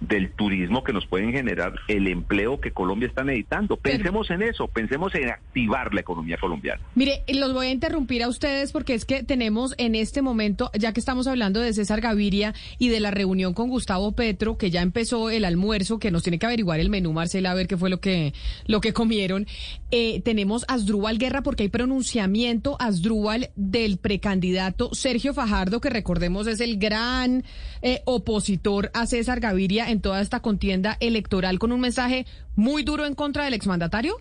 del 0.00 0.32
turismo 0.32 0.82
que 0.82 0.92
nos 0.92 1.06
pueden 1.06 1.32
generar 1.32 1.74
el 1.88 2.08
empleo 2.08 2.60
que 2.60 2.72
Colombia 2.72 3.08
está 3.08 3.22
necesitando. 3.22 3.76
Pensemos 3.76 4.30
en 4.30 4.42
eso, 4.42 4.66
pensemos 4.66 5.14
en 5.14 5.28
activar 5.28 5.92
la 5.92 6.00
economía 6.00 6.38
colombiana. 6.38 6.80
Mire, 6.94 7.22
los 7.28 7.52
voy 7.52 7.66
a 7.66 7.70
interrumpir 7.70 8.22
a 8.22 8.28
ustedes 8.28 8.72
porque 8.72 8.94
es 8.94 9.04
que 9.04 9.22
tenemos 9.22 9.74
en 9.78 9.94
este 9.94 10.22
momento, 10.22 10.70
ya 10.78 10.92
que 10.92 11.00
estamos 11.00 11.26
hablando 11.26 11.60
de 11.60 11.72
César 11.72 12.00
Gaviria 12.00 12.54
y 12.78 12.88
de 12.88 13.00
la 13.00 13.10
reunión 13.10 13.52
con 13.52 13.68
Gustavo 13.68 14.12
Petro, 14.12 14.56
que 14.56 14.70
ya 14.70 14.80
empezó 14.80 15.30
el 15.30 15.44
almuerzo, 15.44 15.98
que 15.98 16.10
nos 16.10 16.22
tiene 16.22 16.38
que 16.38 16.46
averiguar 16.46 16.80
el 16.80 16.88
menú, 16.88 17.12
Marcela, 17.12 17.50
a 17.50 17.54
ver 17.54 17.66
qué 17.66 17.76
fue 17.76 17.90
lo 17.90 18.00
que, 18.00 18.32
lo 18.66 18.80
que 18.80 18.92
comieron. 18.92 19.46
Eh, 19.90 20.22
tenemos 20.22 20.64
Asdrúbal 20.68 21.18
Guerra 21.18 21.42
porque 21.42 21.64
hay 21.64 21.68
pronunciamiento 21.68 22.76
Asdrúbal 22.80 23.50
del 23.56 23.98
precandidato 23.98 24.94
Sergio 24.94 25.34
Fajardo, 25.34 25.80
que 25.80 25.90
recordemos 25.90 26.46
es 26.46 26.60
el 26.60 26.78
gran 26.78 27.44
eh, 27.82 28.00
opositor 28.06 28.90
a 28.94 29.06
César 29.06 29.40
Gaviria 29.40 29.89
en 29.90 30.00
toda 30.00 30.20
esta 30.20 30.40
contienda 30.40 30.96
electoral 31.00 31.58
con 31.58 31.72
un 31.72 31.80
mensaje 31.80 32.26
muy 32.56 32.82
duro 32.82 33.06
en 33.06 33.14
contra 33.14 33.44
del 33.44 33.54
exmandatario? 33.54 34.18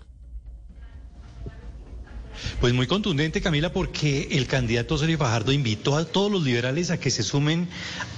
Pues 2.60 2.74
muy 2.74 2.88
contundente, 2.88 3.42
Camila, 3.42 3.74
porque 3.74 4.30
el 4.32 4.48
candidato 4.48 4.98
Sergio 4.98 5.18
Fajardo 5.18 5.52
invitó 5.52 5.98
a 5.98 6.06
todos 6.06 6.32
los 6.32 6.44
liberales 6.44 6.92
a 6.92 7.00
que 7.00 7.12
se 7.12 7.24
sumen 7.24 7.68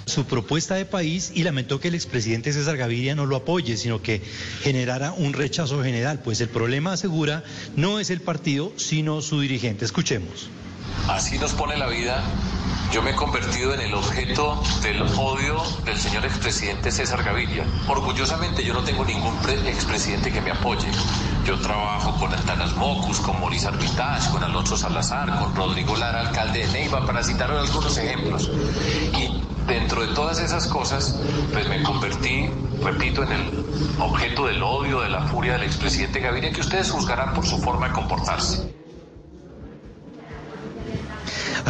a 0.06 0.10
su 0.10 0.26
propuesta 0.26 0.76
de 0.76 0.86
país 0.86 1.32
y 1.34 1.44
lamentó 1.44 1.80
que 1.80 1.88
el 1.88 1.96
expresidente 1.96 2.54
César 2.54 2.78
Gaviria 2.78 3.16
no 3.16 3.26
lo 3.26 3.36
apoye, 3.36 3.78
sino 3.78 4.02
que 4.02 4.22
generara 4.62 5.12
un 5.12 5.34
rechazo 5.34 5.84
general. 5.84 6.22
Pues 6.24 6.42
el 6.42 6.50
problema, 6.50 6.94
asegura, 6.94 7.44
no 7.76 8.00
es 8.00 8.10
el 8.10 8.22
partido, 8.22 8.74
sino 8.78 9.22
su 9.22 9.42
dirigente. 9.42 9.86
Escuchemos. 9.86 10.50
Así 11.08 11.38
nos 11.38 11.54
pone 11.54 11.78
la 11.78 11.88
vida 11.88 12.24
yo 12.92 13.02
me 13.02 13.12
he 13.12 13.16
convertido 13.16 13.74
en 13.74 13.80
el 13.80 13.94
objeto 13.94 14.62
del 14.82 15.02
odio 15.02 15.64
del 15.86 15.98
señor 15.98 16.26
expresidente 16.26 16.92
César 16.92 17.24
Gaviria. 17.24 17.66
Orgullosamente 17.88 18.66
yo 18.66 18.74
no 18.74 18.84
tengo 18.84 19.06
ningún 19.06 19.34
expresidente 19.66 20.30
que 20.30 20.42
me 20.42 20.52
apoye. 20.52 20.90
Yo 21.46 21.58
trabajo 21.62 22.20
con 22.20 22.34
Antanas 22.34 22.76
Mocus, 22.76 23.22
con 23.22 23.40
Maurice 23.40 23.70
Arbitage, 23.70 24.30
con 24.32 24.44
Alonso 24.44 24.76
Salazar, 24.76 25.40
con 25.40 25.56
Rodrigo 25.56 25.96
Lara, 25.96 26.20
alcalde 26.20 26.68
de 26.68 26.74
Neiva, 26.74 27.06
para 27.06 27.24
citar 27.24 27.50
algunos 27.50 27.98
ejemplos. 27.98 28.52
Y 29.18 29.42
dentro 29.68 30.06
de 30.06 30.14
todas 30.14 30.40
esas 30.40 30.68
cosas, 30.68 31.18
pues 31.54 31.70
me 31.70 31.82
convertí, 31.84 32.50
repito, 32.84 33.24
en 33.24 33.32
el 33.32 33.66
objeto 34.02 34.48
del 34.48 34.62
odio, 34.62 35.00
de 35.00 35.10
la 35.10 35.22
furia 35.28 35.54
del 35.54 35.64
expresidente 35.64 36.20
Gaviria, 36.20 36.52
que 36.52 36.60
ustedes 36.60 36.92
juzgarán 36.92 37.34
por 37.34 37.46
su 37.46 37.58
forma 37.58 37.88
de 37.88 37.94
comportarse. 37.94 38.81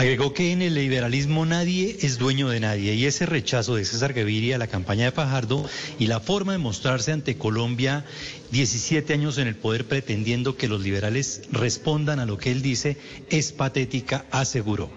Agregó 0.01 0.33
que 0.33 0.51
en 0.51 0.63
el 0.63 0.73
liberalismo 0.73 1.45
nadie 1.45 1.95
es 2.01 2.17
dueño 2.17 2.49
de 2.49 2.59
nadie 2.59 2.95
y 2.95 3.05
ese 3.05 3.27
rechazo 3.27 3.75
de 3.75 3.85
César 3.85 4.13
Gaviria 4.13 4.55
a 4.55 4.57
la 4.57 4.65
campaña 4.65 5.05
de 5.05 5.11
Fajardo 5.11 5.63
y 5.99 6.07
la 6.07 6.19
forma 6.19 6.53
de 6.53 6.57
mostrarse 6.57 7.11
ante 7.11 7.37
Colombia 7.37 8.03
17 8.49 9.13
años 9.13 9.37
en 9.37 9.47
el 9.47 9.53
poder 9.53 9.87
pretendiendo 9.87 10.57
que 10.57 10.67
los 10.67 10.81
liberales 10.81 11.43
respondan 11.51 12.19
a 12.19 12.25
lo 12.25 12.39
que 12.39 12.49
él 12.49 12.63
dice 12.63 12.97
es 13.29 13.51
patética, 13.51 14.25
aseguró. 14.31 14.89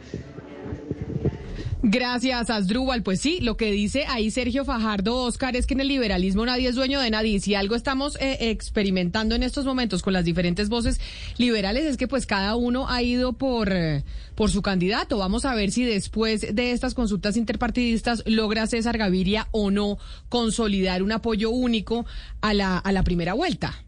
Gracias, 1.86 2.48
Asdrúbal. 2.48 3.02
Pues 3.02 3.20
sí, 3.20 3.40
lo 3.42 3.58
que 3.58 3.70
dice 3.70 4.06
ahí 4.06 4.30
Sergio 4.30 4.64
Fajardo 4.64 5.16
Oscar 5.18 5.54
es 5.54 5.66
que 5.66 5.74
en 5.74 5.80
el 5.80 5.88
liberalismo 5.88 6.46
nadie 6.46 6.70
es 6.70 6.76
dueño 6.76 6.98
de 6.98 7.10
nadie. 7.10 7.40
Si 7.40 7.54
algo 7.54 7.74
estamos 7.74 8.16
eh, 8.20 8.38
experimentando 8.50 9.34
en 9.34 9.42
estos 9.42 9.66
momentos 9.66 10.00
con 10.00 10.14
las 10.14 10.24
diferentes 10.24 10.70
voces 10.70 10.98
liberales 11.36 11.84
es 11.84 11.98
que 11.98 12.08
pues 12.08 12.24
cada 12.24 12.56
uno 12.56 12.88
ha 12.88 13.02
ido 13.02 13.34
por, 13.34 13.70
eh, 13.70 14.02
por 14.34 14.50
su 14.50 14.62
candidato. 14.62 15.18
Vamos 15.18 15.44
a 15.44 15.54
ver 15.54 15.70
si 15.72 15.84
después 15.84 16.54
de 16.54 16.72
estas 16.72 16.94
consultas 16.94 17.36
interpartidistas 17.36 18.22
logra 18.24 18.66
César 18.66 18.96
Gaviria 18.96 19.48
o 19.50 19.70
no 19.70 19.98
consolidar 20.30 21.02
un 21.02 21.12
apoyo 21.12 21.50
único 21.50 22.06
a 22.40 22.54
la, 22.54 22.78
a 22.78 22.92
la 22.92 23.02
primera 23.02 23.34
vuelta. 23.34 23.84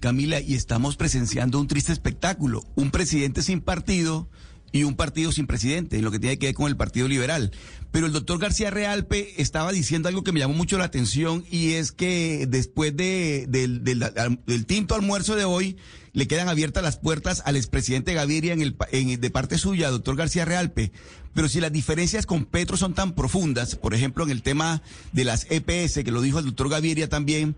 Camila, 0.00 0.40
y 0.40 0.54
estamos 0.54 0.96
presenciando 0.96 1.60
un 1.60 1.68
triste 1.68 1.92
espectáculo. 1.92 2.64
Un 2.76 2.90
presidente 2.90 3.42
sin 3.42 3.60
partido 3.60 4.26
y 4.72 4.84
un 4.84 4.96
partido 4.96 5.32
sin 5.32 5.46
presidente, 5.46 5.96
en 5.96 6.04
lo 6.04 6.10
que 6.10 6.18
tiene 6.18 6.38
que 6.38 6.46
ver 6.46 6.54
con 6.54 6.68
el 6.68 6.76
Partido 6.76 7.08
Liberal. 7.08 7.52
Pero 7.90 8.06
el 8.06 8.12
doctor 8.12 8.38
García 8.38 8.70
Realpe 8.70 9.40
estaba 9.40 9.72
diciendo 9.72 10.08
algo 10.08 10.22
que 10.22 10.32
me 10.32 10.40
llamó 10.40 10.54
mucho 10.54 10.78
la 10.78 10.84
atención 10.84 11.44
y 11.50 11.72
es 11.72 11.92
que 11.92 12.46
después 12.48 12.94
de, 12.96 13.46
del, 13.48 14.66
tinto 14.66 14.94
almuerzo 14.94 15.36
de 15.36 15.44
hoy 15.44 15.76
le 16.12 16.26
quedan 16.26 16.48
abiertas 16.48 16.82
las 16.82 16.98
puertas 16.98 17.42
al 17.46 17.56
expresidente 17.56 18.12
Gaviria 18.12 18.52
en 18.52 18.60
el, 18.60 18.76
en, 18.92 19.20
de 19.20 19.30
parte 19.30 19.56
suya, 19.56 19.90
doctor 19.90 20.16
García 20.16 20.44
Realpe. 20.44 20.92
Pero 21.32 21.48
si 21.48 21.60
las 21.60 21.72
diferencias 21.72 22.26
con 22.26 22.44
Petro 22.44 22.76
son 22.76 22.94
tan 22.94 23.14
profundas, 23.14 23.76
por 23.76 23.94
ejemplo 23.94 24.24
en 24.24 24.30
el 24.30 24.42
tema 24.42 24.82
de 25.12 25.24
las 25.24 25.46
EPS, 25.50 26.04
que 26.04 26.10
lo 26.10 26.20
dijo 26.20 26.40
el 26.40 26.46
doctor 26.46 26.68
Gaviria 26.68 27.08
también, 27.08 27.56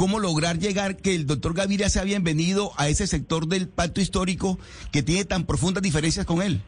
cómo 0.00 0.18
lograr 0.18 0.56
llegar 0.56 0.96
que 0.96 1.14
el 1.14 1.26
doctor 1.26 1.52
Gaviria 1.52 1.90
sea 1.90 2.04
bienvenido 2.04 2.70
a 2.78 2.88
ese 2.88 3.06
sector 3.06 3.46
del 3.46 3.68
pacto 3.68 4.00
histórico 4.00 4.58
que 4.90 5.02
tiene 5.02 5.26
tan 5.26 5.44
profundas 5.44 5.82
diferencias 5.82 6.24
con 6.24 6.40
él. 6.40 6.62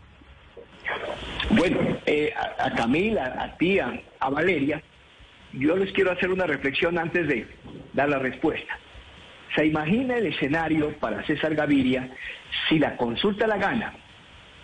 Bueno, 1.49 1.79
eh, 2.05 2.35
a, 2.37 2.67
a 2.67 2.75
Camila, 2.75 3.35
a 3.39 3.57
Tía, 3.57 4.03
a 4.21 4.29
Valeria, 4.29 4.83
yo 5.55 5.79
les 5.79 5.91
quiero 5.93 6.13
hacer 6.13 6.31
una 6.31 6.45
reflexión 6.47 6.99
antes 6.99 7.27
de 7.27 7.47
dar 7.95 8.11
la 8.11 8.19
respuesta. 8.19 8.79
¿Se 9.57 9.65
imagina 9.65 10.19
el 10.19 10.27
escenario 10.27 10.95
para 10.99 11.27
César 11.27 11.55
Gaviria 11.55 12.15
si 12.69 12.79
la 12.79 12.99
consulta 12.99 13.47
la 13.47 13.57
gana 13.57 13.95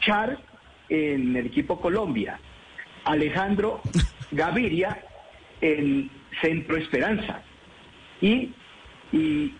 Char 0.03 0.39
en 0.91 1.35
el 1.35 1.47
equipo 1.47 1.81
Colombia, 1.81 2.39
Alejandro 3.07 3.81
Gaviria 4.31 5.03
en 5.63 6.11
Centro 6.43 6.77
Esperanza 6.77 7.45
y, 8.21 8.53
y, 9.13 9.55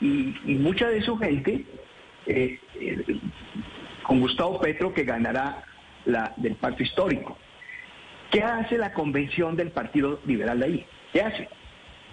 y, 0.00 0.36
y 0.44 0.54
mucha 0.54 0.88
de 0.88 1.02
su 1.02 1.16
gente 1.16 1.64
eh, 2.26 2.58
eh, 2.80 3.20
con 4.02 4.20
Gustavo 4.20 4.60
Petro 4.60 4.92
que 4.92 5.04
ganará 5.04 5.64
la 6.04 6.32
del 6.36 6.54
pacto 6.56 6.82
histórico. 6.82 7.36
¿Qué 8.30 8.42
hace 8.42 8.78
la 8.78 8.92
convención 8.92 9.56
del 9.56 9.70
Partido 9.70 10.20
Liberal 10.26 10.58
de 10.58 10.64
ahí? 10.64 10.86
¿Qué 11.12 11.22
hace? 11.22 11.48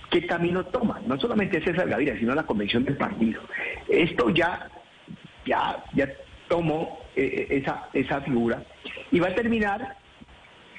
¿Qué 0.09 0.25
camino 0.27 0.65
toma? 0.65 1.01
No 1.05 1.19
solamente 1.19 1.63
César 1.63 1.87
Gaviria, 1.87 2.17
sino 2.19 2.35
la 2.35 2.43
convención 2.43 2.83
del 2.83 2.97
partido. 2.97 3.41
Esto 3.87 4.29
ya, 4.29 4.69
ya, 5.45 5.83
ya 5.93 6.09
tomó 6.47 6.99
eh, 7.15 7.47
esa, 7.49 7.87
esa 7.93 8.21
figura 8.21 8.63
y 9.09 9.19
va 9.19 9.29
a 9.29 9.35
terminar 9.35 9.97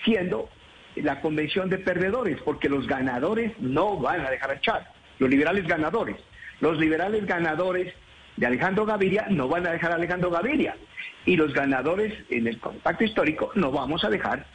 siendo 0.04 0.48
la 0.96 1.20
convención 1.20 1.70
de 1.70 1.78
perdedores, 1.78 2.40
porque 2.44 2.68
los 2.68 2.86
ganadores 2.86 3.58
no 3.58 3.96
van 3.96 4.20
a 4.20 4.30
dejar 4.30 4.56
echar, 4.56 4.91
los 5.22 5.30
liberales 5.30 5.66
ganadores. 5.68 6.16
Los 6.60 6.78
liberales 6.78 7.24
ganadores 7.26 7.94
de 8.36 8.46
Alejandro 8.46 8.84
Gaviria 8.84 9.26
no 9.30 9.46
van 9.46 9.64
a 9.66 9.70
dejar 9.70 9.92
a 9.92 9.94
Alejandro 9.94 10.30
Gaviria. 10.30 10.76
Y 11.24 11.36
los 11.36 11.52
ganadores 11.52 12.12
en 12.28 12.48
el 12.48 12.58
compacto 12.58 13.04
histórico 13.04 13.52
no 13.54 13.70
vamos 13.70 14.02
a 14.02 14.10
dejar 14.10 14.46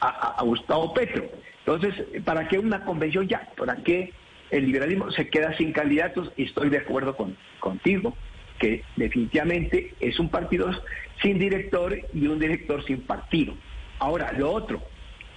a, 0.00 0.42
Gustavo 0.42 0.92
Petro. 0.94 1.30
Entonces, 1.64 1.94
¿para 2.24 2.48
qué 2.48 2.58
una 2.58 2.84
convención 2.84 3.28
ya? 3.28 3.48
¿Para 3.56 3.76
qué 3.76 4.12
el 4.50 4.66
liberalismo 4.66 5.12
se 5.12 5.28
queda 5.28 5.56
sin 5.56 5.72
candidatos? 5.72 6.32
Y 6.36 6.44
estoy 6.44 6.70
de 6.70 6.78
acuerdo 6.78 7.14
con, 7.16 7.36
contigo 7.60 8.16
que 8.58 8.82
definitivamente 8.96 9.94
es 10.00 10.18
un 10.18 10.28
partido 10.28 10.70
sin 11.22 11.38
director 11.38 11.96
y 12.12 12.26
un 12.26 12.38
director 12.40 12.84
sin 12.84 13.02
partido. 13.02 13.54
Ahora, 14.00 14.32
lo 14.32 14.50
otro, 14.50 14.82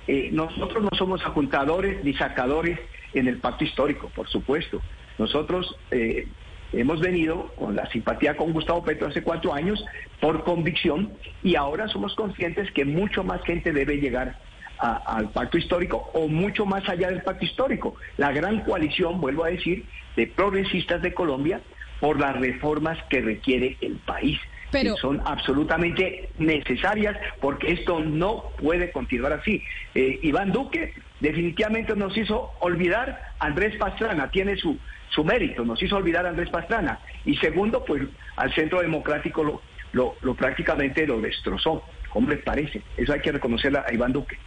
eh, 0.07 0.29
nosotros 0.31 0.83
no 0.83 0.89
somos 0.97 1.23
ajuntadores 1.23 2.03
ni 2.03 2.13
sacadores 2.15 2.79
en 3.13 3.27
el 3.27 3.37
pacto 3.37 3.63
histórico, 3.63 4.09
por 4.15 4.27
supuesto. 4.29 4.81
Nosotros 5.17 5.75
eh, 5.91 6.27
hemos 6.71 6.99
venido 6.99 7.53
con 7.55 7.75
la 7.75 7.89
simpatía 7.91 8.35
con 8.35 8.51
Gustavo 8.51 8.83
Petro 8.83 9.07
hace 9.07 9.21
cuatro 9.21 9.53
años 9.53 9.83
por 10.19 10.43
convicción 10.43 11.13
y 11.43 11.55
ahora 11.55 11.87
somos 11.87 12.15
conscientes 12.15 12.71
que 12.71 12.85
mucho 12.85 13.23
más 13.23 13.41
gente 13.43 13.71
debe 13.71 13.97
llegar 13.97 14.39
al 14.79 15.29
pacto 15.29 15.57
histórico 15.57 16.09
o 16.13 16.27
mucho 16.27 16.65
más 16.65 16.87
allá 16.89 17.09
del 17.09 17.21
pacto 17.21 17.45
histórico. 17.45 17.95
La 18.17 18.31
gran 18.31 18.61
coalición, 18.61 19.21
vuelvo 19.21 19.45
a 19.45 19.49
decir, 19.49 19.85
de 20.17 20.27
progresistas 20.27 21.01
de 21.01 21.13
Colombia 21.13 21.61
por 22.01 22.19
las 22.19 22.37
reformas 22.37 22.97
que 23.09 23.21
requiere 23.21 23.77
el 23.81 23.95
país. 23.97 24.37
Pero, 24.71 24.95
que 24.95 25.01
son 25.01 25.21
absolutamente 25.25 26.29
necesarias 26.37 27.15
porque 27.39 27.71
esto 27.71 27.99
no 27.99 28.49
puede 28.57 28.91
continuar 28.91 29.33
así. 29.33 29.63
Eh, 29.95 30.19
Iván 30.23 30.51
Duque 30.51 30.93
definitivamente 31.23 31.95
nos 31.95 32.15
hizo 32.17 32.51
olvidar 32.59 33.31
Andrés 33.39 33.77
Pastrana, 33.77 34.29
tiene 34.29 34.57
su, 34.57 34.77
su 35.09 35.23
mérito, 35.23 35.63
nos 35.63 35.81
hizo 35.81 35.95
olvidar 35.95 36.25
a 36.25 36.29
Andrés 36.29 36.49
Pastrana. 36.49 36.99
Y 37.23 37.37
segundo, 37.37 37.85
pues 37.85 38.03
al 38.35 38.53
Centro 38.53 38.81
Democrático 38.81 39.61
lo, 39.93 40.15
lo, 40.21 40.35
prácticamente 40.35 41.07
lo 41.07 41.21
destrozó. 41.21 41.81
¿Cómo 42.09 42.29
les 42.29 42.41
parece? 42.43 42.81
Eso 42.97 43.13
hay 43.13 43.21
que 43.21 43.31
reconocerle 43.31 43.79
a 43.79 43.93
Iván 43.93 44.11
Duque. 44.11 44.37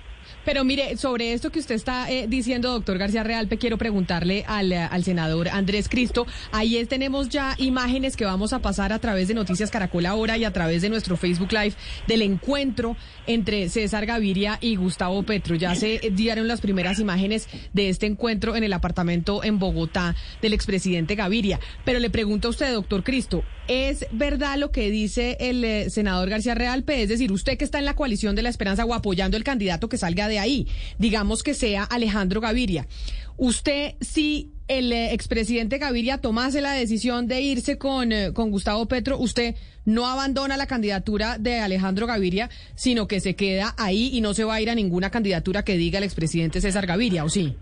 Pero 0.46 0.62
mire, 0.64 0.96
sobre 0.96 1.32
esto 1.32 1.50
que 1.50 1.58
usted 1.58 1.74
está 1.74 2.08
eh, 2.08 2.26
diciendo, 2.28 2.70
doctor 2.70 2.98
García 2.98 3.24
Realpe, 3.24 3.58
quiero 3.58 3.78
preguntarle 3.78 4.44
al, 4.46 4.72
eh, 4.72 4.88
senador 5.02 5.48
Andrés 5.48 5.88
Cristo. 5.88 6.24
Ahí 6.52 6.82
tenemos 6.86 7.28
ya 7.28 7.56
imágenes 7.58 8.16
que 8.16 8.24
vamos 8.24 8.52
a 8.52 8.60
pasar 8.60 8.92
a 8.92 9.00
través 9.00 9.26
de 9.26 9.34
Noticias 9.34 9.72
Caracol 9.72 10.06
ahora 10.06 10.38
y 10.38 10.44
a 10.44 10.52
través 10.52 10.82
de 10.82 10.88
nuestro 10.88 11.16
Facebook 11.16 11.50
Live 11.50 11.74
del 12.06 12.22
encuentro 12.22 12.96
entre 13.26 13.68
César 13.68 14.06
Gaviria 14.06 14.58
y 14.60 14.76
Gustavo 14.76 15.24
Petro. 15.24 15.56
Ya 15.56 15.74
se 15.74 16.00
dieron 16.12 16.46
las 16.46 16.60
primeras 16.60 17.00
imágenes 17.00 17.48
de 17.72 17.88
este 17.88 18.06
encuentro 18.06 18.54
en 18.54 18.62
el 18.62 18.72
apartamento 18.72 19.42
en 19.42 19.58
Bogotá 19.58 20.14
del 20.42 20.52
expresidente 20.52 21.16
Gaviria. 21.16 21.58
Pero 21.84 21.98
le 21.98 22.08
pregunto 22.08 22.46
a 22.46 22.50
usted, 22.52 22.72
doctor 22.72 23.02
Cristo, 23.02 23.42
¿es 23.66 24.06
verdad 24.12 24.58
lo 24.58 24.70
que 24.70 24.90
dice 24.90 25.36
el 25.40 25.64
eh, 25.64 25.90
senador 25.90 26.30
García 26.30 26.54
Realpe? 26.54 27.02
Es 27.02 27.08
decir, 27.08 27.32
usted 27.32 27.58
que 27.58 27.64
está 27.64 27.80
en 27.80 27.84
la 27.84 27.96
coalición 27.96 28.36
de 28.36 28.42
la 28.42 28.48
esperanza 28.48 28.84
o 28.84 28.94
apoyando 28.94 29.36
el 29.36 29.42
candidato 29.42 29.88
que 29.88 29.98
salga 29.98 30.28
de 30.28 30.35
ahí, 30.38 30.66
digamos 30.98 31.42
que 31.42 31.54
sea 31.54 31.84
Alejandro 31.84 32.40
Gaviria. 32.40 32.86
Usted, 33.36 33.94
si 34.00 34.52
el 34.68 34.92
eh, 34.92 35.12
expresidente 35.12 35.78
Gaviria 35.78 36.18
tomase 36.18 36.60
la 36.60 36.72
decisión 36.72 37.28
de 37.28 37.40
irse 37.40 37.78
con, 37.78 38.12
eh, 38.12 38.32
con 38.32 38.50
Gustavo 38.50 38.86
Petro, 38.86 39.18
usted 39.18 39.54
no 39.84 40.06
abandona 40.06 40.56
la 40.56 40.66
candidatura 40.66 41.38
de 41.38 41.60
Alejandro 41.60 42.06
Gaviria, 42.06 42.50
sino 42.74 43.06
que 43.06 43.20
se 43.20 43.36
queda 43.36 43.74
ahí 43.76 44.10
y 44.12 44.20
no 44.20 44.34
se 44.34 44.44
va 44.44 44.54
a 44.54 44.60
ir 44.60 44.70
a 44.70 44.74
ninguna 44.74 45.10
candidatura 45.10 45.64
que 45.64 45.76
diga 45.76 45.98
el 45.98 46.04
expresidente 46.04 46.60
César 46.60 46.86
Gaviria, 46.86 47.24
¿o 47.24 47.28
sí? 47.28 47.54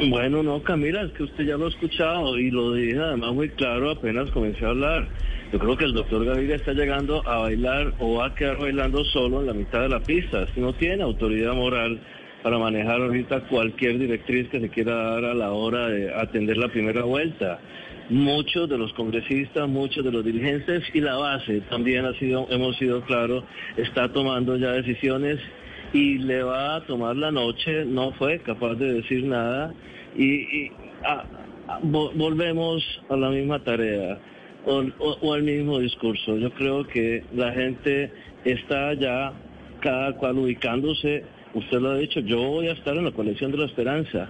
Bueno, 0.00 0.42
no, 0.42 0.60
Camila, 0.62 1.02
es 1.02 1.12
que 1.12 1.22
usted 1.22 1.44
ya 1.44 1.56
lo 1.56 1.66
ha 1.66 1.68
escuchado 1.68 2.36
y 2.36 2.50
lo 2.50 2.72
dije 2.72 2.98
además 2.98 3.32
muy 3.32 3.48
claro 3.50 3.90
apenas 3.90 4.30
comencé 4.32 4.64
a 4.64 4.70
hablar. 4.70 5.08
Yo 5.52 5.58
creo 5.60 5.76
que 5.76 5.84
el 5.84 5.94
doctor 5.94 6.24
Gaviria 6.24 6.56
está 6.56 6.72
llegando 6.72 7.26
a 7.26 7.38
bailar 7.38 7.94
o 8.00 8.16
va 8.16 8.26
a 8.26 8.34
quedar 8.34 8.58
bailando 8.58 9.04
solo 9.04 9.40
en 9.40 9.46
la 9.46 9.54
mitad 9.54 9.82
de 9.82 9.88
la 9.88 10.00
pista. 10.00 10.46
Si 10.52 10.60
no 10.60 10.72
tiene 10.74 11.04
autoridad 11.04 11.54
moral 11.54 12.00
para 12.42 12.58
manejar 12.58 13.00
ahorita 13.00 13.42
cualquier 13.42 13.98
directriz 13.98 14.48
que 14.48 14.60
se 14.60 14.68
quiera 14.68 14.94
dar 14.94 15.24
a 15.26 15.34
la 15.34 15.52
hora 15.52 15.88
de 15.88 16.12
atender 16.12 16.56
la 16.56 16.68
primera 16.68 17.04
vuelta. 17.04 17.60
Muchos 18.10 18.68
de 18.68 18.76
los 18.76 18.92
congresistas, 18.94 19.66
muchos 19.68 20.04
de 20.04 20.10
los 20.10 20.24
dirigentes 20.24 20.82
y 20.92 21.00
la 21.00 21.16
base 21.16 21.62
también 21.70 22.04
ha 22.04 22.12
sido, 22.18 22.46
hemos 22.50 22.76
sido 22.76 23.00
claros, 23.02 23.44
está 23.76 24.12
tomando 24.12 24.56
ya 24.56 24.72
decisiones 24.72 25.38
y 25.94 26.18
le 26.18 26.42
va 26.42 26.76
a 26.76 26.80
tomar 26.86 27.16
la 27.16 27.30
noche, 27.30 27.84
no 27.86 28.12
fue 28.12 28.40
capaz 28.40 28.74
de 28.74 28.94
decir 28.94 29.24
nada 29.24 29.72
y, 30.18 30.70
volvemos 31.82 32.82
a 33.08 33.16
la 33.16 33.30
misma 33.30 33.62
tarea 33.62 34.18
o, 34.66 35.32
al 35.32 35.42
mismo 35.42 35.78
discurso. 35.78 36.36
Yo 36.36 36.50
creo 36.50 36.86
que 36.86 37.24
la 37.32 37.52
gente 37.52 38.10
está 38.44 38.94
ya 38.94 39.32
cada 39.80 40.14
cual 40.14 40.38
ubicándose, 40.38 41.24
usted 41.54 41.78
lo 41.78 41.90
ha 41.90 41.96
dicho, 41.96 42.20
yo 42.20 42.38
voy 42.38 42.68
a 42.68 42.72
estar 42.72 42.96
en 42.96 43.04
la 43.04 43.12
colección 43.12 43.52
de 43.52 43.58
la 43.58 43.66
esperanza. 43.66 44.28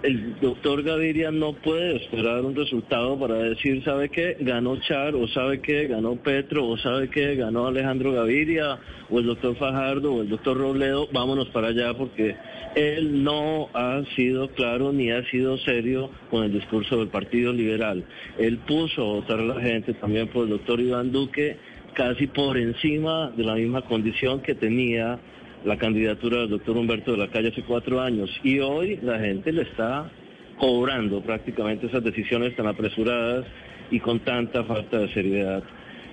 El 0.00 0.38
doctor 0.40 0.84
Gaviria 0.84 1.32
no 1.32 1.54
puede 1.54 1.96
esperar 1.96 2.44
un 2.44 2.54
resultado 2.54 3.18
para 3.18 3.34
decir, 3.34 3.82
¿sabe 3.82 4.08
qué? 4.08 4.36
Ganó 4.38 4.76
Char, 4.80 5.16
o 5.16 5.26
¿sabe 5.26 5.60
qué? 5.60 5.88
Ganó 5.88 6.14
Petro, 6.14 6.68
o 6.68 6.78
¿sabe 6.78 7.10
qué? 7.10 7.34
Ganó 7.34 7.66
Alejandro 7.66 8.12
Gaviria, 8.12 8.78
o 9.10 9.18
el 9.18 9.26
doctor 9.26 9.56
Fajardo, 9.56 10.14
o 10.14 10.22
el 10.22 10.28
doctor 10.28 10.56
Robledo, 10.56 11.08
vámonos 11.12 11.48
para 11.48 11.68
allá 11.68 11.94
porque 11.94 12.36
él 12.76 13.24
no 13.24 13.70
ha 13.74 14.04
sido 14.14 14.48
claro 14.50 14.92
ni 14.92 15.10
ha 15.10 15.28
sido 15.30 15.58
serio 15.58 16.10
con 16.30 16.44
el 16.44 16.52
discurso 16.52 16.98
del 16.98 17.08
Partido 17.08 17.52
Liberal. 17.52 18.04
Él 18.38 18.58
puso 18.58 19.02
a 19.02 19.14
votar 19.14 19.40
a 19.40 19.44
la 19.44 19.60
gente 19.60 19.94
también 19.94 20.28
por 20.28 20.44
el 20.44 20.50
doctor 20.50 20.80
Iván 20.80 21.10
Duque 21.10 21.56
casi 21.94 22.28
por 22.28 22.56
encima 22.56 23.32
de 23.36 23.42
la 23.42 23.56
misma 23.56 23.82
condición 23.82 24.40
que 24.42 24.54
tenía 24.54 25.18
la 25.64 25.76
candidatura 25.76 26.40
del 26.40 26.50
doctor 26.50 26.76
Humberto 26.76 27.12
de 27.12 27.18
la 27.18 27.28
Calle 27.28 27.48
hace 27.48 27.62
cuatro 27.62 28.00
años. 28.00 28.30
Y 28.42 28.60
hoy 28.60 28.98
la 29.02 29.18
gente 29.18 29.52
le 29.52 29.62
está 29.62 30.10
cobrando 30.58 31.20
prácticamente 31.20 31.86
esas 31.86 32.02
decisiones 32.02 32.56
tan 32.56 32.66
apresuradas 32.66 33.46
y 33.90 34.00
con 34.00 34.20
tanta 34.20 34.64
falta 34.64 34.98
de 34.98 35.12
seriedad 35.12 35.62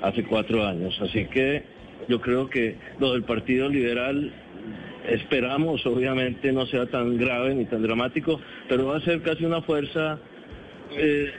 hace 0.01 0.23
cuatro 0.23 0.65
años. 0.65 0.97
Así 1.01 1.25
que 1.25 1.63
yo 2.07 2.21
creo 2.21 2.49
que 2.49 2.75
lo 2.99 3.13
del 3.13 3.23
Partido 3.23 3.69
Liberal 3.69 4.31
Esperamos, 5.07 5.85
obviamente, 5.85 6.51
no 6.51 6.65
sea 6.65 6.87
tan 6.87 7.17
grave 7.17 7.53
ni 7.53 7.65
tan 7.65 7.83
dramático, 7.83 8.39
pero 8.67 8.87
va 8.87 8.97
a 8.97 9.01
ser 9.01 9.21
casi 9.21 9.45
una 9.45 9.61
fuerza 9.61 10.19
eh, 10.97 11.31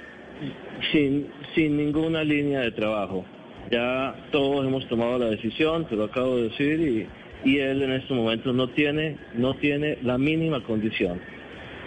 sin, 0.92 1.26
sin 1.54 1.76
ninguna 1.76 2.22
línea 2.22 2.60
de 2.60 2.70
trabajo. 2.70 3.24
Ya 3.70 4.14
todos 4.30 4.64
hemos 4.64 4.86
tomado 4.88 5.18
la 5.18 5.30
decisión, 5.30 5.84
te 5.86 5.96
lo 5.96 6.04
acabo 6.04 6.36
de 6.36 6.42
decir, 6.44 6.80
y, 6.80 7.06
y 7.46 7.58
él 7.58 7.82
en 7.82 7.92
estos 7.92 8.16
momentos 8.16 8.54
no 8.54 8.68
tiene, 8.68 9.16
no 9.34 9.54
tiene 9.54 9.98
la 10.02 10.18
mínima 10.18 10.62
condición 10.64 11.20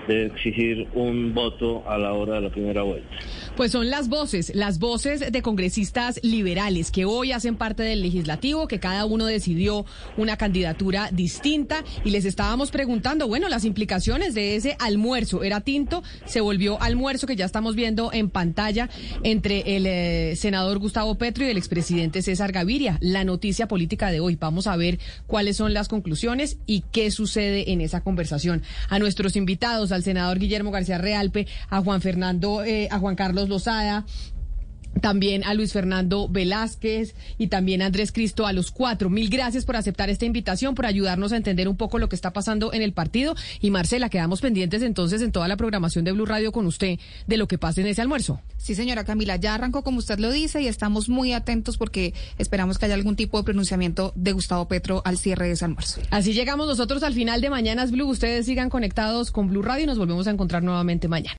de 0.09 0.25
exigir 0.25 0.87
un 0.95 1.33
voto 1.33 1.87
a 1.87 1.97
la 1.97 2.13
hora 2.13 2.35
de 2.35 2.41
la 2.41 2.49
primera 2.49 2.81
vuelta. 2.81 3.07
Pues 3.55 3.71
son 3.71 3.89
las 3.89 4.09
voces, 4.09 4.51
las 4.55 4.79
voces 4.79 5.31
de 5.31 5.41
congresistas 5.41 6.19
liberales 6.23 6.91
que 6.91 7.05
hoy 7.05 7.31
hacen 7.31 7.55
parte 7.55 7.83
del 7.83 8.01
legislativo, 8.01 8.67
que 8.67 8.79
cada 8.79 9.05
uno 9.05 9.25
decidió 9.25 9.85
una 10.17 10.35
candidatura 10.37 11.09
distinta 11.11 11.83
y 12.03 12.09
les 12.09 12.25
estábamos 12.25 12.71
preguntando, 12.71 13.27
bueno, 13.27 13.49
las 13.49 13.65
implicaciones 13.65 14.33
de 14.33 14.55
ese 14.55 14.75
almuerzo. 14.79 15.43
Era 15.43 15.61
tinto, 15.61 16.03
se 16.25 16.41
volvió 16.41 16.81
almuerzo 16.81 17.27
que 17.27 17.35
ya 17.35 17.45
estamos 17.45 17.75
viendo 17.75 18.11
en 18.11 18.29
pantalla 18.29 18.89
entre 19.23 19.75
el 19.75 19.85
eh, 19.85 20.35
senador 20.35 20.79
Gustavo 20.79 21.15
Petro 21.15 21.45
y 21.45 21.49
el 21.49 21.57
expresidente 21.57 22.21
César 22.23 22.51
Gaviria. 22.51 22.97
La 23.01 23.23
noticia 23.23 23.67
política 23.67 24.09
de 24.09 24.19
hoy. 24.21 24.37
Vamos 24.39 24.65
a 24.65 24.75
ver 24.75 24.97
cuáles 25.27 25.57
son 25.57 25.73
las 25.73 25.87
conclusiones 25.87 26.57
y 26.65 26.83
qué 26.91 27.11
sucede 27.11 27.71
en 27.71 27.81
esa 27.81 28.01
conversación. 28.01 28.63
A 28.89 28.97
nuestros 28.97 29.35
invitados, 29.35 29.91
al 29.99 30.03
senador 30.03 30.39
Guillermo 30.39 30.71
García 30.71 30.97
Realpe, 30.97 31.45
a 31.69 31.81
Juan 31.81 32.01
Fernando, 32.01 32.63
eh, 32.63 32.87
a 32.89 32.99
Juan 32.99 33.15
Carlos 33.15 33.49
Lozada, 33.49 34.05
también 35.01 35.43
a 35.43 35.53
Luis 35.53 35.73
Fernando 35.73 36.27
Velázquez 36.27 37.15
y 37.37 37.47
también 37.47 37.81
a 37.81 37.87
Andrés 37.87 38.11
Cristo, 38.11 38.45
a 38.45 38.53
los 38.53 38.71
cuatro. 38.71 39.09
Mil 39.09 39.29
gracias 39.29 39.65
por 39.65 39.75
aceptar 39.75 40.09
esta 40.09 40.25
invitación, 40.25 40.75
por 40.75 40.85
ayudarnos 40.85 41.31
a 41.31 41.37
entender 41.37 41.67
un 41.67 41.77
poco 41.77 41.99
lo 41.99 42.09
que 42.09 42.15
está 42.15 42.33
pasando 42.33 42.73
en 42.73 42.81
el 42.81 42.93
partido. 42.93 43.35
Y 43.61 43.71
Marcela, 43.71 44.09
quedamos 44.09 44.41
pendientes 44.41 44.81
entonces 44.81 45.21
en 45.21 45.31
toda 45.31 45.47
la 45.47 45.57
programación 45.57 46.05
de 46.05 46.11
Blue 46.11 46.25
Radio 46.25 46.51
con 46.51 46.65
usted 46.65 46.99
de 47.27 47.37
lo 47.37 47.47
que 47.47 47.57
pase 47.57 47.81
en 47.81 47.87
ese 47.87 48.01
almuerzo. 48.01 48.41
Sí, 48.57 48.75
señora 48.75 49.03
Camila, 49.03 49.35
ya 49.37 49.55
arrancó 49.55 49.83
como 49.83 49.99
usted 49.99 50.19
lo 50.19 50.31
dice 50.31 50.61
y 50.61 50.67
estamos 50.67 51.09
muy 51.09 51.33
atentos 51.33 51.77
porque 51.77 52.13
esperamos 52.37 52.77
que 52.77 52.85
haya 52.85 52.95
algún 52.95 53.15
tipo 53.15 53.37
de 53.37 53.43
pronunciamiento 53.43 54.11
de 54.15 54.33
Gustavo 54.33 54.67
Petro 54.67 55.01
al 55.05 55.17
cierre 55.17 55.47
de 55.47 55.53
ese 55.53 55.65
almuerzo. 55.65 56.01
Así 56.11 56.33
llegamos 56.33 56.67
nosotros 56.67 57.03
al 57.03 57.13
final 57.13 57.41
de 57.41 57.49
Mañanas 57.49 57.91
Blue. 57.91 58.07
Ustedes 58.07 58.45
sigan 58.45 58.69
conectados 58.69 59.31
con 59.31 59.47
Blue 59.47 59.61
Radio 59.61 59.83
y 59.83 59.87
nos 59.87 59.97
volvemos 59.97 60.27
a 60.27 60.31
encontrar 60.31 60.63
nuevamente 60.63 61.07
mañana. 61.07 61.37